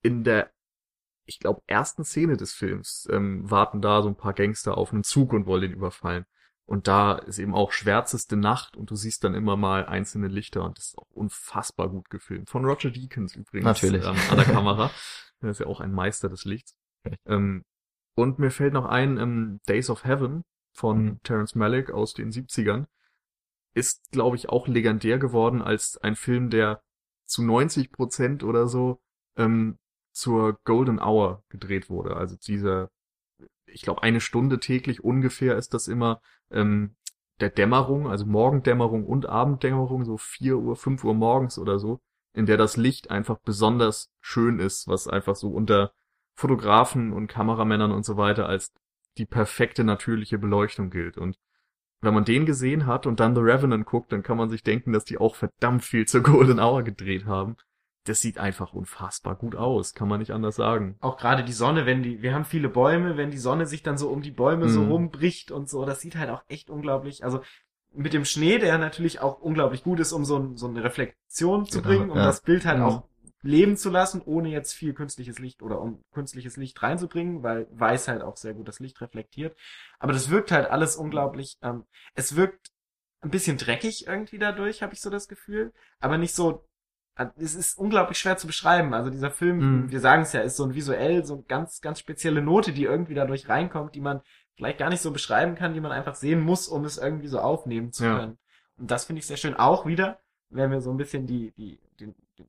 [0.04, 0.52] in der,
[1.26, 5.04] ich glaube, ersten Szene des Films ähm, warten da so ein paar Gangster auf einen
[5.04, 6.26] Zug und wollen den überfallen.
[6.66, 10.64] Und da ist eben auch schwärzeste Nacht und du siehst dann immer mal einzelne Lichter
[10.64, 12.50] und das ist auch unfassbar gut gefilmt.
[12.50, 13.66] Von Roger Deakins übrigens.
[13.66, 14.06] Natürlich.
[14.06, 14.92] Ähm, an der Kamera.
[15.42, 16.74] Er ist ja auch ein Meister des Lichts.
[17.26, 17.64] Ähm,
[18.16, 20.44] und mir fällt noch ein, ähm, Days of Heaven
[20.74, 21.20] von Mhm.
[21.24, 22.86] Terrence Malick aus den 70ern
[23.76, 26.82] ist, glaube ich, auch legendär geworden als ein Film, der
[27.26, 29.02] zu 90 Prozent oder so
[29.36, 29.78] ähm,
[30.14, 32.16] zur Golden Hour gedreht wurde.
[32.16, 32.90] Also dieser,
[33.66, 36.96] ich glaube, eine Stunde täglich ungefähr ist das immer ähm,
[37.40, 42.00] der Dämmerung, also Morgendämmerung und Abenddämmerung, so 4 Uhr, 5 Uhr morgens oder so,
[42.34, 45.94] in der das Licht einfach besonders schön ist, was einfach so unter
[46.36, 48.74] Fotografen und Kameramännern und so weiter als
[49.18, 51.18] die perfekte natürliche Beleuchtung gilt.
[51.18, 51.38] Und
[52.02, 54.92] wenn man den gesehen hat und dann The Revenant guckt, dann kann man sich denken,
[54.94, 57.56] dass die auch verdammt viel zur Golden Hour gedreht haben.
[58.06, 60.98] Das sieht einfach unfassbar gut aus, kann man nicht anders sagen.
[61.00, 63.98] Auch gerade die Sonne, wenn die, wir haben viele Bäume, wenn die Sonne sich dann
[63.98, 64.94] so um die Bäume so Mhm.
[64.94, 67.42] rumbricht und so, das sieht halt auch echt unglaublich, also
[67.94, 71.66] mit dem Schnee, der natürlich auch unglaublich gut ist, um so, ein, so eine Reflexion
[71.66, 72.24] zu Genau, bringen, um ja.
[72.24, 72.86] das Bild halt Mhm.
[72.86, 73.08] auch
[73.42, 78.08] leben zu lassen, ohne jetzt viel künstliches Licht oder um künstliches Licht reinzubringen, weil weiß
[78.08, 79.56] halt auch sehr gut das Licht reflektiert.
[80.00, 81.84] Aber das wirkt halt alles unglaublich, ähm,
[82.16, 82.70] es wirkt
[83.22, 86.66] ein bisschen dreckig irgendwie dadurch, habe ich so das Gefühl, aber nicht so
[87.38, 88.94] es ist unglaublich schwer zu beschreiben.
[88.94, 89.92] Also dieser Film, Mhm.
[89.92, 92.84] wir sagen es ja, ist so ein visuell so eine ganz, ganz spezielle Note, die
[92.84, 94.22] irgendwie dadurch reinkommt, die man
[94.56, 97.40] vielleicht gar nicht so beschreiben kann, die man einfach sehen muss, um es irgendwie so
[97.40, 98.18] aufnehmen zu Ja.
[98.20, 98.38] können.
[98.78, 99.56] Und das finde ich sehr schön.
[99.56, 102.46] Auch wieder, wenn wir so ein bisschen die, die, die, die,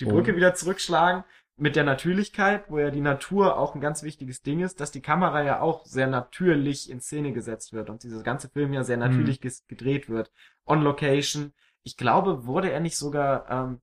[0.00, 0.10] die Oh.
[0.10, 1.24] Brücke wieder zurückschlagen,
[1.56, 5.00] mit der Natürlichkeit, wo ja die Natur auch ein ganz wichtiges Ding ist, dass die
[5.00, 8.96] Kamera ja auch sehr natürlich in Szene gesetzt wird und dieser ganze Film ja sehr
[8.96, 10.32] natürlich ges- gedreht wird.
[10.66, 11.52] On Location.
[11.84, 13.80] Ich glaube, wurde er nicht sogar ähm,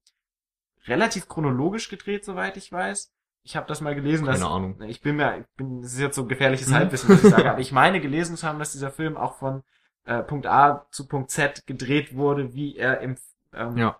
[0.87, 3.11] relativ chronologisch gedreht, soweit ich weiß.
[3.43, 4.81] Ich habe das mal gelesen, Keine dass Ahnung.
[4.83, 6.73] ich bin mir, ich bin, das ist jetzt so gefährliches Mhm.
[6.73, 9.63] Halbwissen, was ich sage, aber ich meine gelesen zu haben, dass dieser Film auch von
[10.05, 13.17] äh, Punkt A zu Punkt Z gedreht wurde, wie er im
[13.53, 13.99] ähm, Ja.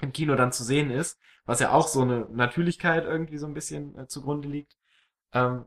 [0.00, 3.54] im Kino dann zu sehen ist, was ja auch so eine Natürlichkeit irgendwie so ein
[3.54, 4.76] bisschen äh, zugrunde liegt.
[5.32, 5.64] Ähm,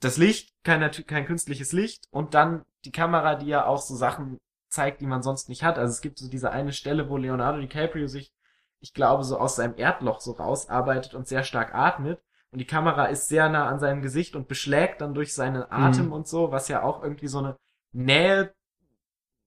[0.00, 4.38] das Licht, kein, kein künstliches Licht und dann die Kamera, die ja auch so Sachen
[4.76, 5.78] zeigt, die man sonst nicht hat.
[5.78, 8.32] Also es gibt so diese eine Stelle, wo Leonardo DiCaprio sich,
[8.80, 12.20] ich glaube, so aus seinem Erdloch so rausarbeitet und sehr stark atmet.
[12.52, 16.06] Und die Kamera ist sehr nah an seinem Gesicht und beschlägt dann durch seinen Atem
[16.06, 16.12] Mhm.
[16.12, 17.56] und so, was ja auch irgendwie so eine
[17.92, 18.52] Nähe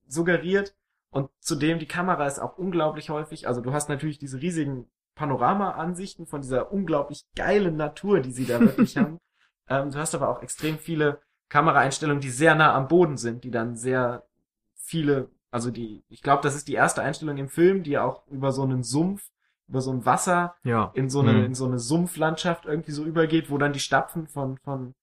[0.07, 0.75] suggeriert.
[1.11, 3.47] Und zudem die Kamera ist auch unglaublich häufig.
[3.47, 8.59] Also du hast natürlich diese riesigen Panorama-Ansichten von dieser unglaublich geilen Natur, die sie da
[8.59, 9.17] wirklich haben.
[9.67, 11.19] Ähm, du hast aber auch extrem viele
[11.49, 14.23] Kameraeinstellungen, die sehr nah am Boden sind, die dann sehr
[14.89, 18.51] viele, also die, ich glaube, das ist die erste Einstellung im Film, die auch über
[18.51, 19.29] so einen Sumpf,
[19.67, 20.91] über so ein Wasser Ja.
[20.95, 21.43] in so eine, Mhm.
[21.45, 24.93] in so eine Sumpflandschaft irgendwie so übergeht, wo dann die Stapfen von, von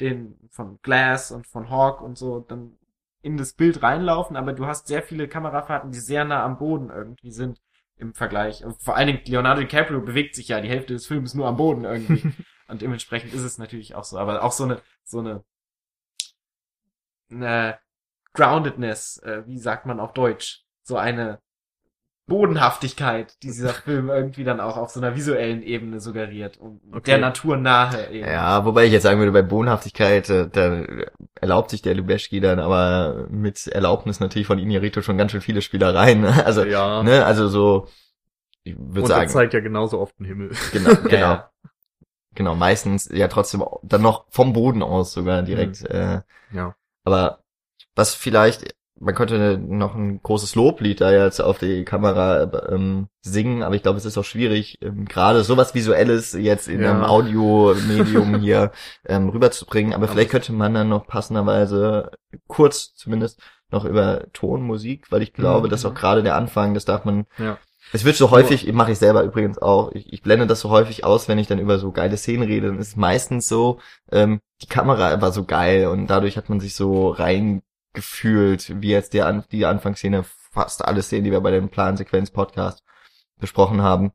[0.00, 2.76] den, von Glass und von Hawk und so dann
[3.22, 6.90] in das Bild reinlaufen, aber du hast sehr viele Kamerafahrten, die sehr nah am Boden
[6.90, 7.60] irgendwie sind
[7.96, 8.64] im Vergleich.
[8.64, 11.56] Und vor allen Dingen Leonardo DiCaprio bewegt sich ja die Hälfte des Films nur am
[11.56, 12.22] Boden irgendwie.
[12.68, 14.18] und dementsprechend ist es natürlich auch so.
[14.18, 15.44] Aber auch so eine, so eine,
[17.30, 17.78] eine
[18.36, 20.62] Groundedness, äh, wie sagt man auf Deutsch?
[20.82, 21.40] So eine
[22.28, 27.02] Bodenhaftigkeit, die dieser Film irgendwie dann auch auf so einer visuellen Ebene suggeriert und Okay.
[27.12, 28.26] der Natur nahe eben.
[28.26, 30.84] Ja, wobei ich jetzt sagen würde, bei Bodenhaftigkeit, äh, da
[31.40, 35.62] erlaubt sich der Lubeschki dann aber mit Erlaubnis natürlich von Inarito schon ganz schön viele
[35.62, 36.24] Spielereien.
[36.24, 37.02] Also, ja.
[37.02, 37.86] ne, also so,
[38.64, 40.50] ich würde Und er sagen, zeigt ja genauso oft den Himmel.
[40.72, 41.50] genau, genau, ja.
[42.34, 45.84] genau, meistens ja trotzdem dann noch vom Boden aus sogar direkt.
[45.84, 46.22] Äh,
[46.52, 46.74] Ja.
[47.04, 47.44] aber
[47.96, 53.62] was vielleicht, man könnte noch ein großes Loblied da jetzt auf die Kamera ähm, singen,
[53.62, 56.92] aber ich glaube, es ist auch schwierig, ähm, gerade sowas Visuelles jetzt in Ja.
[56.92, 58.70] einem Audiomedium hier
[59.06, 59.92] ähm, rüberzubringen.
[59.92, 62.10] Aber Aber vielleicht könnte man dann noch passenderweise
[62.46, 63.40] kurz zumindest
[63.70, 65.70] noch über Tonmusik, weil ich glaube, Mhm.
[65.70, 67.58] dass auch gerade der Anfang, das darf man Ja.
[67.92, 71.04] es wird so häufig, mache ich selber übrigens auch, ich, ich blende das so häufig
[71.04, 73.78] aus, wenn ich dann über so geile Szenen rede, dann ist es meistens so,
[74.10, 77.08] ähm, die Kamera war so geil und dadurch hat man sich so
[77.96, 82.82] reingefühlt, wie jetzt der, die Anfangsszene, fast alle Szenen, die wir bei dem Plansequenz-Podcast
[83.38, 84.12] besprochen haben.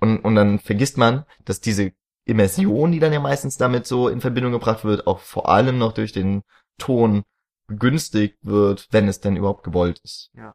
[0.00, 1.92] Und, und dann vergisst man, dass diese
[2.24, 5.92] Immersion, die dann ja meistens damit so in Verbindung gebracht wird, auch vor allem noch
[5.92, 6.42] durch den
[6.78, 7.22] Ton
[7.68, 10.30] begünstigt wird, wenn es denn überhaupt gewollt ist.
[10.34, 10.54] Ja.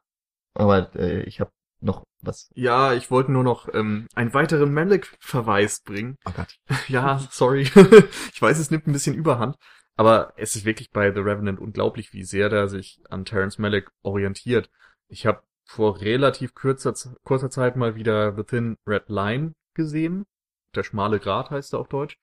[0.54, 2.50] Aber äh, ich habe noch was.
[2.54, 6.18] Ja, ich wollte nur noch ähm, einen weiteren Malik-Verweis bringen.
[6.26, 6.58] Oh Gott.
[6.88, 7.62] Ja, sorry.
[8.34, 9.56] ich weiß, es nimmt ein bisschen Überhand.
[10.02, 13.92] Aber es ist wirklich bei The Revenant unglaublich, wie sehr der sich an Terrence Malick
[14.02, 14.72] orientiert.
[15.10, 20.26] Ich habe vor relativ kurzer, kurzer Zeit mal wieder The Thin Red Line gesehen.
[20.74, 22.18] Der schmale Grat heißt er auf Deutsch.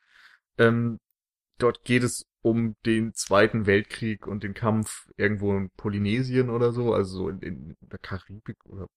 [0.59, 0.98] Ähm,
[1.59, 6.92] dort geht es um den Zweiten Weltkrieg und den Kampf irgendwo in Polynesien oder so,
[6.92, 8.88] also so in, in der Karibik oder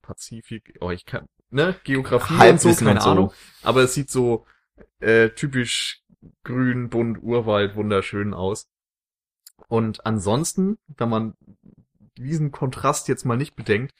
[0.00, 0.78] Pazifik.
[0.80, 3.10] Oh, ich kann, ne, Geografie und so, Halbwissen keine und so.
[3.10, 3.32] Ahnung.
[3.62, 4.46] Aber es sieht so
[5.00, 6.01] äh, typisch
[6.44, 8.68] grün, bunt, Urwald, wunderschön aus.
[9.68, 11.34] Und ansonsten, wenn man
[12.16, 13.94] diesen Kontrast jetzt mal nicht bedenkt,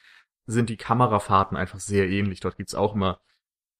[0.47, 2.41] sind die Kamerafahrten einfach sehr ähnlich.
[2.41, 3.21] Dort gibt's auch immer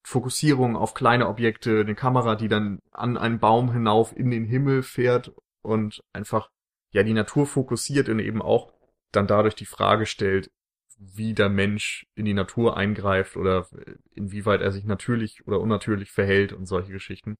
[0.03, 4.83] Fokussierung auf kleine Objekte, eine Kamera, die dann an einen Baum hinauf in den Himmel
[4.83, 6.49] fährt und einfach
[6.91, 8.73] ja die Natur fokussiert und eben auch
[9.11, 10.51] dann dadurch die Frage stellt,
[10.97, 13.67] wie der Mensch in die Natur eingreift oder
[14.13, 17.37] inwieweit er sich natürlich oder unnatürlich verhält und solche Geschichten.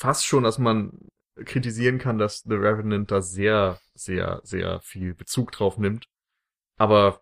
[0.00, 0.92] Fast schon, dass man
[1.44, 6.08] kritisieren kann, dass The Revenant da sehr, sehr, sehr viel Bezug drauf nimmt.
[6.78, 7.20] Aber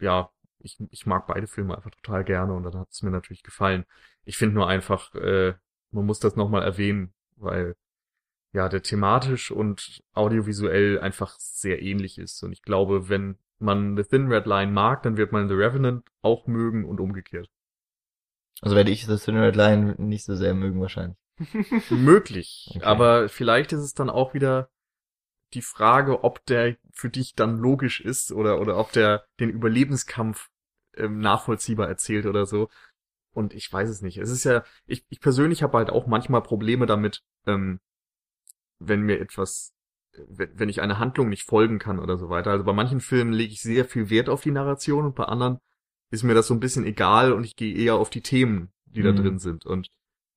[0.00, 3.42] ja, ich, ich mag beide Filme einfach total gerne und dann hat es mir natürlich
[3.42, 3.84] gefallen.
[4.24, 5.52] Ich finde nur einfach, äh,
[5.90, 7.76] man muss das nochmal erwähnen, weil
[8.54, 12.42] ja, der thematisch und audiovisuell einfach sehr ähnlich ist.
[12.42, 16.08] Und ich glaube, wenn man The Thin Red Line mag, dann wird man The Revenant
[16.22, 17.50] auch mögen und umgekehrt.
[18.62, 21.18] Also werde ich The Thin Red Line nicht so sehr mögen wahrscheinlich.
[21.90, 22.68] Möglich.
[22.70, 22.84] Okay.
[22.84, 24.68] Aber vielleicht ist es dann auch wieder
[25.52, 30.48] die Frage, ob der für dich dann logisch ist oder, oder ob der den Überlebenskampf
[30.96, 32.68] ähm, nachvollziehbar erzählt oder so.
[33.32, 34.18] Und ich weiß es nicht.
[34.18, 37.80] Es ist ja, ich, ich persönlich habe halt auch manchmal Probleme damit, ähm,
[38.78, 39.72] wenn mir etwas,
[40.28, 42.50] wenn, ich eine Handlung nicht folgen kann oder so weiter.
[42.52, 45.58] Also bei manchen Filmen lege ich sehr viel Wert auf die Narration und bei anderen
[46.10, 49.02] ist mir das so ein bisschen egal und ich gehe eher auf die Themen, die
[49.02, 49.16] da Mhm.
[49.16, 49.66] drin sind.
[49.66, 49.90] Und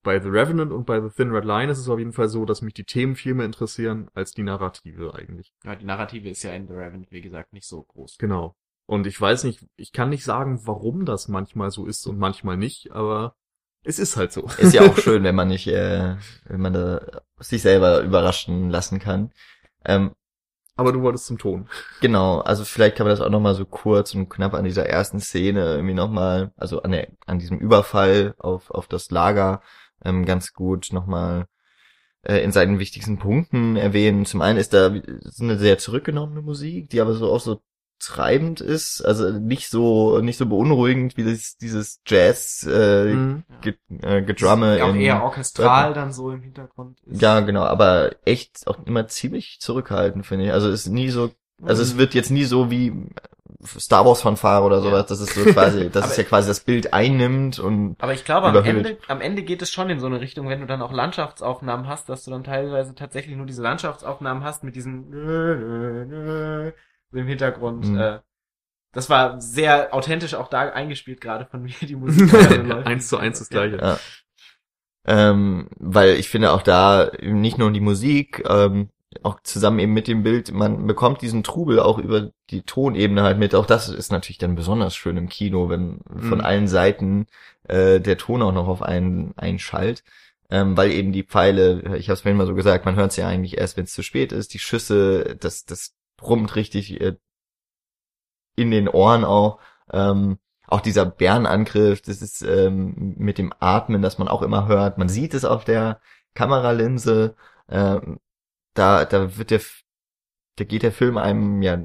[0.08, 2.46] bei The Revenant und bei The Thin Red Line ist es auf jeden Fall so,
[2.46, 5.52] dass mich die Themen viel mehr interessieren als die Narrative eigentlich.
[5.66, 8.16] Ja, die Narrative ist ja in The Revenant, wie gesagt, nicht so groß.
[8.18, 8.56] Genau.
[8.86, 12.56] Und ich weiß nicht, ich kann nicht sagen, warum das manchmal so ist und manchmal
[12.56, 13.36] nicht, aber
[13.84, 14.48] es ist halt so.
[14.60, 16.16] Ist ja auch schön, wenn man nicht, äh,
[16.46, 19.34] wenn man da sich selber überraschen lassen kann.
[19.84, 20.12] Ähm,
[20.78, 21.68] Aber du wolltest zum Ton.
[22.00, 25.20] Genau, also vielleicht kann man das auch nochmal so kurz und knapp an dieser ersten
[25.20, 29.62] Szene irgendwie nochmal, also an, der, an diesem Überfall auf, auf das Lager
[30.04, 31.48] ähm, ganz gut nochmal
[32.24, 34.26] äh, in seinen wichtigsten Punkten erwähnen.
[34.26, 37.62] Zum einen ist da so eine sehr zurückgenommene Musik, die aber so auch so
[38.00, 43.44] treibend ist, also nicht so nicht so beunruhigend wie das, dieses Jazz äh, Mhm.
[43.62, 47.20] ge, äh, Gedrumme auch in- eher orchestral dann so im Hintergrund ist.
[47.22, 50.52] ja, genau, aber echt auch immer ziemlich zurückhaltend, finde ich.
[50.52, 51.32] Also ist nie so,
[51.64, 52.94] also es wird jetzt nie so wie
[53.66, 55.08] Star Wars Fanfare oder sowas, Ja.
[55.10, 58.24] das ist so quasi, dass Aber- es ja quasi das Bild einnimmt und Aber ich
[58.24, 58.76] glaube, am Überhöht.
[58.86, 61.88] Ende, am Ende geht es schon in so eine Richtung, wenn du dann auch Landschaftsaufnahmen
[61.88, 65.12] hast, dass du dann teilweise tatsächlich nur diese Landschaftsaufnahmen hast mit diesen
[67.12, 67.88] im Hintergrund.
[67.88, 67.98] Mhm.
[68.00, 68.20] Äh,
[68.94, 72.32] das war sehr authentisch auch da eingespielt gerade von mir, die Musik.
[72.64, 72.88] läuft.
[72.88, 73.78] eins zu eins das gleiche.
[73.78, 74.00] ja.
[75.10, 78.90] Ähm, weil ich finde auch da nicht nur die Musik, ähm,
[79.24, 83.38] auch zusammen eben mit dem Bild, man bekommt diesen Trubel auch über die Tonebene halt
[83.38, 83.56] mit.
[83.56, 86.46] Auch das ist natürlich dann besonders schön im Kino, wenn von Mhm.
[86.46, 87.28] allen Seiten
[87.68, 90.04] äh, der Ton auch noch auf einen einschallt.
[90.50, 93.18] Ähm, weil eben die Pfeile, ich habe es vorhin mal so gesagt, man hört es
[93.18, 94.54] ja eigentlich erst, wenn es zu spät ist.
[94.54, 97.16] Die Schüsse, das, das brummt richtig äh,
[98.56, 99.60] in den Ohren auch.
[99.92, 100.38] Ähm,
[100.68, 104.98] auch dieser Bärenangriff, das ist ähm, mit dem Atmen, das man auch immer hört.
[104.98, 106.00] Man sieht es auf der
[106.34, 107.36] Kameralinse.
[107.70, 108.20] Ähm,
[108.78, 109.62] da, da wird der,
[110.58, 111.80] da geht der Film einem ja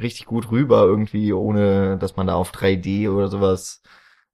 [0.00, 3.82] richtig gut rüber irgendwie, ohne dass man da auf 3D oder sowas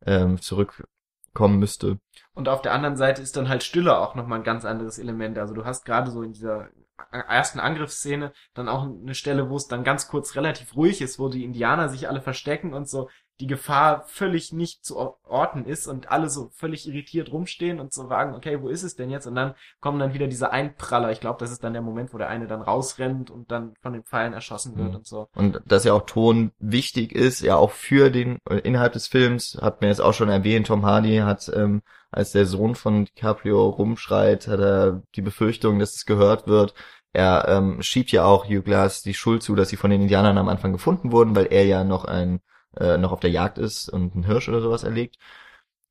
[0.05, 1.99] ähm, zurückkommen müsste.
[2.35, 5.39] Und auf der anderen Seite ist dann halt Stille auch nochmal ein ganz anderes Element.
[5.39, 6.69] Also du hast gerade so in dieser
[7.11, 11.29] ersten Angriffsszene dann auch eine Stelle, wo es dann ganz kurz relativ ruhig ist, wo
[11.29, 13.09] die Indianer sich alle verstecken und so
[13.41, 18.09] die Gefahr völlig nicht zu orten ist und alle so völlig irritiert rumstehen und so
[18.09, 19.27] wagen, okay, wo ist es denn jetzt?
[19.27, 21.11] Und dann kommen dann wieder diese Einpraller.
[21.11, 23.93] Ich glaube, das ist dann der Moment, wo der eine dann rausrennt und dann von
[23.93, 24.95] den Pfeilen erschossen wird Mhm.
[24.95, 25.29] und so.
[25.35, 29.59] Und dass ja auch Ton wichtig ist, ja auch für den äh, innerhalb des Films,
[29.61, 31.83] hat mir jetzt auch schon erwähnt, Tom Hardy hat, ähm,
[32.13, 36.75] als der Sohn von DiCaprio rumschreit, hat er die Befürchtung, dass es gehört wird.
[37.13, 40.39] Er ähm, schiebt ja auch Hugh Glass die Schuld zu, dass sie von den Indianern
[40.39, 42.41] am Anfang gefunden wurden, weil er ja noch ein
[42.79, 45.17] äh, noch auf der Jagd ist und einen Hirsch oder sowas erlegt.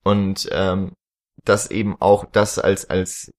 [0.04, 0.94] Und ähm,
[1.46, 3.32] das eben auch das als als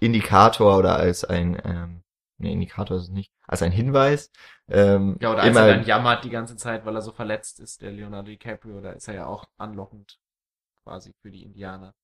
[0.00, 2.02] Indikator oder als ein ähm,
[2.38, 4.30] ne, Indikator ist es nicht, als ein Hinweis.
[4.68, 7.82] Ähm, Ja, oder als er dann jammert die ganze Zeit, weil er so verletzt ist,
[7.82, 10.18] der Leonardo DiCaprio, da ist er ja auch anlockend
[10.84, 11.94] quasi für die Indianer.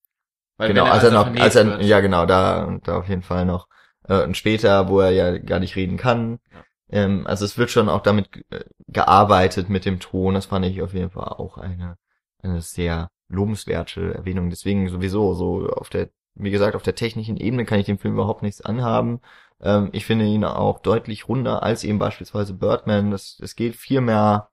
[0.57, 3.23] Weil genau, wenn als er noch, als er, wird- ja genau, da, da auf jeden
[3.23, 3.69] Fall noch.
[4.09, 6.39] Äh, und später, wo er ja gar nicht reden kann.
[6.53, 6.65] Ja.
[6.93, 10.35] Ähm, also es wird schon auch damit äh, gearbeitet mit dem Ton.
[10.35, 11.97] Das fand ich auf jeden Fall auch eine,
[12.43, 14.51] eine sehr lobenswerte Erwähnung.
[14.51, 18.15] Deswegen sowieso so auf der, wie gesagt, auf der technischen Ebene kann ich dem Film
[18.15, 19.21] überhaupt nichts anhaben.
[19.61, 23.11] Ähm, ich finde ihn auch deutlich runder als eben beispielsweise Birdman.
[23.11, 24.51] Das, es geht viel mehr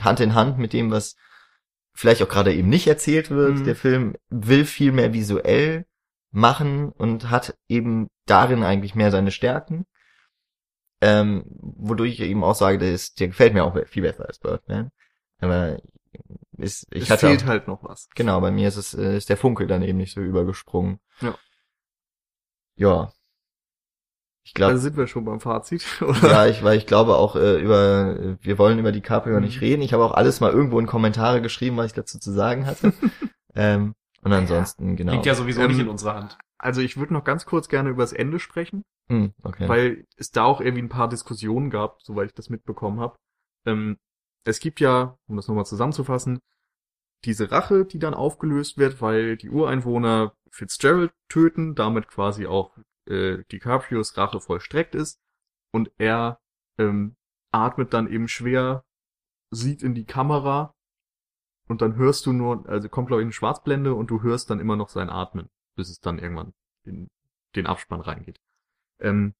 [0.00, 1.16] Hand in Hand mit dem, was
[1.92, 3.58] vielleicht auch gerade eben nicht erzählt wird.
[3.58, 3.64] Mhm.
[3.64, 5.86] Der Film will viel mehr visuell
[6.30, 9.86] machen und hat eben darin eigentlich mehr seine Stärken.
[11.06, 14.38] Ähm, wodurch ich eben auch sage, der, ist, der gefällt mir auch viel besser als
[14.38, 14.90] Birdman.
[15.40, 15.78] Aber
[16.56, 18.08] ist, ich es hatte fehlt auch, halt noch was.
[18.14, 21.00] genau, bei mir ist es äh, ist der Funkel dann eben nicht so übergesprungen.
[21.20, 21.36] Ja.
[22.76, 23.12] Ja.
[24.46, 26.30] Ich glaube, Also sind wir schon beim Fazit, oder?
[26.30, 29.42] ja, ich, weil ich glaube auch äh, über, wir wollen über DiCaprio Mhm.
[29.44, 29.82] nicht reden.
[29.82, 32.92] Ich habe auch alles mal irgendwo in Kommentare geschrieben, was ich dazu zu sagen hatte.
[33.54, 35.12] ähm, und ansonsten, genau.
[35.12, 36.38] Liegt ja sowieso Ähm, nicht in unserer Hand.
[36.64, 39.68] Also ich würde noch ganz kurz gerne über das Ende sprechen, Hm, okay.
[39.68, 43.16] weil es da auch irgendwie ein paar Diskussionen gab, soweit ich das mitbekommen habe.
[43.66, 43.98] Ähm,
[44.44, 46.40] es gibt ja, um das nochmal zusammenzufassen,
[47.24, 52.76] diese Rache, die dann aufgelöst wird, weil die Ureinwohner Fitzgerald töten, damit quasi auch
[53.08, 55.20] äh, DiCaprios Rache vollstreckt ist
[55.72, 56.40] und er
[56.78, 57.16] ähm,
[57.52, 58.84] atmet dann eben schwer,
[59.50, 60.74] sieht in die Kamera
[61.68, 64.60] und dann hörst du nur, also kommt glaube ich eine Schwarzblende und du hörst dann
[64.60, 66.52] immer noch sein Atmen, bis es dann irgendwann
[66.84, 67.08] in
[67.56, 68.40] den Abspann reingeht.
[69.00, 69.34] Ähm,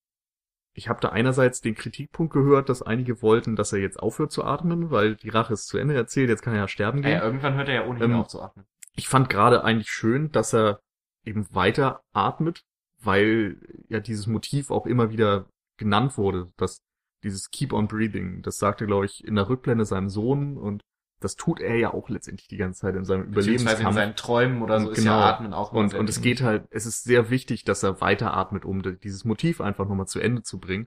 [0.74, 4.44] ich habe da einerseits den Kritikpunkt gehört, dass einige wollten, dass er jetzt aufhört zu
[4.44, 7.12] atmen, weil die Rache ist zu Ende erzählt, jetzt kann er ja sterben gehen.
[7.12, 8.66] Ja, irgendwann hört er ja ohnehin Ähm, auf zu atmen.
[8.97, 10.81] Ich fand gerade eigentlich schön, dass er
[11.24, 12.65] eben weiter atmet,
[13.01, 13.56] weil
[13.89, 15.47] ja dieses Motiv auch immer wieder
[15.77, 16.82] genannt wurde, dass
[17.23, 20.82] dieses Keep on Breathing, das sagte, glaube ich, in der Rückblende seinem Sohn und
[21.25, 23.95] das tut er ja auch letztendlich die ganze Zeit in seinem Beziehungsweise in Überlebenskampf.
[23.95, 25.13] seinen Träumen oder so ist genau.
[25.13, 28.35] ja Atmen auch Und, und es geht halt, es ist sehr wichtig, dass er weiter
[28.35, 30.87] atmet, um dieses Motiv einfach nochmal zu Ende zu bringen.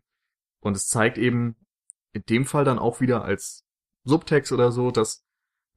[0.62, 1.56] Und es zeigt eben
[2.14, 3.66] in dem Fall dann auch wieder als
[4.04, 5.26] Subtext oder so, dass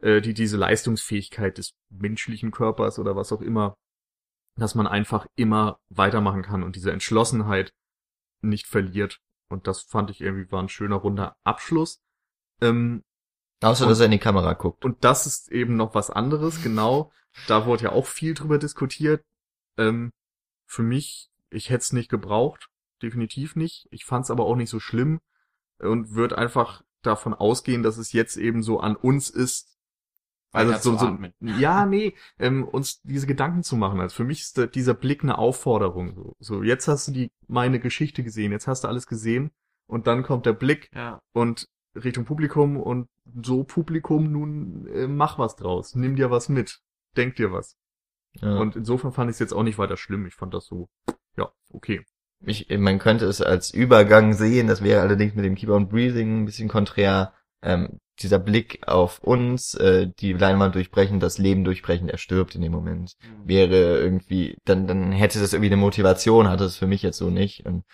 [0.01, 3.77] äh, die diese Leistungsfähigkeit des menschlichen Körpers oder was auch immer,
[4.57, 7.73] dass man einfach immer weitermachen kann und diese Entschlossenheit
[8.43, 9.21] nicht verliert.
[9.49, 12.03] Und das fand ich irgendwie war ein schöner runder Abschluss.
[12.61, 13.03] Ähm,
[13.61, 14.85] Außer, und- dass er in die Kamera guckt.
[14.85, 17.13] und das ist eben noch was anderes, genau.
[17.47, 19.23] Da wurde ja auch viel drüber diskutiert.
[19.77, 20.11] Ähm,
[20.67, 22.69] für mich, ich hätte es nicht gebraucht,
[23.03, 23.87] definitiv nicht.
[23.91, 25.21] Ich fand es aber auch nicht so schlimm
[25.79, 29.69] und würde einfach davon ausgehen, dass es jetzt eben so an uns ist.
[30.53, 31.33] Also so, so atmen.
[31.41, 34.01] ja, nee, ähm, uns diese Gedanken zu machen.
[34.01, 36.15] Also für mich ist da, dieser Blick eine Aufforderung.
[36.17, 39.53] So, so jetzt hast du die meine Geschichte gesehen, jetzt hast du alles gesehen
[39.87, 41.21] und dann kommt der Blick Ja.
[41.33, 43.09] und Richtung Publikum und
[43.43, 46.81] so Publikum nun äh, mach was draus, nimm dir was mit,
[47.17, 47.77] denk dir was.
[48.41, 48.59] Ja.
[48.59, 50.27] Und insofern fand ich es jetzt auch nicht weiter schlimm.
[50.27, 50.89] Ich fand das so,
[51.37, 52.05] ja, okay.
[52.45, 56.43] ich, man könnte es als Übergang sehen, das wäre allerdings mit dem Keep on Breathing
[56.43, 57.33] ein bisschen konträr.
[57.63, 62.63] Ähm, dieser Blick auf uns, äh, die Leinwand durchbrechen, das Leben durchbrechen, er stirbt in
[62.63, 63.17] dem Moment.
[63.21, 63.49] Mhm.
[63.49, 67.31] Wäre irgendwie, dann, dann hätte das irgendwie eine Motivation, hatte es für mich jetzt so
[67.31, 67.67] nicht.
[67.67, 67.85] Und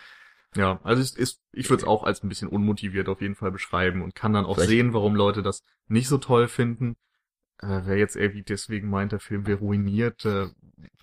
[0.55, 3.51] Ja, also es ist, ich würde es auch als ein bisschen unmotiviert auf jeden Fall
[3.51, 6.95] beschreiben und kann dann auch Vielleicht- sehen, warum Leute das nicht so toll finden.
[7.59, 10.45] Äh, wer jetzt irgendwie deswegen meint, der Film wäre ruiniert, äh,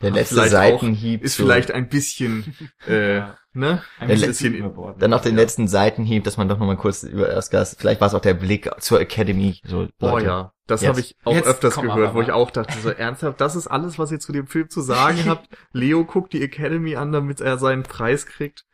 [0.01, 2.55] der letzte vielleicht auch- Seitenhieb ist vielleicht ein bisschen,
[2.87, 3.39] äh, Ja.
[3.53, 3.83] ne?
[3.99, 5.03] Ein Der bisschen überbordend.
[5.03, 5.43] Dann noch den Ja.
[5.43, 8.71] letzten Seitenhieb, dass man doch nochmal kurz über Erstgas, vielleicht war es auch der Blick
[8.79, 9.61] zur Academy.
[9.65, 12.79] So, Boah, ja, das habe ich auch jetzt öfters gehört, aber wo ich auch dachte,
[12.79, 15.49] so ernsthaft, das ist alles, was ihr zu dem Film zu sagen habt.
[15.73, 18.65] Leo guckt die Academy an, damit er seinen Preis kriegt.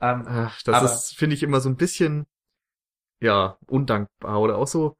[0.00, 2.26] Ähm, Ach, das Aber- ist, finde ich, immer so ein bisschen,
[3.20, 4.96] ja, undankbar oder auch so.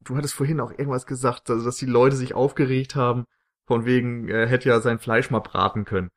[0.00, 3.24] Du hattest vorhin auch irgendwas gesagt, also, dass die Leute sich aufgeregt haben,
[3.66, 6.10] von wegen, er hätte ja sein Fleisch mal braten können.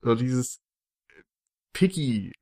[0.00, 0.60] So dieses
[1.72, 2.32] picky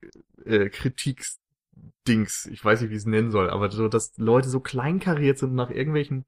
[0.45, 4.61] äh, Kritik-Dings, ich weiß nicht, wie ich es nennen soll, aber so, dass Leute so
[4.61, 6.25] kleinkariert sind und nach irgendwelchen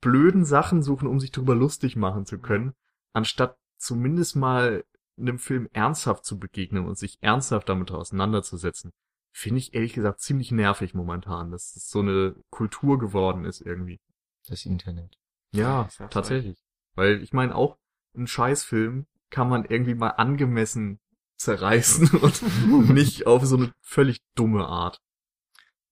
[0.00, 2.74] blöden Sachen suchen, um sich darüber lustig machen zu können,
[3.12, 4.84] anstatt zumindest mal
[5.18, 8.92] einem Film ernsthaft zu begegnen und sich ernsthaft damit auseinanderzusetzen,
[9.32, 14.00] finde ich ehrlich gesagt ziemlich nervig momentan, dass es so eine Kultur geworden ist irgendwie.
[14.46, 15.16] Das Internet.
[15.52, 16.58] Ja, sag's tatsächlich.
[16.94, 17.78] Weil ich meine auch,
[18.14, 21.00] ein Scheißfilm kann man irgendwie mal angemessen
[21.36, 25.00] zerreißen und nicht auf so eine völlig dumme Art.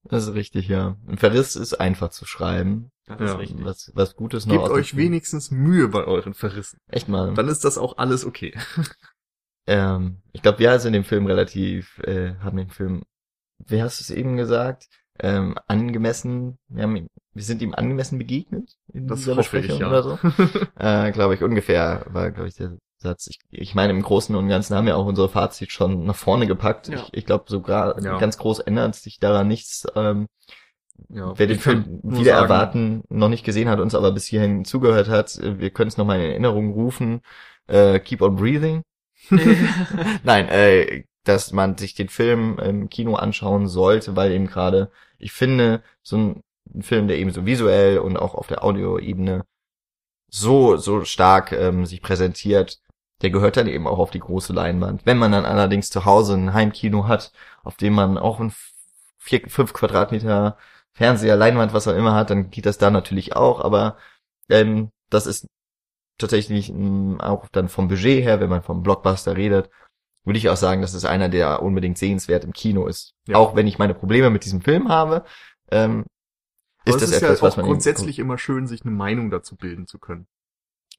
[0.04, 0.96] Das ist richtig, ja.
[1.06, 2.90] Ein Verriss ist einfach zu schreiben.
[3.06, 3.26] das Ja.
[3.26, 3.64] ist richtig.
[3.64, 6.78] Was, was Gutes noch Gebt euch wenigstens Mühe bei euren Verrissen.
[6.88, 7.34] Echt mal.
[7.34, 8.54] Dann ist das auch alles okay.
[9.66, 13.02] ähm, ich glaube, wir sind dem Film relativ, äh, haben den Film,
[13.58, 18.72] wie hast du es eben gesagt, ähm, angemessen, wir, haben, wir sind ihm angemessen begegnet
[18.92, 19.88] in Das dieser hoffe ich, Besprechung ja.
[19.88, 20.18] oder so.
[20.78, 23.28] äh, glaube ich, ungefähr war, glaube ich, der Satz.
[23.28, 26.46] Ich, ich meine, im Großen und Ganzen haben wir auch unsere Fazit schon nach vorne
[26.46, 26.88] gepackt.
[26.88, 26.96] Ja.
[26.96, 28.18] Ich, ich glaube, sogar Ja.
[28.18, 29.86] ganz groß ändert sich daran nichts.
[29.94, 30.26] Ähm,
[31.08, 34.66] ja, Wer den Film wieder sagen, erwarten noch nicht gesehen hat, uns aber bis hierhin
[34.66, 37.22] zugehört hat, wir können es nochmal in Erinnerung rufen.
[37.68, 38.82] Äh, keep on breathing.
[40.24, 45.32] Nein, äh, dass man sich den Film im Kino anschauen sollte, weil eben gerade, ich
[45.32, 46.42] finde, so ein,
[46.74, 49.44] ein Film, der eben so visuell und auch auf der Audioebene
[50.28, 52.80] so, so stark ähm, sich präsentiert,
[53.22, 55.04] der gehört dann eben auch auf die große Leinwand.
[55.04, 57.32] Wenn man dann allerdings zu Hause ein Heimkino hat,
[57.62, 58.52] auf dem man auch ein
[59.18, 60.56] vier, fünf Quadratmeter
[60.92, 63.96] Fernseher, Leinwand, was auch immer hat, dann geht das da natürlich auch, aber
[64.48, 65.46] ähm, das ist
[66.18, 69.70] tatsächlich ähm, auch dann vom Budget her, wenn man vom Blockbuster redet,
[70.24, 73.14] würde ich auch sagen, dass es einer, der unbedingt sehenswert im Kino ist.
[73.26, 73.36] Ja.
[73.36, 75.24] Auch wenn ich meine Probleme mit diesem Film habe,
[75.70, 76.04] ähm,
[76.84, 79.30] ist es das ist etwas, ja was auch man grundsätzlich immer schön, sich eine Meinung
[79.30, 80.26] dazu bilden zu können.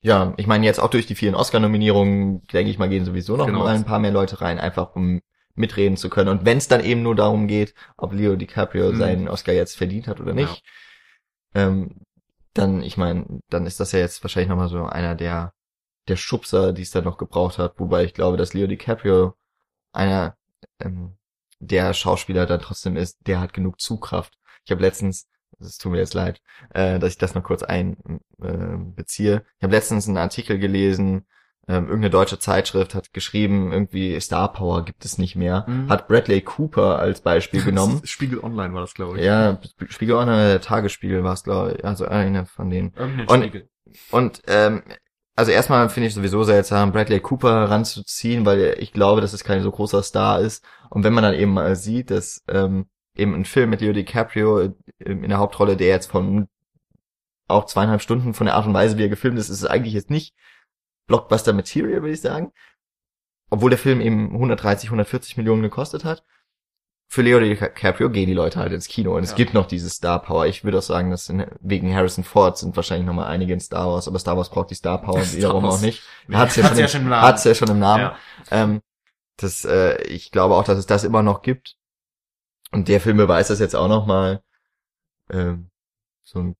[0.03, 3.45] Ja, ich meine jetzt auch durch die vielen Oscar-Nominierungen, denke ich mal, gehen sowieso noch
[3.45, 3.60] Genau.
[3.60, 5.22] mal ein paar mehr Leute rein, einfach um
[5.53, 6.30] mitreden zu können.
[6.30, 8.95] Und wenn es dann eben nur darum geht, ob Leo DiCaprio Mhm.
[8.98, 10.64] seinen Oscar jetzt verdient hat oder nicht,
[11.53, 12.02] ähm,
[12.53, 15.53] dann, ich meine, dann ist das ja jetzt wahrscheinlich noch mal so einer der
[16.07, 17.80] der Schubser, die es dann noch gebraucht hat.
[17.80, 19.36] Wobei ich glaube, dass Leo DiCaprio
[19.94, 20.38] einer
[20.80, 21.18] ähm,
[21.60, 24.34] der Schauspieler dann trotzdem ist, der hat genug Zugkraft.
[24.65, 25.28] Ich habe letztens,
[25.61, 26.41] es tut mir jetzt leid,
[26.73, 27.97] äh, dass ich das noch kurz ein
[28.41, 29.43] äh, beziehe.
[29.57, 31.25] Ich habe letztens einen Artikel gelesen,
[31.67, 35.65] ähm, irgendeine deutsche Zeitschrift hat geschrieben, irgendwie Star Power gibt es nicht mehr.
[35.67, 35.89] Mhm.
[35.89, 38.01] Hat Bradley Cooper als Beispiel genommen.
[38.03, 39.23] Spiegel Online war das, glaube ich.
[39.25, 39.59] ja,
[39.89, 42.93] Spiegel Online, der Tagesspiegel war es, glaube ich, also einer von denen.
[42.97, 43.69] Irgendein Und- Spiegel.
[44.09, 44.83] Und ähm,
[45.35, 49.61] also erstmal finde ich sowieso seltsam, Bradley Cooper ranzuziehen, weil ich glaube, dass es kein
[49.63, 50.63] so großer Star ist.
[50.89, 52.85] Und wenn man dann eben mal sieht, dass ähm,
[53.15, 56.47] eben ein Film mit Leo DiCaprio in der Hauptrolle, der jetzt von
[57.47, 59.93] auch zweieinhalb Stunden von der Art und Weise, wie er gefilmt ist, ist es eigentlich
[59.93, 60.33] jetzt nicht
[61.07, 62.53] Blockbuster Material, würde ich sagen.
[63.49, 66.23] Obwohl der Film eben 130, 140 Millionen gekostet hat.
[67.09, 69.35] Für Leo DiCaprio gehen die Leute halt ins Kino und es Ja.
[69.35, 70.45] gibt noch diese Star Power.
[70.45, 73.59] Ich würde auch sagen, dass in, wegen Harrison Ford sind wahrscheinlich noch mal einige in
[73.59, 75.75] Star Wars, aber Star Wars braucht die Star Power Star wiederum Wars.
[75.75, 76.01] auch nicht.
[76.31, 78.03] Hat's ja, Hat's schon ja im, schon hat's ja schon im Namen.
[78.03, 78.17] Ja.
[78.51, 78.81] Ähm,
[79.35, 81.75] das, äh, ich glaube auch, dass es das immer noch gibt.
[82.72, 84.41] Und der Film beweist das jetzt auch noch mal.
[85.30, 85.69] Ähm,
[86.23, 86.56] so ein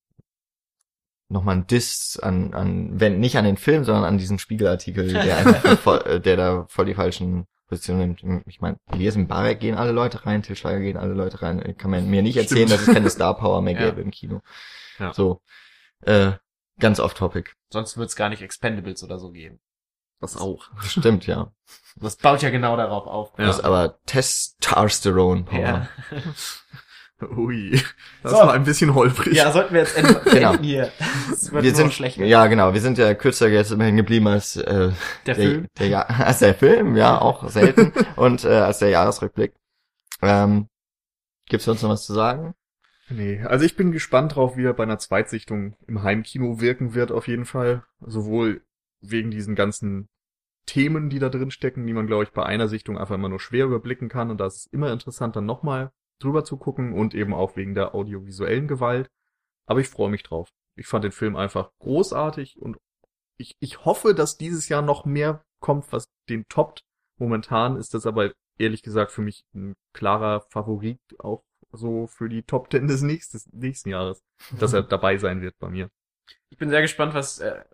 [1.28, 5.38] nochmal ein Diss an, an, wenn nicht an den Film, sondern an diesen Spiegelartikel, der
[5.38, 8.46] einfach voll, äh, der da voll die falschen Positionen nimmt.
[8.46, 11.74] Ich meine, Elias Mbarek gehen alle Leute rein, Til Schweiger gehen alle Leute rein.
[11.78, 12.82] Kann man mir nicht erzählen, Stimmt.
[12.82, 13.86] dass es keine Star Power mehr Ja.
[13.88, 14.42] gäbe im Kino.
[14.98, 15.14] Ja.
[15.14, 15.40] So,
[16.02, 16.32] äh,
[16.78, 17.52] ganz off topic.
[17.72, 19.58] Sonst wird's gar nicht Expendables oder so geben.
[20.22, 20.70] Das auch.
[20.80, 21.52] Stimmt, ja.
[21.96, 23.32] Das baut ja genau darauf auf.
[23.38, 23.46] Ja.
[23.46, 25.58] Das ist aber Testosterone Power.
[25.60, 25.88] Ja.
[27.36, 27.80] Ui.
[28.22, 28.38] Das So.
[28.38, 29.34] war ein bisschen holprig.
[29.36, 30.56] ja, sollten wir jetzt enden, Genau.
[30.58, 30.90] hier.
[31.30, 32.16] Es wird wir sind schlecht.
[32.16, 34.90] ja genau, wir sind ja kürzer jetzt immerhin geblieben als äh,
[35.26, 35.66] Der Film.
[35.78, 39.54] Der, ja, als der Film, ja, auch selten und äh, als der Jahresrückblick.
[40.20, 40.68] Ähm,
[41.48, 42.54] gibt's sonst noch was zu sagen?
[43.08, 47.12] Nee, also ich bin gespannt drauf, wie er bei einer Zweitsichtung im Heimkino wirken wird,
[47.12, 47.84] auf jeden Fall.
[48.00, 48.62] Sowohl
[49.00, 50.08] wegen diesen ganzen
[50.66, 53.40] Themen, die da drin stecken, die man, glaube ich, bei einer Sichtung einfach immer nur
[53.40, 54.30] schwer überblicken kann.
[54.30, 57.94] Und das ist immer interessant, dann nochmal drüber zu gucken und eben auch wegen der
[57.94, 59.10] audiovisuellen Gewalt.
[59.66, 60.50] Aber ich freue mich drauf.
[60.76, 62.78] Ich fand den Film einfach großartig und
[63.38, 66.84] ich, ich hoffe, dass dieses Jahr noch mehr kommt, was den toppt.
[67.18, 72.42] Momentan ist das aber ehrlich gesagt für mich ein klarer Favorit auch so für die
[72.42, 74.22] Top Ten des nächstes, nächsten Jahres,
[74.58, 75.90] dass er dabei sein wird bei mir.
[76.50, 77.64] Ich bin sehr gespannt, was äh,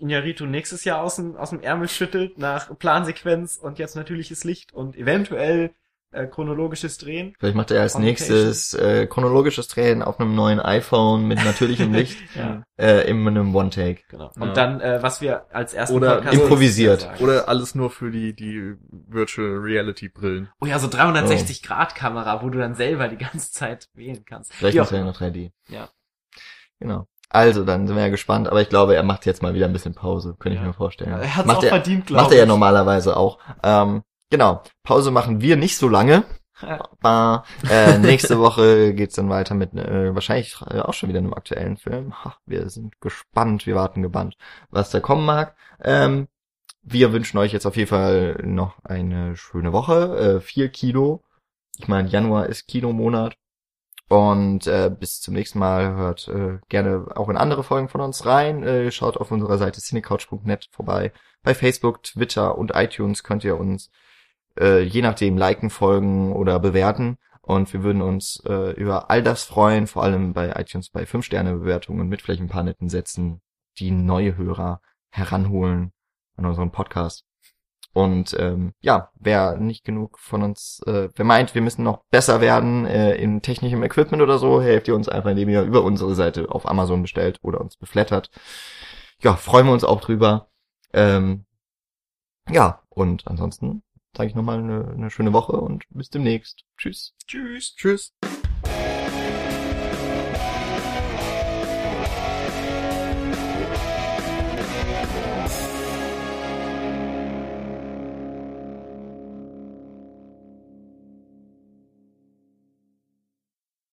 [0.00, 4.72] Iñárritu nächstes Jahr aus dem, aus dem Ärmel schüttelt nach Plansequenz und jetzt natürliches Licht
[4.72, 5.70] und eventuell
[6.10, 7.34] äh, chronologisches Drehen.
[7.38, 12.16] Vielleicht macht er als nächstes äh, chronologisches Drehen auf einem neuen iPhone mit natürlichem Licht
[12.36, 14.02] Ja, äh, in einem One-Take.
[14.08, 14.30] genau.
[14.36, 14.42] Ja.
[14.42, 17.00] Und dann, äh, was wir als ersten Oder Podcast improvisiert.
[17.00, 17.24] sagen.
[17.24, 20.48] Oder alles nur für die, die Virtual Reality Brillen.
[20.60, 24.52] Oh ja, so 360-Grad-Kamera, wo du dann selber die ganze Zeit wählen kannst.
[24.54, 25.50] Vielleicht macht er ja noch 3D.
[25.68, 25.88] Ja.
[26.78, 27.06] Genau.
[27.34, 29.72] Also, dann sind wir ja gespannt, aber ich glaube, er macht jetzt mal wieder ein
[29.72, 30.62] bisschen Pause, könnte Ja.
[30.62, 31.10] ich mir vorstellen.
[31.10, 32.38] Ja, er macht auch er, verdient, glaube Macht ich.
[32.38, 33.38] er ja normalerweise auch.
[33.62, 34.62] Ähm, genau.
[34.84, 36.24] Pause machen wir nicht so lange.
[37.02, 42.14] Äh, nächste Woche geht's dann weiter mit äh, wahrscheinlich auch schon wieder einem aktuellen Film.
[42.24, 44.36] Ha, wir sind gespannt, wir warten gebannt,
[44.70, 45.56] was da kommen mag.
[45.82, 46.28] Ähm,
[46.82, 50.36] wir wünschen euch jetzt auf jeden Fall noch eine schöne Woche.
[50.36, 51.22] Äh, viel Kino.
[51.78, 53.34] Ich meine, Januar ist Kinomonat.
[54.08, 58.26] Und äh, bis zum nächsten Mal hört äh, gerne auch in andere Folgen von uns
[58.26, 58.62] rein.
[58.62, 61.12] Äh, schaut auf unserer Seite cinecouch.net vorbei.
[61.42, 63.90] Bei Facebook, Twitter und iTunes könnt ihr uns
[64.58, 67.18] äh, je nachdem liken, folgen oder bewerten.
[67.42, 72.08] Und wir würden uns äh, über all das freuen, vor allem bei iTunes bei 5-Sterne-Bewertungen
[72.08, 73.42] mit vielleicht ein paar netten Sätzen,
[73.78, 75.92] die neue Hörer heranholen
[76.36, 77.24] an unseren Podcast.
[77.94, 82.40] Und ähm, ja, wer nicht genug von uns, äh, wer meint, wir müssen noch besser
[82.40, 86.16] werden äh, in technischem Equipment oder so, helft ihr uns einfach, indem ihr über unsere
[86.16, 88.30] Seite auf Amazon bestellt oder uns beflattert.
[89.22, 90.48] Ja, freuen wir uns auch drüber.
[90.92, 91.46] Ähm,
[92.50, 93.84] ja, und ansonsten
[94.16, 96.64] sage ich nochmal eine, eine schöne Woche und bis demnächst.
[96.76, 97.14] Tschüss.
[97.28, 97.76] Tschüss.
[97.76, 98.12] Tschüss.